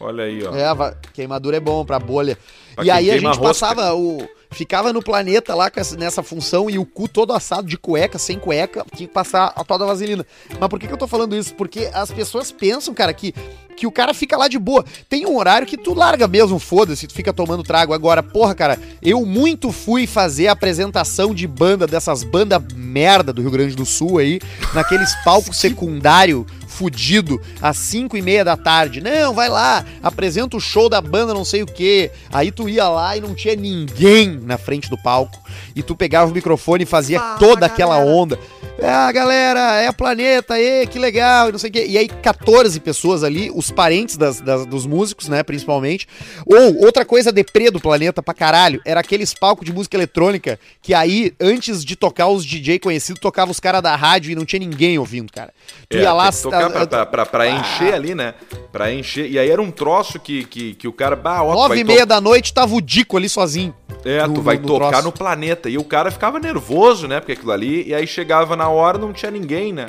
olha 0.00 0.24
aí, 0.24 0.42
ó. 0.44 0.54
É, 0.54 0.96
queimadura 1.12 1.56
é 1.56 1.60
bom 1.60 1.84
pra 1.84 1.98
bolha. 1.98 2.38
Pra 2.74 2.84
e 2.84 2.90
aí 2.90 3.10
a 3.10 3.18
gente 3.18 3.40
passava 3.40 3.94
o. 3.94 4.26
Ficava 4.50 4.92
no 4.92 5.02
planeta 5.02 5.52
lá 5.52 5.68
nessa 5.98 6.22
função 6.22 6.70
e 6.70 6.78
o 6.78 6.86
cu 6.86 7.08
todo 7.08 7.32
assado 7.32 7.66
de 7.66 7.76
cueca, 7.76 8.20
sem 8.20 8.38
cueca, 8.38 8.86
tinha 8.94 9.08
que 9.08 9.12
passar 9.12 9.52
a 9.56 9.64
tal 9.64 9.76
da 9.76 9.84
vaselina. 9.84 10.24
Mas 10.60 10.68
por 10.68 10.78
que, 10.78 10.86
que 10.86 10.92
eu 10.92 10.96
tô 10.98 11.08
falando 11.08 11.34
isso? 11.34 11.52
Porque 11.56 11.90
as 11.92 12.12
pessoas 12.12 12.52
pensam, 12.52 12.94
cara, 12.94 13.12
que, 13.12 13.34
que 13.76 13.84
o 13.84 13.90
cara 13.90 14.14
fica 14.14 14.36
lá 14.36 14.46
de 14.46 14.56
boa. 14.56 14.84
Tem 15.08 15.26
um 15.26 15.36
horário 15.36 15.66
que 15.66 15.76
tu 15.76 15.92
larga 15.92 16.28
mesmo, 16.28 16.60
foda-se, 16.60 17.08
tu 17.08 17.14
fica 17.14 17.32
tomando 17.32 17.64
trago. 17.64 17.92
Agora, 17.92 18.22
porra, 18.22 18.54
cara, 18.54 18.78
eu 19.02 19.26
muito 19.26 19.72
fui 19.72 20.06
fazer 20.06 20.46
a 20.46 20.52
apresentação 20.52 21.34
de 21.34 21.48
banda, 21.48 21.84
dessas 21.84 22.22
bandas 22.22 22.62
merda 22.76 23.32
do 23.32 23.42
Rio 23.42 23.50
Grande 23.50 23.74
do 23.74 23.84
Sul 23.84 24.18
aí, 24.18 24.40
naqueles 24.72 25.16
palcos 25.24 25.58
secundário 25.58 26.46
fudido, 26.74 27.40
às 27.62 27.76
5 27.76 28.16
e 28.16 28.22
meia 28.22 28.44
da 28.44 28.56
tarde. 28.56 29.00
Não, 29.00 29.32
vai 29.32 29.48
lá, 29.48 29.84
apresenta 30.02 30.56
o 30.56 30.60
show 30.60 30.88
da 30.88 31.00
banda 31.00 31.32
não 31.32 31.44
sei 31.44 31.62
o 31.62 31.66
que. 31.66 32.10
Aí 32.32 32.50
tu 32.50 32.68
ia 32.68 32.88
lá 32.88 33.16
e 33.16 33.20
não 33.20 33.34
tinha 33.34 33.54
ninguém 33.54 34.38
na 34.42 34.58
frente 34.58 34.90
do 34.90 34.98
palco. 34.98 35.38
E 35.74 35.82
tu 35.82 35.94
pegava 35.94 36.30
o 36.30 36.34
microfone 36.34 36.82
e 36.82 36.86
fazia 36.86 37.20
toda 37.38 37.66
aquela 37.66 37.98
onda. 37.98 38.38
Ah, 38.86 39.10
galera, 39.12 39.80
é 39.80 39.86
a 39.86 39.92
planeta, 39.92 40.60
ê, 40.60 40.86
que 40.86 40.98
legal, 40.98 41.48
e 41.48 41.52
não 41.52 41.58
sei 41.58 41.70
o 41.70 41.72
quê. 41.72 41.86
E 41.88 41.96
aí, 41.96 42.06
14 42.08 42.78
pessoas 42.80 43.24
ali, 43.24 43.50
os 43.54 43.70
parentes 43.70 44.16
das, 44.16 44.40
das- 44.40 44.66
dos 44.66 44.84
músicos, 44.84 45.28
né, 45.28 45.42
principalmente. 45.42 46.06
Ou, 46.46 46.84
outra 46.84 47.04
coisa 47.04 47.32
deprê 47.32 47.70
do 47.70 47.80
planeta 47.80 48.22
pra 48.22 48.34
caralho, 48.34 48.80
era 48.84 49.00
aqueles 49.00 49.32
palcos 49.32 49.64
de 49.64 49.72
música 49.72 49.96
eletrônica 49.96 50.58
que 50.82 50.92
aí, 50.92 51.32
antes 51.40 51.84
de 51.84 51.96
tocar 51.96 52.28
os 52.28 52.44
DJ 52.44 52.78
conhecidos, 52.78 53.20
tocava 53.20 53.50
os 53.50 53.58
caras 53.60 53.80
da 53.82 53.96
rádio 53.96 54.30
e 54.32 54.34
não 54.34 54.44
tinha 54.44 54.60
ninguém 54.60 54.98
ouvindo, 54.98 55.32
cara. 55.32 55.52
Tu 55.88 55.96
É, 55.96 56.02
ia 56.02 56.12
lá... 56.12 56.24
tem 56.30 56.36
que 56.36 56.42
tocar 56.42 56.70
pra, 56.70 56.86
pra, 56.86 57.06
pra, 57.06 57.26
pra 57.26 57.48
encher 57.48 57.94
ali, 57.94 58.14
né? 58.14 58.34
Pra 58.70 58.92
encher. 58.92 59.30
E 59.30 59.38
aí 59.38 59.48
era 59.50 59.62
um 59.62 59.70
troço 59.70 60.18
que, 60.20 60.44
que, 60.44 60.74
que 60.74 60.86
o 60.88 60.92
cara. 60.92 61.16
Bah, 61.16 61.42
ó, 61.42 61.54
Nove 61.54 61.76
e 61.80 61.84
to- 61.84 61.86
meia 61.86 62.04
da 62.04 62.20
noite 62.20 62.52
tava 62.52 62.74
o 62.74 62.80
Dico 62.82 63.16
ali 63.16 63.28
sozinho. 63.28 63.74
É, 64.04 64.26
no- 64.26 64.34
tu 64.34 64.42
vai 64.42 64.56
no- 64.56 64.62
no 64.62 64.68
tocar 64.68 64.88
troço. 64.88 65.04
no 65.04 65.12
planeta. 65.12 65.70
E 65.70 65.78
o 65.78 65.84
cara 65.84 66.10
ficava 66.10 66.38
nervoso, 66.38 67.06
né? 67.08 67.20
Porque 67.20 67.32
aquilo 67.32 67.52
ali. 67.52 67.84
E 67.88 67.94
aí 67.94 68.06
chegava 68.06 68.54
na 68.56 68.68
hora 68.74 68.98
não 68.98 69.12
tinha 69.12 69.30
ninguém, 69.30 69.72
né? 69.72 69.86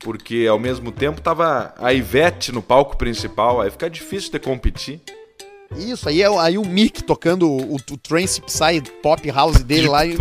Porque 0.00 0.46
ao 0.50 0.58
mesmo 0.58 0.90
tempo 0.92 1.20
tava 1.20 1.74
a 1.78 1.92
Ivete 1.94 2.52
no 2.52 2.60
palco 2.62 2.96
principal. 2.96 3.60
Aí 3.60 3.70
fica 3.70 3.88
difícil 3.88 4.30
de 4.32 4.38
competir. 4.38 5.00
Isso, 5.76 6.08
aí, 6.08 6.22
é, 6.22 6.26
aí 6.38 6.56
o 6.58 6.64
Mick 6.64 7.02
tocando 7.02 7.48
o, 7.50 7.74
o 7.76 7.96
Trance 7.96 8.40
Psy 8.40 8.80
Pop 9.02 9.28
House 9.30 9.62
dele 9.64 9.88
lá 9.88 10.06
e, 10.06 10.16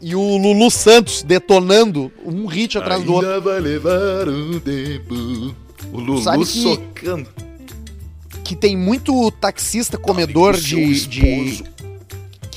e 0.00 0.14
o 0.14 0.36
Lulu 0.38 0.70
Santos 0.70 1.22
detonando 1.22 2.10
um 2.24 2.46
hit 2.46 2.78
atrás 2.78 3.02
do 3.02 3.12
outro. 3.12 3.28
Ainda 3.28 3.40
vai 3.40 3.60
levar 3.60 4.28
um 4.28 4.58
tempo. 4.60 5.14
O 5.92 5.98
Lulu 6.00 6.22
Sabe 6.22 6.44
que- 6.44 6.62
socando. 6.62 7.28
que 8.44 8.56
tem 8.56 8.76
muito 8.76 9.30
taxista 9.32 9.98
comedor 9.98 10.56
de, 10.56 11.06
de. 11.06 11.64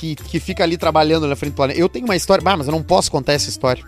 Que, 0.04 0.16
que 0.16 0.40
fica 0.40 0.62
ali 0.62 0.76
trabalhando 0.76 1.26
na 1.26 1.34
frente 1.34 1.52
do 1.52 1.56
planeta. 1.56 1.80
Eu 1.80 1.88
tenho 1.88 2.04
uma 2.04 2.16
história, 2.16 2.42
ah, 2.44 2.56
mas 2.56 2.66
eu 2.66 2.72
não 2.72 2.82
posso 2.82 3.10
contar 3.10 3.32
essa 3.32 3.48
história. 3.48 3.82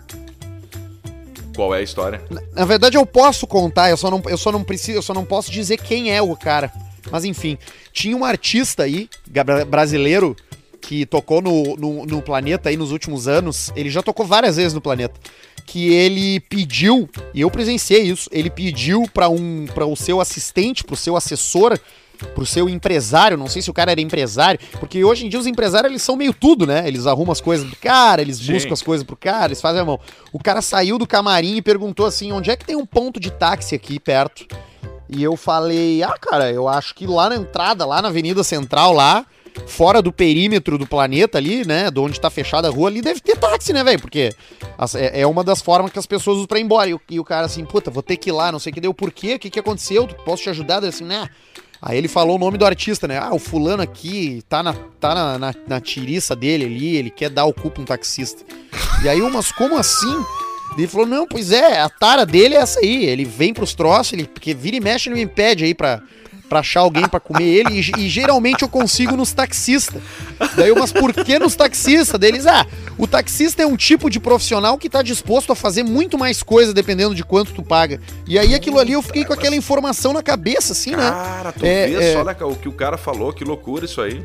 Qual 1.55 1.75
é 1.75 1.79
a 1.79 1.81
história? 1.83 2.23
Na, 2.29 2.41
na 2.53 2.65
verdade 2.65 2.97
eu 2.97 3.05
posso 3.05 3.45
contar, 3.45 3.89
eu 3.89 3.97
só 3.97 4.09
não 4.09 4.21
eu 4.27 4.37
só 4.37 4.51
não 4.51 4.63
preciso, 4.63 4.97
eu 4.97 5.01
só 5.01 5.13
não 5.13 5.25
posso 5.25 5.51
dizer 5.51 5.77
quem 5.77 6.11
é 6.11 6.21
o 6.21 6.35
cara. 6.35 6.71
Mas 7.11 7.23
enfim, 7.23 7.57
tinha 7.93 8.17
um 8.17 8.25
artista 8.25 8.83
aí, 8.83 9.09
brasileiro, 9.67 10.35
que 10.81 11.05
tocou 11.05 11.41
no, 11.41 11.75
no, 11.75 12.05
no 12.05 12.21
planeta 12.21 12.69
aí 12.69 12.77
nos 12.77 12.91
últimos 12.91 13.27
anos. 13.27 13.71
Ele 13.75 13.89
já 13.89 14.01
tocou 14.01 14.25
várias 14.25 14.55
vezes 14.57 14.73
no 14.73 14.81
planeta. 14.81 15.19
Que 15.65 15.93
ele 15.93 16.39
pediu, 16.41 17.09
e 17.33 17.41
eu 17.41 17.51
presenciei 17.51 18.03
isso, 18.03 18.29
ele 18.31 18.49
pediu 18.49 19.03
para 19.13 19.27
um 19.29 19.67
para 19.73 19.85
o 19.85 19.95
seu 19.95 20.21
assistente, 20.21 20.83
pro 20.83 20.95
seu 20.95 21.15
assessor, 21.15 21.77
pro 22.33 22.45
seu 22.45 22.67
empresário, 22.69 23.37
não 23.37 23.47
sei 23.47 23.61
se 23.61 23.69
o 23.69 23.73
cara 23.73 23.91
era 23.91 24.01
empresário, 24.01 24.59
porque 24.79 25.03
hoje 25.03 25.25
em 25.25 25.29
dia 25.29 25.39
os 25.39 25.47
empresários 25.47 25.91
eles 25.91 26.01
são 26.01 26.15
meio 26.15 26.33
tudo, 26.33 26.65
né? 26.65 26.87
Eles 26.87 27.05
arrumam 27.05 27.31
as 27.31 27.41
coisas 27.41 27.67
pro 27.67 27.75
cara, 27.79 28.21
eles 28.21 28.39
buscam 28.39 28.73
as 28.73 28.81
coisas 28.81 29.05
pro 29.05 29.15
cara, 29.15 29.47
eles 29.47 29.61
fazem 29.61 29.81
a 29.81 29.85
mão. 29.85 29.99
O 30.33 30.39
cara 30.39 30.61
saiu 30.61 30.97
do 30.97 31.05
camarim 31.07 31.55
e 31.57 31.61
perguntou 31.61 32.05
assim: 32.05 32.31
onde 32.31 32.49
é 32.49 32.55
que 32.55 32.65
tem 32.65 32.75
um 32.75 32.85
ponto 32.85 33.19
de 33.19 33.31
táxi 33.31 33.75
aqui 33.75 33.99
perto? 33.99 34.45
E 35.09 35.23
eu 35.23 35.37
falei, 35.37 36.03
ah, 36.03 36.17
cara, 36.19 36.51
eu 36.51 36.67
acho 36.67 36.93
que 36.93 37.07
lá 37.07 37.29
na 37.29 37.37
entrada, 37.37 37.85
lá 37.85 38.01
na 38.01 38.09
Avenida 38.09 38.43
Central, 38.43 38.91
lá, 38.91 39.25
fora 39.65 40.01
do 40.01 40.11
perímetro 40.11 40.77
do 40.77 40.85
planeta 40.85 41.37
ali, 41.37 41.65
né, 41.65 41.89
de 41.89 41.97
onde 41.97 42.19
tá 42.19 42.29
fechada 42.29 42.67
a 42.67 42.71
rua, 42.71 42.89
ali 42.89 43.01
deve 43.01 43.21
ter 43.21 43.37
táxi, 43.37 43.71
né, 43.71 43.85
velho? 43.85 44.01
Porque 44.01 44.33
é, 44.95 45.21
é 45.21 45.25
uma 45.25 45.45
das 45.45 45.61
formas 45.61 45.93
que 45.93 45.97
as 45.99 46.05
pessoas 46.05 46.35
usam 46.37 46.47
pra 46.47 46.59
ir 46.59 46.63
embora. 46.63 46.89
E, 46.89 46.93
o- 46.93 47.01
e 47.09 47.19
o 47.21 47.23
cara 47.23 47.45
assim, 47.45 47.63
puta, 47.63 47.89
vou 47.89 48.03
ter 48.03 48.17
que 48.17 48.29
ir 48.29 48.33
lá, 48.33 48.51
não 48.51 48.59
sei 48.59 48.71
o 48.71 48.73
que 48.73 48.81
deu, 48.81 48.93
por 48.93 49.09
quê? 49.11 49.35
O 49.35 49.39
que 49.39 49.49
que 49.49 49.59
aconteceu? 49.59 50.05
Posso 50.25 50.43
te 50.43 50.49
ajudar? 50.49 50.81
Daí 50.81 50.89
assim, 50.89 51.05
né? 51.05 51.29
Aí 51.81 51.97
ele 51.97 52.07
falou 52.07 52.35
o 52.35 52.39
nome 52.39 52.57
do 52.57 52.65
artista, 52.65 53.07
né? 53.07 53.17
Ah, 53.17 53.33
o 53.33 53.39
fulano 53.39 53.83
aqui 53.83 54.41
tá 54.49 54.63
na, 54.63 54.73
tá 54.73 55.13
na, 55.13 55.37
na, 55.37 55.55
na 55.67 55.81
tiriça 55.81 56.35
dele 56.35 56.65
ali, 56.65 56.95
ele 56.95 57.09
quer 57.09 57.29
dar 57.29 57.45
o 57.45 57.53
cu 57.53 57.69
pra 57.69 57.81
um 57.81 57.85
taxista. 57.85 58.43
E 59.03 59.09
aí, 59.09 59.21
umas, 59.21 59.51
como 59.51 59.77
assim? 59.77 60.25
Ele 60.77 60.87
falou, 60.87 61.07
não, 61.07 61.27
pois 61.27 61.51
é, 61.51 61.79
a 61.79 61.89
tara 61.89 62.25
dele 62.25 62.55
é 62.55 62.59
essa 62.59 62.79
aí. 62.79 63.05
Ele 63.05 63.25
vem 63.25 63.53
pros 63.53 63.73
troços, 63.73 64.13
ele, 64.13 64.25
porque 64.25 64.53
vira 64.53 64.77
e 64.77 64.79
mexe, 64.79 65.09
ele 65.09 65.15
me 65.15 65.27
pede 65.27 65.63
aí 65.63 65.73
pra, 65.73 66.01
pra 66.47 66.59
achar 66.59 66.81
alguém 66.81 67.07
pra 67.07 67.19
comer 67.19 67.43
ele. 67.45 67.79
E, 67.79 68.05
e 68.05 68.09
geralmente 68.09 68.61
eu 68.63 68.69
consigo 68.69 69.15
nos 69.15 69.31
taxistas. 69.33 70.01
Daí 70.55 70.69
eu, 70.69 70.75
mas 70.75 70.91
por 70.91 71.13
que 71.13 71.37
nos 71.39 71.55
taxistas? 71.55 72.19
Deles, 72.19 72.45
ah, 72.47 72.65
o 72.97 73.05
taxista 73.07 73.61
é 73.61 73.65
um 73.65 73.75
tipo 73.75 74.09
de 74.09 74.19
profissional 74.19 74.77
que 74.77 74.89
tá 74.89 75.01
disposto 75.01 75.51
a 75.51 75.55
fazer 75.55 75.83
muito 75.83 76.17
mais 76.17 76.41
coisa 76.43 76.73
dependendo 76.73 77.13
de 77.13 77.23
quanto 77.23 77.53
tu 77.53 77.63
paga. 77.63 77.99
E 78.25 78.37
aí 78.39 78.55
aquilo 78.55 78.79
ali 78.79 78.93
eu 78.93 79.01
fiquei 79.01 79.25
com 79.25 79.33
aquela 79.33 79.55
informação 79.55 80.13
na 80.13 80.23
cabeça, 80.23 80.73
assim, 80.73 80.91
né? 80.91 81.09
Cara, 81.09 81.51
tu 81.51 81.65
É, 81.65 81.87
vê 81.87 81.95
é. 81.95 82.13
só 82.13 82.19
olha 82.19 82.37
o 82.47 82.55
que 82.55 82.69
o 82.69 82.73
cara 82.73 82.97
falou, 82.97 83.33
que 83.33 83.43
loucura 83.43 83.85
isso 83.85 84.01
aí. 84.01 84.23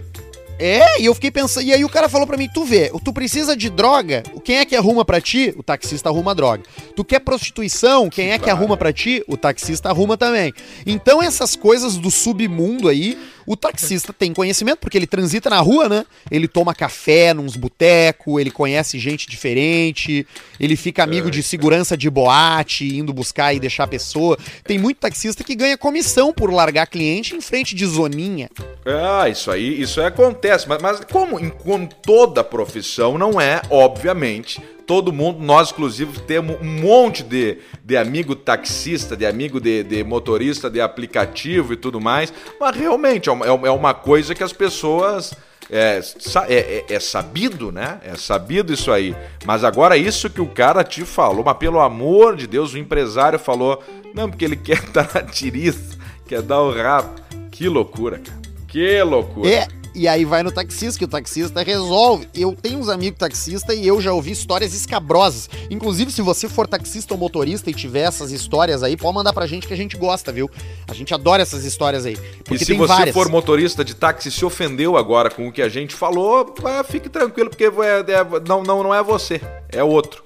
É, 0.65 1.01
e 1.01 1.07
eu 1.07 1.15
fiquei 1.15 1.33
pensando. 1.33 1.67
E 1.67 1.75
aí 1.75 1.85
o 1.85 1.89
cara 1.89 2.09
falou 2.09 2.25
pra 2.25 2.37
mim: 2.37 2.49
tu 2.55 2.65
vê, 2.65 2.89
tu 3.05 3.13
precisa 3.13 3.57
de 3.57 3.69
droga, 3.69 4.23
quem 4.45 4.59
é 4.59 4.65
que 4.65 4.77
arruma 4.77 5.05
pra 5.05 5.21
ti? 5.21 5.53
O 5.57 5.63
taxista 5.63 6.09
arruma 6.09 6.37
droga. 6.37 6.63
Tu 6.95 7.05
quer 7.05 7.19
prostituição, 7.19 8.09
quem 8.09 8.31
é 8.31 8.39
que 8.39 8.49
arruma 8.49 8.77
pra 8.77 8.93
ti? 8.93 9.25
O 9.27 9.37
taxista 9.37 9.89
arruma 9.89 10.17
também. 10.17 10.53
Então 10.87 11.21
essas 11.21 11.57
coisas 11.57 11.97
do 11.97 12.13
submundo 12.13 12.89
aí, 12.89 13.19
o 13.47 13.57
taxista 13.57 14.12
tem 14.12 14.32
conhecimento, 14.32 14.78
porque 14.78 14.97
ele 14.97 15.07
transita 15.07 15.51
na 15.51 15.61
rua, 15.61 15.88
né? 15.88 16.05
Ele 16.30 16.49
toma 16.49 16.74
café 16.74 17.34
nos 17.34 17.57
botecos, 17.57 18.40
ele 18.40 18.51
conhece 18.51 18.99
gente 18.99 19.28
diferente, 19.28 20.26
ele 20.59 20.76
fica 20.76 21.03
amigo 21.03 21.30
de 21.30 21.43
segurança 21.43 21.97
de 21.97 22.09
boate, 22.09 22.97
indo 22.97 23.12
buscar 23.12 23.55
e 23.55 23.61
deixar 23.61 23.84
a 23.84 23.88
pessoa. 23.88 24.38
Tem 24.64 24.78
muito 24.78 24.99
taxista 24.99 25.45
que 25.45 25.55
ganha 25.55 25.76
comissão 25.76 26.32
por 26.32 26.53
largar 26.53 26.86
cliente 26.86 27.34
em 27.34 27.40
frente 27.40 27.74
de 27.74 27.86
zoninha. 27.86 28.49
Ah, 28.84 29.28
isso 29.28 29.51
aí, 29.51 29.80
isso 29.80 30.01
aí 30.01 30.07
acontece, 30.07 30.68
mas, 30.68 30.80
mas 30.82 31.01
como 31.05 31.38
em 31.38 31.51
como 31.51 31.88
toda 32.03 32.43
profissão 32.43 33.16
não 33.16 33.40
é, 33.40 33.62
obviamente, 33.70 34.61
todo 34.87 35.12
mundo, 35.12 35.41
nós 35.41 35.70
inclusive 35.70 36.20
temos 36.20 36.57
um 36.61 36.80
monte 36.80 37.22
de, 37.22 37.59
de 37.85 37.97
amigo 37.97 38.35
taxista, 38.35 39.16
de 39.16 39.24
amigo 39.26 39.61
de, 39.61 39.83
de 39.83 40.05
motorista 40.05 40.68
de 40.70 40.80
aplicativo 40.80 41.72
e 41.72 41.76
tudo 41.76 42.01
mais, 42.01 42.33
mas 42.61 42.76
realmente 42.76 43.28
é 43.28 43.33
uma, 43.33 43.47
é 43.47 43.70
uma 43.70 43.95
coisa 43.95 44.35
que 44.35 44.43
as 44.43 44.53
pessoas 44.53 45.33
é, 45.70 46.01
é, 46.49 46.55
é- 46.55 46.85
é 46.95 47.01
sabido, 47.01 47.72
né? 47.72 47.99
É 48.05 48.14
sabido 48.16 48.72
isso 48.72 48.91
aí. 48.93 49.14
Mas 49.45 49.64
agora 49.64 49.97
isso 49.97 50.28
que 50.28 50.41
o 50.41 50.47
cara 50.47 50.85
te 50.85 51.05
falou, 51.05 51.43
mas 51.45 51.57
pelo 51.57 51.80
amor 51.80 52.37
de 52.37 52.47
Deus, 52.47 52.74
o 52.74 52.78
empresário 52.78 53.39
falou, 53.39 53.83
não, 54.14 54.28
porque 54.28 54.45
ele 54.45 54.57
quer 54.57 54.83
dar 54.91 55.09
na 55.14 55.22
tiriça, 55.22 55.97
quer 56.26 56.43
dar 56.43 56.61
o 56.61 56.72
rabo. 56.72 57.14
Que 57.51 57.68
loucura, 57.68 58.18
cara. 58.18 58.41
Que 58.68 59.03
loucura. 59.03 59.49
É, 59.49 59.68
e 59.95 60.09
aí 60.09 60.24
vai 60.24 60.43
no 60.43 60.51
taxista, 60.51 60.99
que 60.99 61.05
o 61.05 61.09
taxista 61.09 61.62
resolve. 61.62 62.28
Eu 62.34 62.55
tenho 62.61 62.78
uns 62.78 62.88
amigos 62.88 63.18
taxistas 63.18 63.76
e 63.76 63.86
eu 63.86 64.01
já 64.01 64.12
ouvi 64.12 64.30
histórias 64.30 64.74
escabrosas. 64.74 65.49
Inclusive, 65.70 66.11
se 66.11 66.22
você 66.22 66.49
for 66.49 66.66
taxista 66.66 67.14
ou 67.14 67.18
motorista 67.20 67.70
e 67.70 67.74
tiver 67.74 68.01
essas 68.03 68.32
histórias 68.32 68.82
aí, 68.82 68.97
pode 68.97 69.14
mandar 69.14 69.32
pra 69.32 69.47
gente 69.47 69.66
que 69.66 69.74
a 69.74 69.76
gente 69.76 69.97
gosta, 69.97 70.32
viu? 70.32 70.51
A 70.88 70.95
gente 70.95 71.12
adora 71.12 71.43
essas 71.43 71.64
histórias 71.64 72.07
aí. 72.07 72.14
E 72.14 72.43
Porque 72.45 72.59
se 72.59 72.66
tem 72.66 72.78
você 72.78 72.88
várias. 72.88 73.14
for 73.14 73.28
motorista 73.28 73.84
de 73.84 73.95
táxi 73.95 74.28
e 74.28 74.32
se 74.32 74.45
ofendeu 74.45 74.97
agora 74.97 75.30
com 75.30 75.49
o 75.49 75.53
que 75.53 75.62
a 75.62 75.68
gente 75.68 75.95
falou, 75.95 76.55
ah, 76.64 76.82
fique 76.84 77.09
tranquilo, 77.09 77.51
porque 77.51 77.64
é- 77.64 77.68
é- 77.68 78.40
não, 78.47 78.62
não, 78.62 78.82
não 78.82 78.95
é 78.95 79.03
você, 79.03 79.40
é 79.68 79.82
outro. 79.84 80.22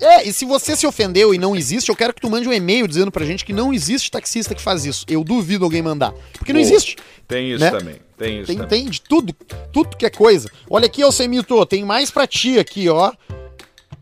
É, 0.00 0.28
e 0.28 0.32
se 0.32 0.44
você 0.44 0.76
se 0.76 0.86
ofendeu 0.86 1.32
e 1.34 1.38
não 1.38 1.56
existe, 1.56 1.88
eu 1.88 1.96
quero 1.96 2.12
que 2.12 2.20
tu 2.20 2.28
mande 2.30 2.48
um 2.48 2.52
e-mail 2.52 2.86
dizendo 2.86 3.10
pra 3.10 3.24
gente 3.24 3.44
que 3.44 3.52
não 3.52 3.72
existe 3.72 4.10
taxista 4.10 4.54
que 4.54 4.60
faz 4.60 4.84
isso. 4.84 5.06
Eu 5.08 5.24
duvido 5.24 5.64
alguém 5.64 5.80
mandar. 5.82 6.12
Porque 6.38 6.52
não 6.52 6.60
Boa. 6.60 6.70
existe. 6.70 6.96
Tem 7.26 7.50
isso 7.52 7.64
Né? 7.64 7.70
também, 7.70 7.96
tem 8.18 8.36
isso 8.38 8.46
Tem, 8.46 8.56
também. 8.56 8.82
tem 8.82 8.90
de 8.90 9.00
tudo, 9.00 9.34
tudo 9.72 9.96
que 9.96 10.04
é 10.06 10.10
coisa. 10.10 10.50
Olha 10.68 10.86
aqui, 10.86 11.02
Alcemito, 11.02 11.64
tem 11.66 11.84
mais 11.84 12.10
pra 12.10 12.26
ti 12.26 12.58
aqui, 12.58 12.88
ó. 12.88 13.12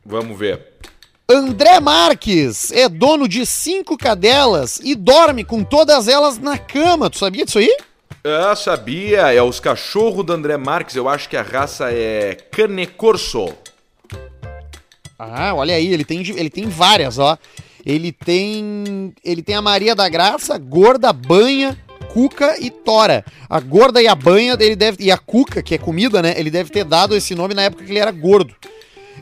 Vamos 0.04 0.38
ver. 0.38 0.72
André 1.30 1.80
Marques 1.80 2.70
é 2.72 2.86
dono 2.88 3.26
de 3.26 3.46
cinco 3.46 3.96
cadelas 3.96 4.78
e 4.84 4.94
dorme 4.94 5.42
com 5.42 5.64
todas 5.64 6.06
elas 6.06 6.38
na 6.38 6.58
cama. 6.58 7.08
Tu 7.08 7.18
sabia 7.18 7.44
disso 7.46 7.58
aí? 7.58 7.74
Ah, 8.22 8.54
sabia, 8.56 9.32
é 9.32 9.40
os 9.42 9.58
cachorros 9.60 10.24
do 10.24 10.32
André 10.32 10.56
Marques, 10.56 10.96
eu 10.96 11.08
acho 11.08 11.28
que 11.28 11.36
a 11.36 11.42
raça 11.42 11.90
é 11.92 12.34
Cane 12.50 12.86
Corso. 12.86 13.54
Ah, 15.18 15.54
olha 15.54 15.74
aí, 15.74 15.92
ele 15.92 16.04
tem, 16.04 16.20
ele 16.20 16.50
tem 16.50 16.68
várias, 16.68 17.18
ó. 17.18 17.38
Ele 17.84 18.12
tem. 18.12 19.12
Ele 19.24 19.42
tem 19.42 19.54
a 19.54 19.62
Maria 19.62 19.94
da 19.94 20.08
Graça, 20.08 20.56
Gorda, 20.58 21.12
Banha, 21.12 21.78
Cuca 22.12 22.56
e 22.58 22.70
Tora. 22.70 23.24
A 23.48 23.60
Gorda 23.60 24.02
e 24.02 24.08
a 24.08 24.14
Banha, 24.14 24.56
ele 24.58 24.76
deve. 24.76 25.04
E 25.04 25.10
a 25.10 25.18
Cuca, 25.18 25.62
que 25.62 25.74
é 25.74 25.78
comida, 25.78 26.22
né? 26.22 26.34
Ele 26.36 26.50
deve 26.50 26.70
ter 26.70 26.84
dado 26.84 27.14
esse 27.14 27.34
nome 27.34 27.54
na 27.54 27.62
época 27.62 27.84
que 27.84 27.90
ele 27.90 27.98
era 27.98 28.10
gordo. 28.10 28.54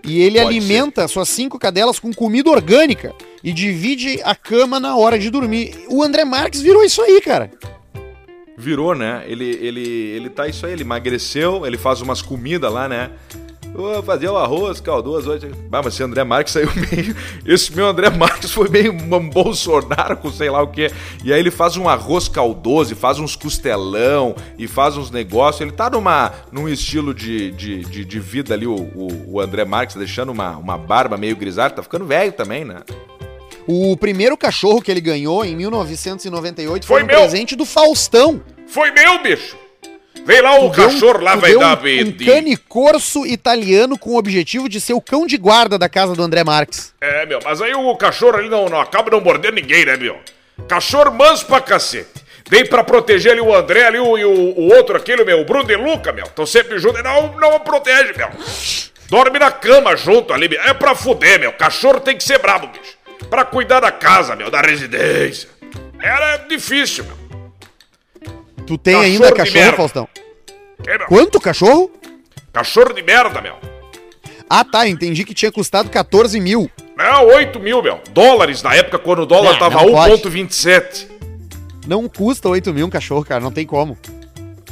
E 0.05 0.21
ele 0.21 0.39
Pode 0.41 0.57
alimenta 0.57 1.07
suas 1.07 1.29
cinco 1.29 1.59
cadelas 1.59 1.99
com 1.99 2.13
comida 2.13 2.51
orgânica 2.51 3.15
e 3.43 3.53
divide 3.53 4.21
a 4.25 4.35
cama 4.35 4.81
na 4.81 4.97
hora 4.97 5.19
de 5.19 5.31
dormir. 5.31 5.85
O 5.89 6.03
André 6.03 6.25
Marques 6.25 6.61
virou 6.61 6.83
isso 6.83 7.01
aí, 7.03 7.21
cara. 7.21 7.51
Virou, 8.57 8.95
né? 8.95 9.25
Ele, 9.27 9.45
ele, 9.45 9.81
ele 9.81 10.31
tá 10.31 10.47
isso 10.47 10.67
aí, 10.67 10.73
ele 10.73 10.83
emagreceu, 10.83 11.67
ele 11.67 11.79
faz 11.79 12.01
umas 12.01 12.21
comidas 12.21 12.73
lá, 12.73 12.89
né? 12.89 13.11
Vou 13.75 14.03
fazer 14.03 14.29
o 14.29 14.37
arroz 14.37 14.81
caldoso 14.81 15.31
hoje. 15.31 15.51
Ah, 15.73 15.81
mas 15.83 15.95
esse 15.95 16.03
André 16.03 16.23
Marques 16.25 16.53
saiu 16.53 16.69
meio. 16.93 17.17
Esse 17.47 17.75
meu 17.75 17.87
André 17.87 18.11
Marques 18.11 18.51
foi 18.53 18.69
meio 18.69 18.93
um 18.93 19.31
Bolsonaro 19.31 20.17
com 20.19 20.31
sei 20.31 20.51
lá 20.51 20.63
o 20.63 20.67
quê. 20.67 20.91
E 21.25 21.33
aí 21.33 21.41
ele 21.41 21.51
faz 21.51 21.77
um 21.77 21.89
arroz 21.89 22.29
caldoso, 22.29 22.93
e 22.93 22.97
faz 22.97 23.19
uns 23.19 23.35
costelão 23.35 24.35
e 24.59 24.69
faz 24.69 24.97
uns 24.97 25.11
negócios. 25.11 25.63
Ele 25.63 25.73
tá 25.73 25.89
numa, 25.89 26.33
num 26.53 26.69
estilo 26.69 27.15
de, 27.15 27.51
de, 27.53 27.81
de, 27.85 28.05
de 28.05 28.21
vida 28.21 28.53
ali, 28.53 28.67
o, 28.67 28.75
o, 28.75 29.35
o 29.35 29.41
André 29.41 29.65
Marques, 29.65 29.97
deixando 29.97 30.31
uma, 30.33 30.51
uma 30.57 30.77
barba 30.77 31.17
meio 31.17 31.35
grisalha. 31.35 31.73
Tá 31.73 31.83
ficando 31.83 32.05
velho 32.05 32.33
também, 32.33 32.65
né? 32.65 32.83
O 33.67 33.97
primeiro 33.97 34.37
cachorro 34.37 34.83
que 34.83 34.91
ele 34.91 35.01
ganhou 35.01 35.45
em 35.45 35.57
1998 35.57 36.85
foi, 36.87 36.97
Foi 36.97 37.05
um 37.05 37.07
meu. 37.07 37.21
presente 37.21 37.57
do 37.57 37.65
Faustão. 37.65 38.43
Foi 38.67 38.91
meu, 38.91 39.23
bicho. 39.23 39.57
Vem 40.25 40.41
lá 40.41 40.57
o 40.57 40.69
deu 40.71 40.85
um- 40.87 40.91
cachorro 40.91 41.21
lá, 41.21 41.35
vai 41.37 41.55
dar 41.55 41.79
um, 41.83 42.09
um 42.09 42.13
cane 42.13 42.57
corso 42.57 43.27
italiano 43.27 43.99
com 43.99 44.11
o 44.11 44.17
objetivo 44.19 44.69
de 44.69 44.81
ser 44.81 44.93
o 44.95 45.01
cão 45.01 45.27
de 45.27 45.37
guarda 45.37 45.77
da 45.79 45.89
casa 45.89 46.15
do 46.15 46.23
André 46.23 46.45
Marques. 46.45 46.93
É, 47.01 47.27
meu, 47.27 47.41
mas 47.45 47.61
aí 47.61 47.75
o 47.75 47.97
cachorro 47.97 48.37
ali 48.37 48.49
não, 48.49 48.69
não 48.69 48.81
acaba 48.81 49.11
não 49.11 49.21
mordendo 49.21 49.55
ninguém, 49.57 49.85
né, 49.85 49.97
meu? 49.97 50.19
Cachorro 50.69 51.11
manso 51.13 51.45
pra 51.47 51.61
cacete. 51.61 52.23
Dei 52.49 52.65
pra 52.65 52.85
proteger 52.85 53.33
ali 53.33 53.41
o 53.41 53.55
André 53.55 53.85
ali 53.87 53.99
o, 53.99 54.17
e 54.19 54.25
o, 54.25 54.31
o 54.31 54.69
outro, 54.75 54.97
aquele, 54.97 55.25
meu, 55.25 55.41
o 55.41 55.45
Bruno 55.45 55.65
de 55.65 55.75
Luca, 55.77 56.13
meu. 56.13 56.27
Tão 56.29 56.45
sempre 56.47 56.79
junto 56.79 56.99
e 56.99 57.03
não, 57.03 57.35
não 57.39 57.59
protege, 57.61 58.13
meu. 58.17 58.29
Dorme 59.09 59.39
na 59.39 59.51
cama 59.51 59.97
junto 59.97 60.33
ali, 60.33 60.49
meu. 60.49 60.61
É 60.63 60.73
pra 60.75 60.95
fuder, 60.95 61.41
meu. 61.41 61.53
Cachorro 61.53 62.01
tem 62.01 62.17
que 62.17 62.23
ser 62.23 62.39
brabo, 62.39 62.67
bicho. 62.69 62.97
Pra 63.31 63.45
cuidar 63.45 63.81
da 63.81 63.91
casa, 63.91 64.37
meu, 64.37 64.51
da 64.51 64.61
residência. 64.61 65.49
Era 66.01 66.37
difícil, 66.39 67.05
meu. 67.05 67.22
Tu 68.73 68.79
tem 68.79 68.95
Cachorro 68.95 69.13
ainda 69.25 69.33
cachorro. 69.35 69.77
Faustão? 69.77 70.09
É, 70.87 70.97
meu. 70.97 71.07
Quanto 71.07 71.39
cachorro? 71.39 71.91
Cachorro 72.51 72.95
de 72.95 73.03
merda, 73.03 73.43
meu. 73.43 73.55
Ah, 74.49 74.65
tá, 74.65 74.89
entendi 74.89 75.25
que 75.25 75.35
tinha 75.35 75.53
custado 75.53 75.91
14 75.91 76.41
mil. 76.41 76.71
É, 76.99 77.17
8 77.19 77.61
mil, 77.61 77.83
meu. 77.83 78.01
Dólares 78.13 78.63
na 78.63 78.75
época 78.75 78.99
quando 78.99 79.23
o 79.23 79.27
dólar 79.27 79.59
tava 79.59 79.83
não 79.83 79.93
pode. 79.93 80.23
1,27. 80.23 81.07
Não 81.87 82.09
custa 82.09 82.49
8 82.49 82.73
mil 82.73 82.87
um 82.87 82.91
cachorro, 82.91 83.23
cara. 83.27 83.41
Não 83.43 83.53
tem 83.53 83.67
como. 83.67 83.99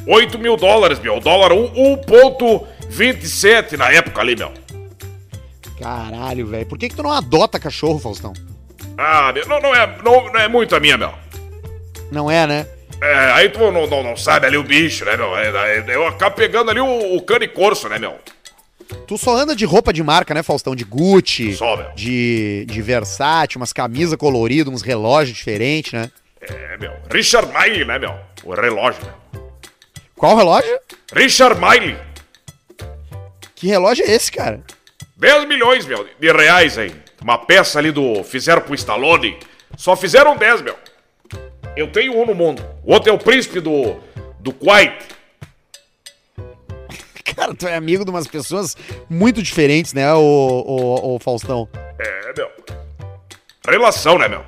8 0.07 0.39
mil 0.39 0.57
dólares, 0.57 0.99
meu. 0.99 1.19
O 1.19 1.21
dólar 1.21 1.53
um- 1.53 1.71
1,27 1.99 3.77
na 3.77 3.91
época 3.93 4.23
ali, 4.23 4.35
meu. 4.35 4.51
Caralho, 5.79 6.47
velho. 6.47 6.65
Por 6.65 6.79
que, 6.79 6.89
que 6.89 6.97
tu 6.97 7.03
não 7.03 7.13
adota 7.13 7.61
cachorro, 7.61 7.99
Faustão? 7.99 8.33
Ah, 8.97 9.31
meu, 9.35 9.47
não, 9.47 9.61
não, 9.61 9.75
é, 9.75 9.99
não, 10.03 10.33
não 10.33 10.41
é 10.41 10.49
muito 10.49 10.75
a 10.75 10.81
minha, 10.81 10.97
meu. 10.97 11.13
Não 12.11 12.31
é, 12.31 12.47
né? 12.47 12.67
É, 13.03 13.15
aí 13.33 13.49
tu 13.49 13.59
não, 13.73 13.87
não, 13.87 14.03
não 14.03 14.17
sabe 14.17 14.47
ali 14.47 14.57
o 14.57 14.63
bicho, 14.63 15.05
né, 15.05 15.17
meu? 15.17 15.37
É, 15.37 15.49
é, 15.79 15.85
eu 15.89 16.07
acabo 16.07 16.37
pegando 16.37 16.71
ali 16.71 16.81
o, 16.81 17.17
o 17.17 17.23
cano 17.23 17.45
e 17.45 17.49
corso, 17.49 17.89
né, 17.89 17.99
meu? 17.99 18.19
Tu 19.07 19.17
só 19.17 19.37
anda 19.37 19.55
de 19.55 19.65
roupa 19.65 19.93
de 19.93 20.03
marca, 20.03 20.35
né, 20.35 20.43
Faustão? 20.43 20.75
De 20.75 20.85
Gucci, 20.85 21.55
Só, 21.55 21.77
meu. 21.77 21.91
de, 21.95 22.65
de 22.67 22.83
Versace, 22.83 23.57
umas 23.57 23.73
camisas 23.73 24.17
coloridas, 24.17 24.73
uns 24.73 24.83
relógios 24.83 25.37
diferentes, 25.37 25.93
né? 25.93 26.11
É, 26.41 26.77
meu. 26.77 26.93
Richard 27.11 27.53
Miley, 27.53 27.85
né, 27.85 27.99
meu? 27.99 28.15
O 28.45 28.53
relógio, 28.55 29.03
meu. 29.05 29.43
Qual 30.17 30.37
relógio? 30.37 30.79
Richard 31.13 31.59
Miley. 31.61 31.97
Que 33.55 33.69
relógio 33.69 34.05
é 34.05 34.11
esse, 34.11 34.31
cara? 34.33 34.61
10 35.17 35.47
milhões, 35.47 35.87
meu, 35.87 36.07
de 36.19 36.33
reais 36.33 36.79
aí. 36.79 36.93
Uma 37.23 37.39
peça 37.39 37.79
ali 37.79 37.93
do. 37.93 38.25
Fizeram 38.25 38.63
pro 38.63 38.75
Stallone. 38.75 39.39
Só 39.77 39.95
fizeram 39.95 40.37
10, 40.37 40.63
meu. 40.63 40.77
Eu 41.77 41.91
tenho 41.91 42.17
um 42.17 42.27
no 42.27 42.35
mundo. 42.35 42.65
O 42.85 42.93
outro 42.93 43.11
é 43.11 43.13
o 43.13 43.19
príncipe 43.19 43.61
do. 43.61 43.97
do 44.39 44.53
Kuwait. 44.53 44.93
Cara, 47.37 47.55
tu 47.55 47.67
é 47.67 47.77
amigo 47.77 48.05
de 48.05 48.11
umas 48.11 48.27
pessoas 48.27 48.77
muito 49.09 49.43
diferentes, 49.43 49.93
né, 49.95 50.13
o, 50.13 50.19
o, 50.19 51.15
o 51.15 51.19
Faustão? 51.19 51.69
É, 51.99 52.33
meu. 52.37 52.51
Relação, 53.67 54.19
né, 54.19 54.29
meu? 54.29 54.45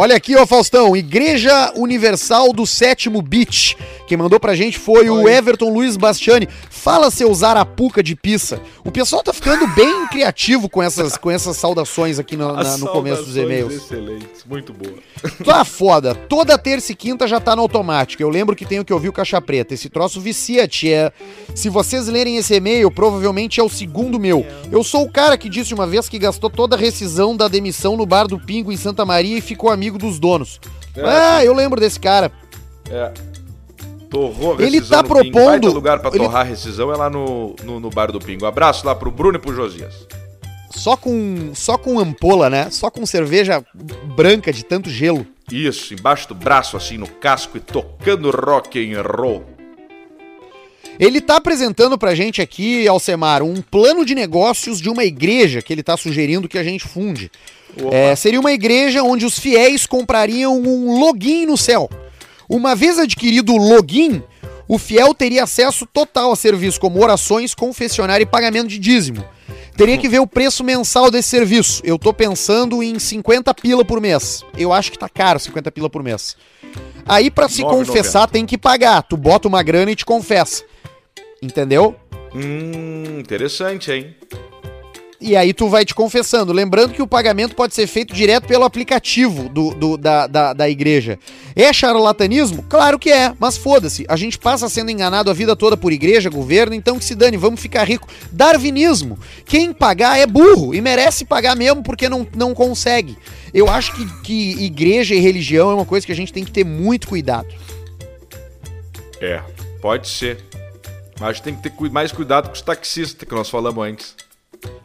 Olha 0.00 0.14
aqui, 0.14 0.36
ó, 0.36 0.46
Faustão, 0.46 0.96
Igreja 0.96 1.72
Universal 1.74 2.52
do 2.52 2.64
Sétimo 2.64 3.20
Beach. 3.20 3.76
Quem 4.06 4.16
mandou 4.16 4.38
pra 4.38 4.54
gente 4.54 4.78
foi 4.78 5.10
o 5.10 5.28
Everton 5.28 5.72
Luiz 5.72 5.96
Bastiani. 5.96 6.48
Fala 6.70 7.10
seu 7.10 7.34
zarapuca 7.34 8.00
de 8.00 8.14
pizza. 8.14 8.60
O 8.84 8.92
pessoal 8.92 9.24
tá 9.24 9.32
ficando 9.32 9.66
bem 9.74 10.06
criativo 10.06 10.68
com 10.68 10.80
essas, 10.80 11.16
com 11.16 11.28
essas 11.28 11.56
saudações 11.56 12.16
aqui 12.20 12.36
no, 12.36 12.52
na- 12.52 12.76
no 12.76 12.86
começo 12.86 13.24
dos 13.24 13.36
e-mails. 13.36 13.74
Excelentes, 13.74 14.44
muito 14.48 14.72
boa. 14.72 14.94
Tá 15.44 15.64
foda. 15.64 16.14
Toda 16.14 16.56
terça 16.56 16.92
e 16.92 16.94
quinta 16.94 17.26
já 17.26 17.40
tá 17.40 17.56
no 17.56 17.62
automático. 17.62 18.22
Eu 18.22 18.28
lembro 18.28 18.54
que 18.54 18.64
tenho 18.64 18.84
que 18.84 18.92
ouvir 18.92 19.08
o 19.08 19.12
Caixa 19.12 19.40
Preta. 19.40 19.74
Esse 19.74 19.88
troço 19.88 20.20
vicia, 20.20 20.68
tia. 20.68 21.12
Se 21.56 21.68
vocês 21.68 22.06
lerem 22.06 22.36
esse 22.36 22.54
e-mail, 22.54 22.88
provavelmente 22.88 23.58
é 23.58 23.62
o 23.64 23.68
segundo 23.68 24.16
meu. 24.20 24.46
Eu 24.70 24.84
sou 24.84 25.02
o 25.02 25.10
cara 25.10 25.36
que 25.36 25.48
disse 25.48 25.74
uma 25.74 25.88
vez 25.88 26.08
que 26.08 26.20
gastou 26.20 26.48
toda 26.48 26.76
a 26.76 26.78
rescisão 26.78 27.36
da 27.36 27.48
demissão 27.48 27.96
no 27.96 28.06
bar 28.06 28.28
do 28.28 28.38
Pingo 28.38 28.70
em 28.70 28.76
Santa 28.76 29.04
Maria 29.04 29.38
e 29.38 29.40
ficou 29.40 29.70
amigo 29.70 29.87
dos 29.96 30.18
donos. 30.18 30.60
Ah, 31.02 31.42
eu 31.44 31.54
lembro 31.54 31.80
desse 31.80 31.98
cara. 32.00 32.30
É. 32.90 33.12
Torrou 34.10 34.52
a 34.58 34.62
Ele 34.62 34.76
rescisão 34.78 35.02
tá 35.02 35.04
propondo- 35.08 35.72
lugar 35.72 36.00
pra 36.00 36.08
ele- 36.10 36.18
torrar 36.18 36.40
a 36.40 36.44
rescisão 36.44 36.92
é 36.92 36.96
lá 36.96 37.08
no, 37.08 37.54
no, 37.62 37.78
no 37.78 37.90
bar 37.90 38.10
do 38.10 38.18
Pingo. 38.18 38.44
Abraço 38.46 38.84
lá 38.86 38.94
pro 38.94 39.10
Bruno 39.10 39.36
e 39.36 39.40
pro 39.40 39.54
Josias. 39.54 40.06
Só 40.70 40.96
com, 40.96 41.52
só 41.54 41.76
com 41.78 41.98
ampola, 41.98 42.48
né? 42.50 42.70
Só 42.70 42.90
com 42.90 43.04
cerveja 43.06 43.64
branca 44.16 44.52
de 44.52 44.64
tanto 44.64 44.90
gelo. 44.90 45.26
Isso, 45.50 45.94
embaixo 45.94 46.28
do 46.28 46.34
braço, 46.34 46.76
assim, 46.76 46.98
no 46.98 47.06
casco 47.06 47.56
e 47.56 47.60
tocando 47.60 48.30
rock 48.30 48.78
and 48.94 49.00
roll. 49.02 49.44
Ele 50.98 51.20
tá 51.20 51.36
apresentando 51.36 51.96
pra 51.96 52.14
gente 52.14 52.42
aqui, 52.42 52.86
Alcemar, 52.88 53.42
um 53.42 53.62
plano 53.62 54.04
de 54.04 54.14
negócios 54.14 54.80
de 54.80 54.90
uma 54.90 55.04
igreja 55.04 55.62
que 55.62 55.72
ele 55.72 55.82
tá 55.82 55.96
sugerindo 55.96 56.48
que 56.48 56.58
a 56.58 56.64
gente 56.64 56.86
funde. 56.88 57.30
É, 57.92 58.14
seria 58.16 58.40
uma 58.40 58.52
igreja 58.52 59.02
onde 59.02 59.24
os 59.24 59.38
fiéis 59.38 59.86
comprariam 59.86 60.58
um 60.60 60.98
login 60.98 61.46
no 61.46 61.56
céu. 61.56 61.88
Uma 62.48 62.74
vez 62.74 62.98
adquirido 62.98 63.52
o 63.52 63.56
login, 63.56 64.22
o 64.66 64.78
fiel 64.78 65.14
teria 65.14 65.44
acesso 65.44 65.86
total 65.86 66.32
a 66.32 66.36
serviços 66.36 66.78
como 66.78 67.02
orações, 67.02 67.54
confessionário 67.54 68.24
e 68.24 68.26
pagamento 68.26 68.68
de 68.68 68.78
dízimo. 68.78 69.24
Teria 69.76 69.96
que 69.96 70.08
ver 70.08 70.18
o 70.18 70.26
preço 70.26 70.64
mensal 70.64 71.08
desse 71.08 71.28
serviço. 71.28 71.80
Eu 71.84 71.98
tô 71.98 72.12
pensando 72.12 72.82
em 72.82 72.98
50 72.98 73.54
pila 73.54 73.84
por 73.84 74.00
mês. 74.00 74.44
Eu 74.56 74.72
acho 74.72 74.90
que 74.90 74.98
tá 74.98 75.08
caro 75.08 75.38
50 75.38 75.70
pila 75.70 75.88
por 75.88 76.02
mês. 76.02 76.36
Aí 77.06 77.30
pra 77.30 77.48
se 77.48 77.62
9,90. 77.62 77.70
confessar 77.70 78.28
tem 78.28 78.44
que 78.44 78.58
pagar. 78.58 79.02
Tu 79.02 79.16
bota 79.16 79.46
uma 79.46 79.62
grana 79.62 79.92
e 79.92 79.94
te 79.94 80.04
confessa. 80.04 80.64
Entendeu? 81.40 81.94
Hum, 82.34 83.20
interessante, 83.20 83.92
hein? 83.92 84.16
E 85.20 85.36
aí 85.36 85.52
tu 85.52 85.68
vai 85.68 85.84
te 85.84 85.96
confessando. 85.96 86.52
Lembrando 86.52 86.94
que 86.94 87.02
o 87.02 87.06
pagamento 87.06 87.56
pode 87.56 87.74
ser 87.74 87.88
feito 87.88 88.14
direto 88.14 88.46
pelo 88.46 88.62
aplicativo 88.62 89.48
do, 89.48 89.74
do- 89.74 89.96
da, 89.96 90.28
da, 90.28 90.52
da 90.52 90.68
igreja. 90.70 91.18
É 91.56 91.72
charlatanismo? 91.72 92.62
Claro 92.68 93.00
que 93.00 93.10
é, 93.10 93.34
mas 93.36 93.56
foda-se. 93.56 94.06
A 94.08 94.14
gente 94.14 94.38
passa 94.38 94.68
sendo 94.68 94.92
enganado 94.92 95.28
a 95.28 95.34
vida 95.34 95.56
toda 95.56 95.76
por 95.76 95.92
igreja, 95.92 96.30
governo, 96.30 96.72
então 96.72 97.00
que 97.00 97.04
se 97.04 97.16
dane, 97.16 97.36
vamos 97.36 97.58
ficar 97.60 97.82
rico. 97.82 98.06
Darwinismo. 98.30 99.18
Quem 99.44 99.72
pagar 99.72 100.18
é 100.20 100.24
burro 100.26 100.72
e 100.72 100.80
merece 100.80 101.24
pagar 101.24 101.56
mesmo 101.56 101.82
porque 101.82 102.08
não, 102.08 102.24
não 102.36 102.54
consegue. 102.54 103.18
Eu 103.52 103.68
acho 103.68 103.92
que, 103.96 104.06
que 104.22 104.64
igreja 104.64 105.16
e 105.16 105.18
religião 105.20 105.68
é 105.72 105.74
uma 105.74 105.84
coisa 105.84 106.06
que 106.06 106.12
a 106.12 106.16
gente 106.16 106.32
tem 106.32 106.44
que 106.44 106.52
ter 106.52 106.64
muito 106.64 107.08
cuidado. 107.08 107.48
É, 109.20 109.42
pode 109.82 110.08
ser. 110.08 110.44
Mas 111.18 111.40
tem 111.40 111.56
que 111.56 111.68
ter 111.68 111.90
mais 111.90 112.12
cuidado 112.12 112.46
com 112.46 112.54
os 112.54 112.62
taxistas 112.62 113.28
que 113.28 113.34
nós 113.34 113.50
falamos 113.50 113.84
antes. 113.84 114.14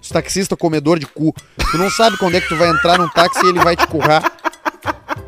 Os 0.01 0.09
taxista 0.09 0.55
comedor 0.55 0.99
de 0.99 1.05
cu. 1.05 1.33
Tu 1.71 1.77
não 1.77 1.89
sabe 1.89 2.17
quando 2.17 2.35
é 2.35 2.41
que 2.41 2.47
tu 2.49 2.55
vai 2.55 2.69
entrar 2.69 2.97
num 2.97 3.09
táxi 3.09 3.45
e 3.45 3.49
ele 3.49 3.59
vai 3.59 3.75
te 3.75 3.87
currar. 3.87 4.31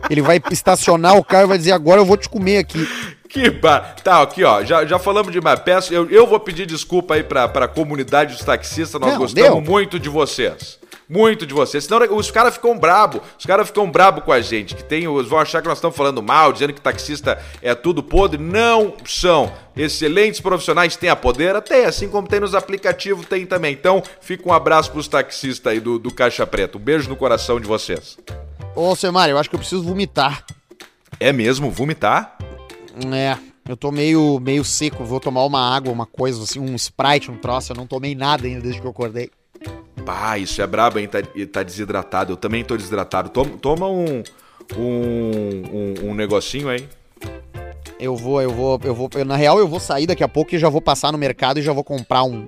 Ele 0.09 0.21
vai 0.21 0.41
estacionar 0.51 1.17
o 1.17 1.23
carro 1.23 1.45
e 1.45 1.47
vai 1.47 1.57
dizer, 1.57 1.71
agora 1.71 2.01
eu 2.01 2.05
vou 2.05 2.17
te 2.17 2.29
comer 2.29 2.57
aqui. 2.59 2.87
Que 3.27 3.49
bar... 3.49 3.95
Tá, 4.03 4.21
aqui 4.21 4.43
ó, 4.43 4.63
já, 4.63 4.85
já 4.85 4.99
falamos 4.99 5.31
demais. 5.31 5.59
Peço, 5.59 5.93
eu, 5.93 6.09
eu 6.09 6.27
vou 6.27 6.39
pedir 6.39 6.65
desculpa 6.65 7.15
aí 7.15 7.23
pra, 7.23 7.47
pra 7.47 7.67
comunidade 7.67 8.33
dos 8.33 8.43
taxistas, 8.45 9.01
nós 9.01 9.13
Não, 9.13 9.17
gostamos 9.19 9.49
deu. 9.49 9.61
muito 9.61 9.99
de 9.99 10.07
vocês. 10.09 10.77
Muito 11.07 11.45
de 11.45 11.53
vocês. 11.53 11.83
Senão 11.83 12.15
os 12.15 12.31
caras 12.31 12.55
ficam 12.55 12.77
brabo. 12.77 13.21
Os 13.37 13.45
caras 13.45 13.67
ficam 13.67 13.89
brabo 13.89 14.21
com 14.21 14.31
a 14.31 14.41
gente. 14.41 14.75
Que 14.75 14.83
tem, 14.83 15.07
os 15.07 15.27
vão 15.27 15.39
achar 15.39 15.61
que 15.61 15.67
nós 15.67 15.77
estamos 15.77 15.95
falando 15.95 16.21
mal, 16.21 16.51
dizendo 16.51 16.73
que 16.73 16.81
taxista 16.81 17.39
é 17.61 17.75
tudo 17.75 18.01
podre. 18.01 18.41
Não 18.41 18.93
são. 19.05 19.51
Excelentes 19.75 20.39
profissionais 20.39 20.95
têm 20.95 21.09
a 21.09 21.15
poder, 21.15 21.61
tem, 21.61 21.85
assim 21.85 22.07
como 22.07 22.27
tem 22.27 22.39
nos 22.39 22.55
aplicativos, 22.55 23.25
tem 23.25 23.45
também. 23.45 23.73
Então, 23.73 24.01
fica 24.21 24.47
um 24.47 24.53
abraço 24.53 24.91
pros 24.91 25.07
taxistas 25.07 25.73
aí 25.73 25.79
do, 25.79 25.99
do 25.99 26.13
Caixa 26.13 26.47
Preta. 26.47 26.77
Um 26.77 26.81
beijo 26.81 27.09
no 27.09 27.15
coração 27.15 27.59
de 27.59 27.67
vocês. 27.67 28.17
Ô, 28.75 28.95
Semar, 28.95 29.29
eu 29.29 29.37
acho 29.37 29.49
que 29.49 29.55
eu 29.55 29.59
preciso 29.59 29.83
vomitar. 29.83 30.45
É 31.19 31.31
mesmo? 31.31 31.69
Vomitar? 31.69 32.37
É, 33.13 33.37
eu 33.67 33.75
tô 33.75 33.91
meio, 33.91 34.39
meio 34.39 34.63
seco. 34.63 35.03
Vou 35.03 35.19
tomar 35.19 35.43
uma 35.43 35.75
água, 35.75 35.91
uma 35.91 36.05
coisa 36.05 36.43
assim, 36.43 36.59
um 36.59 36.75
Sprite, 36.75 37.29
um 37.29 37.37
troço. 37.37 37.71
Eu 37.71 37.75
não 37.75 37.85
tomei 37.85 38.15
nada 38.15 38.47
ainda 38.47 38.61
desde 38.61 38.79
que 38.79 38.87
eu 38.87 38.91
acordei. 38.91 39.29
Pá, 40.05 40.37
isso 40.37 40.61
é 40.61 40.67
brabo, 40.67 40.99
hein? 40.99 41.07
Tá, 41.07 41.19
tá 41.51 41.63
desidratado. 41.63 42.33
Eu 42.33 42.37
também 42.37 42.63
tô 42.63 42.77
desidratado. 42.77 43.29
Toma, 43.29 43.51
toma 43.59 43.87
um, 43.89 44.23
um, 44.77 45.63
um, 46.03 46.09
um 46.09 46.13
negocinho 46.13 46.69
aí. 46.69 46.87
Eu 47.99 48.15
vou, 48.15 48.41
eu 48.41 48.51
vou, 48.51 48.79
eu 48.83 48.93
vou. 48.93 49.09
eu- 49.15 49.25
na 49.25 49.35
real, 49.35 49.57
eu 49.57 49.67
vou 49.67 49.79
sair 49.79 50.05
daqui 50.05 50.23
a 50.23 50.27
pouco 50.27 50.53
e 50.53 50.59
já 50.59 50.69
vou 50.69 50.81
passar 50.81 51.11
no 51.11 51.17
mercado 51.17 51.59
e 51.59 51.61
já 51.63 51.73
vou 51.73 51.83
comprar 51.83 52.23
um. 52.23 52.45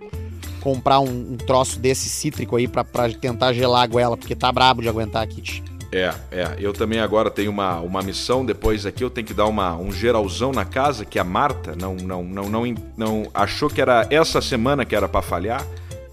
Comprar 0.62 1.00
um, 1.00 1.34
um 1.34 1.38
troço 1.38 1.80
desse 1.80 2.10
cítrico 2.10 2.56
aí 2.58 2.68
pra, 2.68 2.84
pra 2.84 3.10
tentar 3.10 3.54
gelar 3.54 3.84
a 3.84 3.88
goela, 3.88 4.18
porque 4.18 4.36
tá 4.36 4.52
brabo 4.52 4.82
de 4.82 4.90
aguentar 4.90 5.24
aqui. 5.24 5.42
tch. 5.42 5.64
É, 5.92 6.14
é. 6.32 6.56
Eu 6.60 6.74
também 6.74 7.00
agora 7.00 7.32
tenho 7.32 7.50
uma, 7.50 7.80
uma 7.80 8.02
missão. 8.02 8.46
Depois 8.46 8.86
aqui 8.86 9.04
eu 9.04 9.10
tenho 9.10 9.26
que 9.26 9.34
dar 9.34 9.46
uma, 9.46 9.76
um 9.78 9.92
geralzão 9.92 10.52
na 10.52 10.66
casa, 10.66 11.06
que 11.06 11.18
a 11.18 11.24
Marta 11.24 11.74
não, 11.80 11.96
não, 11.96 12.24
não, 12.24 12.50
não, 12.50 12.64
não 12.98 13.28
achou 13.34 13.70
que 13.70 13.80
era 13.82 14.06
essa 14.12 14.42
semana 14.42 14.84
que 14.84 14.96
era 14.96 15.08
pra 15.08 15.22
falhar. 15.22 15.66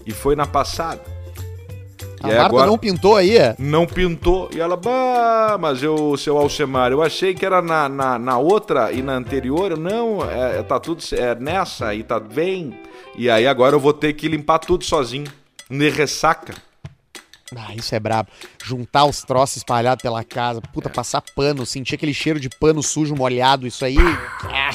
E 0.05 0.11
foi 0.11 0.35
na 0.35 0.45
passada. 0.47 1.01
A 2.23 2.27
E 2.27 2.31
aí 2.31 2.37
Marta 2.37 2.49
agora- 2.49 2.67
não 2.67 2.77
pintou 2.77 3.15
aí, 3.15 3.37
é? 3.37 3.55
não 3.59 3.85
pintou. 3.85 4.49
E 4.53 4.59
ela, 4.59 4.75
bah, 4.77 5.57
mas 5.59 5.83
eu, 5.83 6.15
seu 6.17 6.37
Alcemar, 6.37 6.91
eu 6.91 7.01
achei 7.03 7.33
que 7.33 7.45
era 7.45 7.61
na, 7.61 7.87
na, 7.89 8.17
na 8.19 8.37
outra 8.37 8.91
e 8.91 9.01
na 9.01 9.13
anterior. 9.13 9.71
Eu, 9.71 9.77
Não, 9.77 10.19
é, 10.29 10.61
tá 10.63 10.79
tudo 10.79 11.03
é 11.13 11.35
nessa 11.35 11.93
e 11.93 12.03
tá 12.03 12.19
bem. 12.19 12.79
E 13.17 13.29
aí 13.29 13.45
agora 13.47 13.75
eu 13.75 13.79
vou 13.79 13.93
ter 13.93 14.13
que 14.13 14.27
limpar 14.27 14.59
tudo 14.59 14.83
sozinho. 14.83 15.27
De 15.69 15.89
ressaca. 15.89 16.53
Ah, 17.55 17.73
isso 17.75 17.93
é 17.93 17.99
brabo. 17.99 18.29
Juntar 18.63 19.05
os 19.05 19.21
troços 19.21 19.57
espalhados 19.57 20.01
pela 20.01 20.23
casa, 20.23 20.61
puta, 20.73 20.89
passar 20.89 21.21
pano, 21.35 21.65
sentir 21.65 21.95
aquele 21.95 22.13
cheiro 22.13 22.39
de 22.39 22.49
pano 22.49 22.81
sujo 22.81 23.15
molhado, 23.15 23.67
isso 23.67 23.85
aí. 23.85 23.97
Ah, 24.43 24.71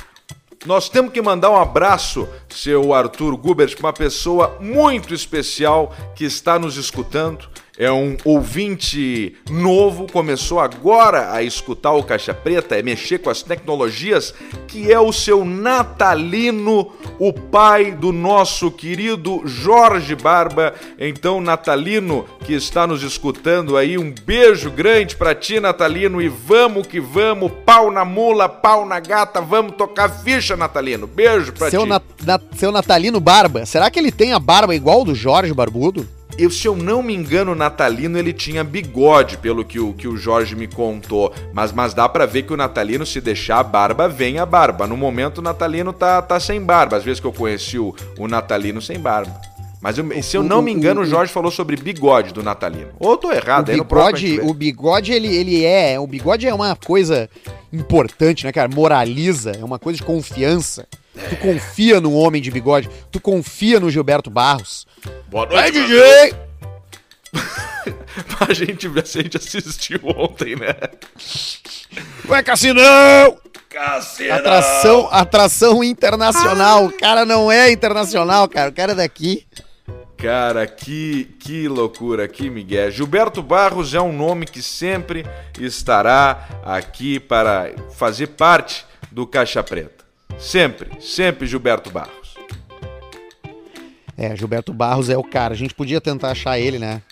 Nós 0.66 0.90
temos 0.90 1.10
que 1.10 1.22
mandar 1.22 1.50
um 1.50 1.56
abraço, 1.56 2.28
seu 2.50 2.92
Arthur 2.92 3.34
Gubert, 3.34 3.74
pra 3.76 3.86
uma 3.86 3.92
pessoa 3.94 4.58
muito 4.60 5.14
especial 5.14 5.94
que 6.14 6.22
está 6.22 6.58
nos 6.58 6.76
escutando. 6.76 7.48
É 7.78 7.90
um 7.90 8.16
ouvinte 8.24 9.34
novo, 9.50 10.06
começou 10.10 10.60
agora 10.60 11.32
a 11.32 11.42
escutar 11.42 11.92
o 11.92 12.02
Caixa 12.02 12.34
Preta, 12.34 12.76
é 12.78 12.82
mexer 12.82 13.18
com 13.18 13.30
as 13.30 13.42
tecnologias, 13.42 14.34
que 14.68 14.92
é 14.92 14.98
o 15.00 15.12
seu 15.12 15.44
natalino, 15.44 16.92
o 17.18 17.32
pai 17.32 17.92
do 17.92 18.12
nosso 18.12 18.70
querido 18.70 19.42
Jorge 19.46 20.14
Barba. 20.14 20.74
Então, 20.98 21.40
natalino 21.40 22.26
que 22.44 22.52
está 22.52 22.86
nos 22.86 23.02
escutando 23.02 23.76
aí, 23.76 23.96
um 23.96 24.12
beijo 24.24 24.70
grande 24.70 25.16
pra 25.16 25.34
ti, 25.34 25.58
natalino, 25.60 26.20
e 26.20 26.28
vamos 26.28 26.86
que 26.86 27.00
vamos, 27.00 27.50
pau 27.64 27.90
na 27.90 28.04
mula, 28.04 28.48
pau 28.48 28.84
na 28.86 29.00
gata, 29.00 29.40
vamos 29.40 29.72
tocar 29.76 30.08
ficha, 30.22 30.56
natalino. 30.56 31.06
Beijo 31.06 31.52
pra 31.52 31.70
Seu, 31.70 31.82
ti. 31.82 31.88
na- 31.88 32.02
na- 32.24 32.40
seu 32.56 32.70
Natalino 32.72 33.20
Barba, 33.20 33.64
será 33.66 33.90
que 33.90 33.98
ele 33.98 34.12
tem 34.12 34.32
a 34.32 34.38
barba 34.38 34.74
igual 34.74 35.04
do 35.04 35.14
Jorge 35.14 35.52
Barbudo? 35.54 36.06
Eu, 36.42 36.50
se 36.50 36.66
eu 36.66 36.74
não 36.76 37.02
me 37.02 37.14
engano, 37.14 37.52
o 37.52 37.54
Natalino 37.54 38.18
ele 38.18 38.32
tinha 38.32 38.64
bigode, 38.64 39.36
pelo 39.36 39.64
que 39.64 39.78
o, 39.78 39.92
que 39.92 40.08
o 40.08 40.16
Jorge 40.16 40.56
me 40.56 40.66
contou. 40.66 41.32
Mas, 41.52 41.72
mas 41.72 41.92
dá 41.94 42.08
pra 42.08 42.24
ver 42.26 42.42
que 42.44 42.52
o 42.52 42.56
Natalino, 42.56 43.04
se 43.04 43.20
deixar 43.20 43.58
a 43.58 43.62
barba, 43.62 44.08
vem 44.08 44.38
a 44.38 44.46
barba. 44.46 44.86
No 44.86 44.96
momento, 44.96 45.38
o 45.38 45.42
Natalino 45.42 45.92
tá, 45.92 46.22
tá 46.22 46.40
sem 46.40 46.60
barba. 46.60 46.96
Às 46.96 47.04
vezes 47.04 47.20
que 47.20 47.26
eu 47.26 47.32
conheci 47.32 47.78
o, 47.78 47.94
o 48.18 48.26
Natalino 48.26 48.80
sem 48.80 48.98
barba. 48.98 49.38
Mas 49.82 49.96
eu- 49.96 50.22
se 50.22 50.36
eu 50.36 50.42
não 50.42 50.60
me 50.60 50.70
engano, 50.70 51.00
o 51.00 51.04
Jorge 51.06 51.32
falou 51.32 51.50
sobre 51.50 51.74
bigode 51.76 52.34
do 52.34 52.42
Natalino. 52.42 52.88
Ou 52.98 53.12
eu 53.12 53.16
tô 53.16 53.32
errado, 53.32 53.68
o 53.68 53.70
aí 53.72 53.76
no 53.78 53.84
bigode, 53.84 54.36
vê. 54.36 54.42
o 54.42 54.52
bigode 54.54 55.12
ele, 55.12 55.34
ele 55.34 55.64
é, 55.64 55.98
o 55.98 56.06
bigode 56.06 56.46
é 56.46 56.52
uma 56.52 56.76
coisa 56.76 57.30
importante, 57.72 58.44
né, 58.44 58.52
cara? 58.52 58.68
Moraliza, 58.68 59.52
é 59.52 59.64
uma 59.64 59.78
coisa 59.78 59.96
de 59.98 60.02
confiança. 60.04 60.86
Tu 61.28 61.36
confia 61.36 62.00
no 62.00 62.12
homem 62.14 62.40
de 62.40 62.50
bigode, 62.50 62.88
tu 63.10 63.20
confia 63.20 63.78
no 63.78 63.90
Gilberto 63.90 64.30
Barros. 64.30 64.86
Boa 65.28 65.46
Vai, 65.46 65.70
noite, 65.70 65.86
DJ! 65.86 66.34
a, 68.40 68.52
gente, 68.52 68.86
a 68.86 69.22
gente 69.22 69.36
assistiu 69.36 70.00
ontem, 70.04 70.56
né? 70.56 70.74
Vai, 72.24 72.42
Cassinão! 72.42 73.38
Cassino. 73.70 74.34
Atração, 74.34 75.08
atração 75.12 75.84
internacional. 75.84 76.86
O 76.86 76.92
cara 76.92 77.24
não 77.24 77.52
é 77.52 77.70
internacional, 77.70 78.48
cara. 78.48 78.68
O 78.68 78.72
cara 78.72 78.92
é 78.92 78.94
daqui. 78.96 79.46
Cara, 80.16 80.66
que, 80.66 81.36
que 81.38 81.68
loucura, 81.68 82.26
que 82.26 82.50
Miguel. 82.50 82.90
Gilberto 82.90 83.42
Barros 83.42 83.94
é 83.94 84.00
um 84.00 84.12
nome 84.12 84.44
que 84.44 84.60
sempre 84.60 85.24
estará 85.58 86.48
aqui 86.64 87.20
para 87.20 87.70
fazer 87.92 88.26
parte 88.26 88.84
do 89.10 89.24
Caixa 89.24 89.62
Preta. 89.62 89.99
Sempre, 90.40 90.90
sempre 91.00 91.46
Gilberto 91.46 91.90
Barros. 91.90 92.34
É, 94.16 94.34
Gilberto 94.34 94.72
Barros 94.72 95.08
é 95.08 95.16
o 95.16 95.22
cara. 95.24 95.54
A 95.54 95.56
gente 95.56 95.74
podia 95.74 96.00
tentar 96.00 96.30
achar 96.30 96.58
ele, 96.58 96.78
né? 96.78 97.02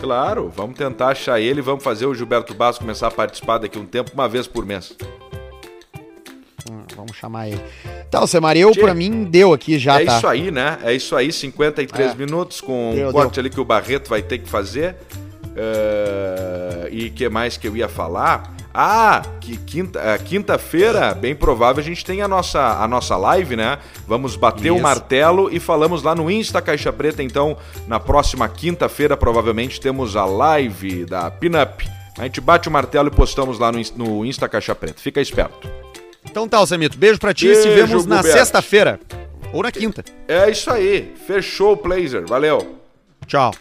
Claro, 0.00 0.48
vamos 0.54 0.76
tentar 0.78 1.08
achar 1.08 1.40
ele, 1.40 1.60
vamos 1.60 1.82
fazer 1.82 2.06
o 2.06 2.14
Gilberto 2.14 2.54
Barros 2.54 2.78
começar 2.78 3.08
a 3.08 3.10
participar 3.10 3.58
daqui 3.58 3.78
um 3.78 3.86
tempo, 3.86 4.12
uma 4.14 4.28
vez 4.28 4.46
por 4.46 4.64
mês. 4.64 4.94
Hum, 6.70 6.82
Vamos 6.94 7.16
chamar 7.16 7.48
ele. 7.48 7.60
Tá, 8.10 8.22
o 8.22 8.26
Semaria, 8.26 8.70
Tchê. 8.70 8.80
pra 8.80 8.94
mim, 8.94 9.24
deu 9.24 9.52
aqui 9.52 9.78
já, 9.78 10.00
é 10.00 10.04
tá. 10.04 10.16
isso 10.18 10.26
aí, 10.26 10.50
né? 10.50 10.78
É 10.82 10.92
isso 10.94 11.16
aí, 11.16 11.32
53 11.32 12.12
É. 12.12 12.14
minutos 12.14 12.60
com 12.60 12.92
Deu, 12.94 13.08
um 13.08 13.12
corte 13.12 13.40
ali 13.40 13.50
que 13.50 13.60
o 13.60 13.64
Barreto 13.64 14.08
vai 14.08 14.22
ter 14.22 14.38
que 14.38 14.48
fazer. 14.48 14.94
Eh, 15.62 16.88
e 16.90 17.10
que 17.10 17.28
mais 17.28 17.58
que 17.58 17.68
eu 17.68 17.76
ia 17.76 17.88
falar? 17.88 18.54
Ah, 18.72 19.20
que 19.40 19.58
quinta, 19.58 20.00
eh, 20.00 20.18
quinta-feira, 20.18 21.12
bem 21.12 21.34
provável, 21.34 21.82
a 21.82 21.84
gente 21.84 22.02
tem 22.04 22.22
a 22.22 22.28
nossa, 22.28 22.82
a 22.82 22.88
nossa 22.88 23.16
live, 23.16 23.56
né? 23.56 23.78
Vamos 24.06 24.36
bater 24.36 24.70
o 24.70 24.76
Isso. 24.76 24.82
martelo 24.82 25.50
e 25.52 25.60
falamos 25.60 26.02
lá 26.02 26.14
no 26.14 26.30
Insta 26.30 26.62
Caixa 26.62 26.90
Preta. 26.92 27.22
Então, 27.22 27.58
na 27.86 28.00
próxima 28.00 28.48
quinta-feira, 28.48 29.16
provavelmente, 29.16 29.80
temos 29.80 30.16
a 30.16 30.24
live 30.24 31.04
da 31.04 31.30
Pinup. 31.30 31.86
A 32.16 32.22
gente 32.24 32.40
bate 32.40 32.68
o 32.68 32.72
martelo 32.72 33.08
e 33.08 33.10
postamos 33.10 33.58
lá 33.58 33.70
no, 33.70 33.80
no 33.96 34.24
Insta 34.24 34.48
Caixa 34.48 34.74
Preta. 34.74 35.00
Fica 35.00 35.20
esperto. 35.20 35.68
Então 36.24 36.48
tá, 36.48 36.64
Semito. 36.66 36.96
Beijo 36.96 37.18
pra 37.18 37.34
ti. 37.34 37.46
Beijo, 37.46 37.62
Se 37.62 37.68
vemos 37.68 38.06
na 38.06 38.22
sexta-feira. 38.22 38.98
Ou 39.52 39.62
na 39.62 39.72
quinta. 39.72 40.04
É 40.28 40.48
isso 40.48 40.70
aí. 40.70 41.12
Fechou 41.26 41.72
o 41.72 41.76
Blazer. 41.76 42.24
Valeu. 42.26 42.78
Tchau. 43.26 43.52